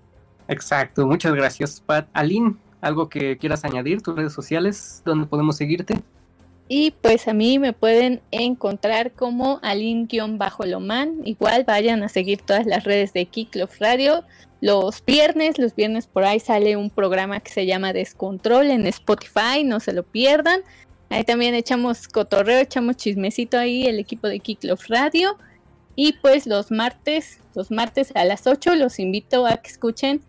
Exacto, 0.47 1.05
muchas 1.05 1.33
gracias, 1.33 1.79
Pat. 1.79 2.09
Aline, 2.13 2.57
¿Algo 2.83 3.07
que 3.07 3.37
quieras 3.37 3.63
añadir? 3.63 4.01
¿Tus 4.01 4.13
redes 4.13 4.33
sociales? 4.33 5.01
¿Dónde 5.05 5.25
podemos 5.25 5.55
seguirte? 5.55 5.95
Y 6.67 6.91
pues 6.91 7.29
a 7.29 7.33
mí 7.33 7.57
me 7.57 7.71
pueden 7.71 8.21
encontrar 8.31 9.13
como 9.13 9.61
Alin-Loman. 9.61 11.21
Igual 11.23 11.63
vayan 11.63 12.03
a 12.03 12.09
seguir 12.09 12.41
todas 12.41 12.65
las 12.65 12.83
redes 12.83 13.13
de 13.13 13.25
Kicklove 13.25 13.71
Radio. 13.79 14.25
Los 14.59 15.03
viernes, 15.05 15.57
los 15.59 15.73
viernes 15.75 16.07
por 16.07 16.25
ahí 16.25 16.41
sale 16.41 16.75
un 16.75 16.89
programa 16.89 17.39
que 17.39 17.51
se 17.51 17.65
llama 17.65 17.93
Descontrol 17.93 18.69
en 18.69 18.85
Spotify, 18.87 19.63
no 19.63 19.79
se 19.79 19.93
lo 19.93 20.03
pierdan. 20.03 20.59
Ahí 21.09 21.23
también 21.23 21.55
echamos 21.55 22.09
cotorreo, 22.09 22.59
echamos 22.59 22.97
chismecito 22.97 23.57
ahí, 23.57 23.85
el 23.85 23.97
equipo 23.97 24.27
de 24.27 24.39
Kickoff 24.39 24.89
Radio. 24.89 25.37
Y 25.95 26.13
pues 26.21 26.47
los 26.47 26.69
martes, 26.69 27.39
los 27.55 27.71
martes 27.71 28.11
a 28.13 28.25
las 28.25 28.45
8 28.45 28.75
los 28.75 28.99
invito 28.99 29.45
a 29.45 29.55
que 29.55 29.69
escuchen 29.69 30.21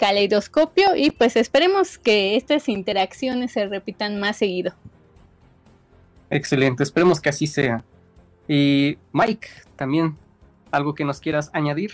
Caleidoscopio 0.00 0.96
y 0.96 1.10
pues 1.10 1.36
esperemos 1.36 1.98
que 1.98 2.34
estas 2.34 2.70
interacciones 2.70 3.52
se 3.52 3.66
repitan 3.66 4.18
más 4.18 4.38
seguido. 4.38 4.72
Excelente, 6.30 6.82
esperemos 6.82 7.20
que 7.20 7.28
así 7.28 7.46
sea. 7.46 7.84
Y 8.48 8.96
Mike, 9.12 9.48
también 9.76 10.16
algo 10.70 10.94
que 10.94 11.04
nos 11.04 11.20
quieras 11.20 11.50
añadir. 11.52 11.92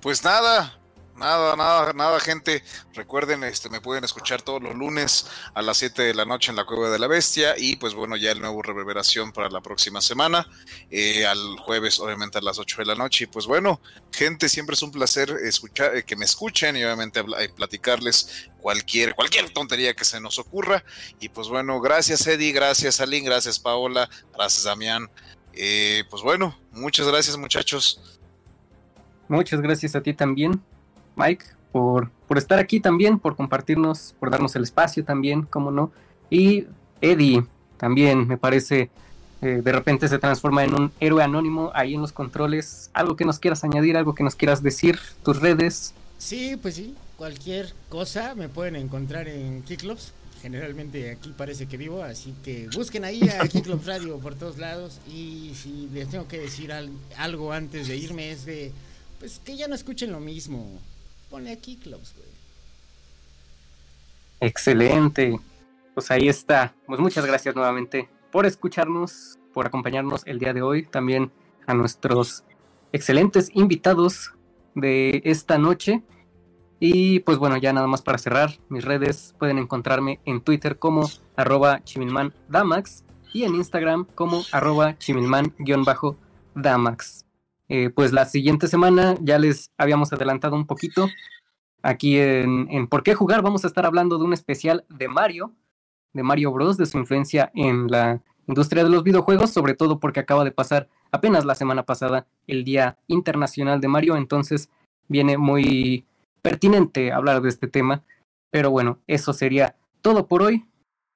Pues 0.00 0.24
nada, 0.24 0.79
Nada, 1.20 1.54
nada, 1.54 1.92
nada, 1.92 2.18
gente. 2.18 2.64
Recuerden, 2.94 3.44
este, 3.44 3.68
me 3.68 3.82
pueden 3.82 4.04
escuchar 4.04 4.40
todos 4.40 4.62
los 4.62 4.74
lunes 4.74 5.26
a 5.52 5.60
las 5.60 5.76
7 5.76 6.00
de 6.00 6.14
la 6.14 6.24
noche 6.24 6.50
en 6.50 6.56
la 6.56 6.64
Cueva 6.64 6.88
de 6.88 6.98
la 6.98 7.08
Bestia. 7.08 7.56
Y 7.58 7.76
pues 7.76 7.92
bueno, 7.92 8.16
ya 8.16 8.32
el 8.32 8.40
nuevo 8.40 8.62
reverberación 8.62 9.30
para 9.30 9.50
la 9.50 9.60
próxima 9.60 10.00
semana. 10.00 10.48
Eh, 10.90 11.26
al 11.26 11.58
jueves, 11.58 12.00
obviamente, 12.00 12.38
a 12.38 12.40
las 12.40 12.58
8 12.58 12.78
de 12.78 12.86
la 12.86 12.94
noche. 12.94 13.24
Y 13.24 13.26
pues 13.26 13.46
bueno, 13.46 13.82
gente, 14.10 14.48
siempre 14.48 14.72
es 14.72 14.82
un 14.82 14.92
placer 14.92 15.30
escuchar, 15.42 15.94
eh, 15.94 16.04
que 16.04 16.16
me 16.16 16.24
escuchen 16.24 16.74
y 16.78 16.84
obviamente 16.84 17.20
eh, 17.20 17.50
platicarles 17.54 18.48
cualquier, 18.58 19.14
cualquier 19.14 19.50
tontería 19.50 19.92
que 19.92 20.06
se 20.06 20.22
nos 20.22 20.38
ocurra. 20.38 20.82
Y 21.20 21.28
pues 21.28 21.48
bueno, 21.48 21.82
gracias 21.82 22.26
Eddie, 22.26 22.52
gracias 22.52 22.98
Aline, 22.98 23.26
gracias 23.26 23.58
Paola, 23.58 24.08
gracias 24.32 24.64
Damián. 24.64 25.10
pues 25.52 26.22
bueno, 26.22 26.58
muchas 26.72 27.06
gracias 27.06 27.36
muchachos. 27.36 28.18
Muchas 29.28 29.60
gracias 29.60 29.94
a 29.94 30.00
ti 30.00 30.14
también. 30.14 30.64
Mike, 31.20 31.44
por, 31.72 32.10
por 32.26 32.38
estar 32.38 32.58
aquí 32.58 32.80
también, 32.80 33.18
por 33.18 33.36
compartirnos, 33.36 34.14
por 34.18 34.30
darnos 34.30 34.56
el 34.56 34.62
espacio 34.62 35.04
también, 35.04 35.42
como 35.42 35.70
no. 35.70 35.92
Y 36.30 36.66
Eddie 37.00 37.44
también, 37.76 38.28
me 38.28 38.36
parece, 38.36 38.90
eh, 39.42 39.60
de 39.62 39.72
repente 39.72 40.08
se 40.08 40.18
transforma 40.18 40.64
en 40.64 40.74
un 40.74 40.92
héroe 41.00 41.22
anónimo 41.22 41.70
ahí 41.74 41.94
en 41.94 42.00
los 42.00 42.12
controles. 42.12 42.90
Algo 42.92 43.16
que 43.16 43.24
nos 43.24 43.38
quieras 43.38 43.64
añadir, 43.64 43.96
algo 43.96 44.14
que 44.14 44.22
nos 44.22 44.34
quieras 44.34 44.62
decir, 44.62 44.98
tus 45.24 45.40
redes. 45.40 45.94
Sí, 46.18 46.56
pues 46.60 46.74
sí, 46.74 46.94
cualquier 47.16 47.72
cosa 47.88 48.34
me 48.34 48.48
pueden 48.48 48.76
encontrar 48.76 49.28
en 49.28 49.62
Kicklops. 49.62 50.12
Generalmente 50.42 51.10
aquí 51.10 51.34
parece 51.36 51.66
que 51.66 51.76
vivo, 51.76 52.02
así 52.02 52.34
que 52.42 52.68
busquen 52.74 53.04
ahí 53.04 53.28
a 53.28 53.46
Kicklops 53.48 53.86
Radio 53.86 54.18
por 54.18 54.34
todos 54.34 54.58
lados. 54.58 55.00
Y 55.08 55.52
si 55.54 55.88
les 55.92 56.08
tengo 56.08 56.28
que 56.28 56.38
decir 56.38 56.72
algo 57.16 57.52
antes 57.52 57.88
de 57.88 57.96
irme 57.96 58.30
es 58.30 58.44
de, 58.46 58.72
pues 59.18 59.40
que 59.44 59.56
ya 59.56 59.68
no 59.68 59.74
escuchen 59.74 60.12
lo 60.12 60.20
mismo 60.20 60.80
Pone 61.30 61.52
aquí 61.52 61.76
clubs, 61.76 62.14
güey. 62.16 62.28
Excelente. 64.40 65.38
Pues 65.94 66.10
ahí 66.10 66.28
está. 66.28 66.74
Pues 66.86 67.00
muchas 67.00 67.24
gracias 67.24 67.54
nuevamente 67.54 68.08
por 68.32 68.46
escucharnos, 68.46 69.38
por 69.52 69.66
acompañarnos 69.66 70.22
el 70.26 70.38
día 70.38 70.52
de 70.52 70.62
hoy. 70.62 70.84
También 70.84 71.30
a 71.66 71.74
nuestros 71.74 72.44
excelentes 72.92 73.50
invitados 73.54 74.32
de 74.74 75.22
esta 75.24 75.58
noche. 75.58 76.02
Y 76.80 77.20
pues 77.20 77.38
bueno, 77.38 77.58
ya 77.58 77.72
nada 77.72 77.86
más 77.86 78.02
para 78.02 78.18
cerrar, 78.18 78.58
mis 78.70 78.84
redes 78.84 79.34
pueden 79.38 79.58
encontrarme 79.58 80.18
en 80.24 80.40
Twitter 80.40 80.78
como 80.78 81.08
arroba 81.36 81.84
chimilmandamax 81.84 83.04
y 83.34 83.44
en 83.44 83.54
Instagram 83.54 84.06
como 84.14 84.42
arroba 84.50 84.98
chimilman-damax. 84.98 87.26
Eh, 87.72 87.88
pues 87.88 88.12
la 88.12 88.24
siguiente 88.24 88.66
semana 88.66 89.14
ya 89.20 89.38
les 89.38 89.70
habíamos 89.78 90.12
adelantado 90.12 90.56
un 90.56 90.66
poquito. 90.66 91.08
Aquí 91.82 92.18
en, 92.18 92.66
en, 92.68 92.88
Por 92.88 93.04
qué 93.04 93.14
jugar 93.14 93.42
vamos 93.42 93.64
a 93.64 93.68
estar 93.68 93.86
hablando 93.86 94.18
de 94.18 94.24
un 94.24 94.32
especial 94.32 94.84
de 94.88 95.06
Mario, 95.06 95.54
de 96.12 96.24
Mario 96.24 96.50
Bros, 96.50 96.76
de 96.76 96.86
su 96.86 96.98
influencia 96.98 97.52
en 97.54 97.86
la 97.86 98.20
industria 98.48 98.82
de 98.82 98.90
los 98.90 99.04
videojuegos, 99.04 99.50
sobre 99.50 99.74
todo 99.74 100.00
porque 100.00 100.18
acaba 100.18 100.42
de 100.42 100.50
pasar 100.50 100.88
apenas 101.12 101.44
la 101.44 101.54
semana 101.54 101.84
pasada 101.84 102.26
el 102.48 102.64
Día 102.64 102.98
Internacional 103.06 103.80
de 103.80 103.86
Mario, 103.86 104.16
entonces 104.16 104.68
viene 105.06 105.38
muy 105.38 106.04
pertinente 106.42 107.12
hablar 107.12 107.40
de 107.40 107.50
este 107.50 107.68
tema. 107.68 108.02
Pero 108.50 108.72
bueno, 108.72 108.98
eso 109.06 109.32
sería 109.32 109.76
todo 110.02 110.26
por 110.26 110.42
hoy. 110.42 110.66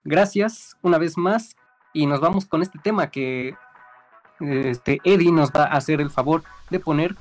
Gracias 0.05 0.77
una 0.83 0.99
vez 0.99 1.19
más 1.19 1.57
y 1.93 2.07
nos 2.07 2.21
vamos 2.21 2.47
con 2.47 2.63
este 2.63 2.79
tema 2.79 3.11
que 3.11 3.57
este, 4.41 5.01
Eddie 5.05 5.33
nos 5.33 5.51
va 5.51 5.65
a 5.65 5.77
hacer 5.77 6.01
el 6.01 6.11
favor 6.11 6.43
de 6.71 6.81
poner, 6.81 7.17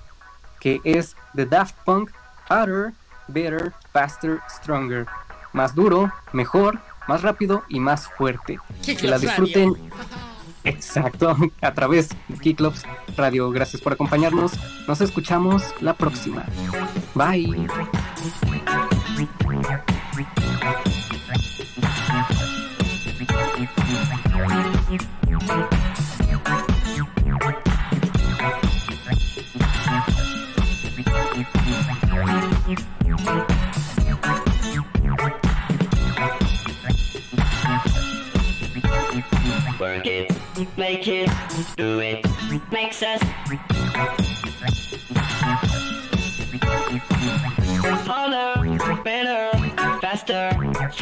que 0.59 0.81
es 0.83 1.15
The 1.35 1.45
Daft 1.45 1.75
Punk 1.85 2.11
Harder, 2.49 2.93
Better, 3.27 3.73
Faster, 3.91 4.39
Stronger. 4.49 5.05
Más 5.53 5.75
duro, 5.75 6.11
mejor, 6.31 6.79
más 7.07 7.21
rápido 7.21 7.63
y 7.69 7.79
más 7.79 8.07
fuerte. 8.07 8.59
Que 8.85 9.07
la 9.07 9.19
disfruten. 9.19 9.75
Exacto, 10.63 11.35
a 11.61 11.73
través 11.73 12.09
de 12.27 12.37
Kiclops 12.37 12.83
Radio. 13.17 13.51
Gracias 13.51 13.81
por 13.81 13.93
acompañarnos. 13.93 14.53
Nos 14.87 15.01
escuchamos 15.01 15.63
la 15.81 15.93
próxima. 15.93 16.45
Bye. 17.13 17.67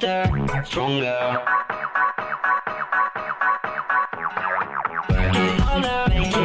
faster, 0.00 0.64
stronger. 0.64 1.42
Work 5.08 5.36
it 5.36 5.60
harder, 5.60 6.35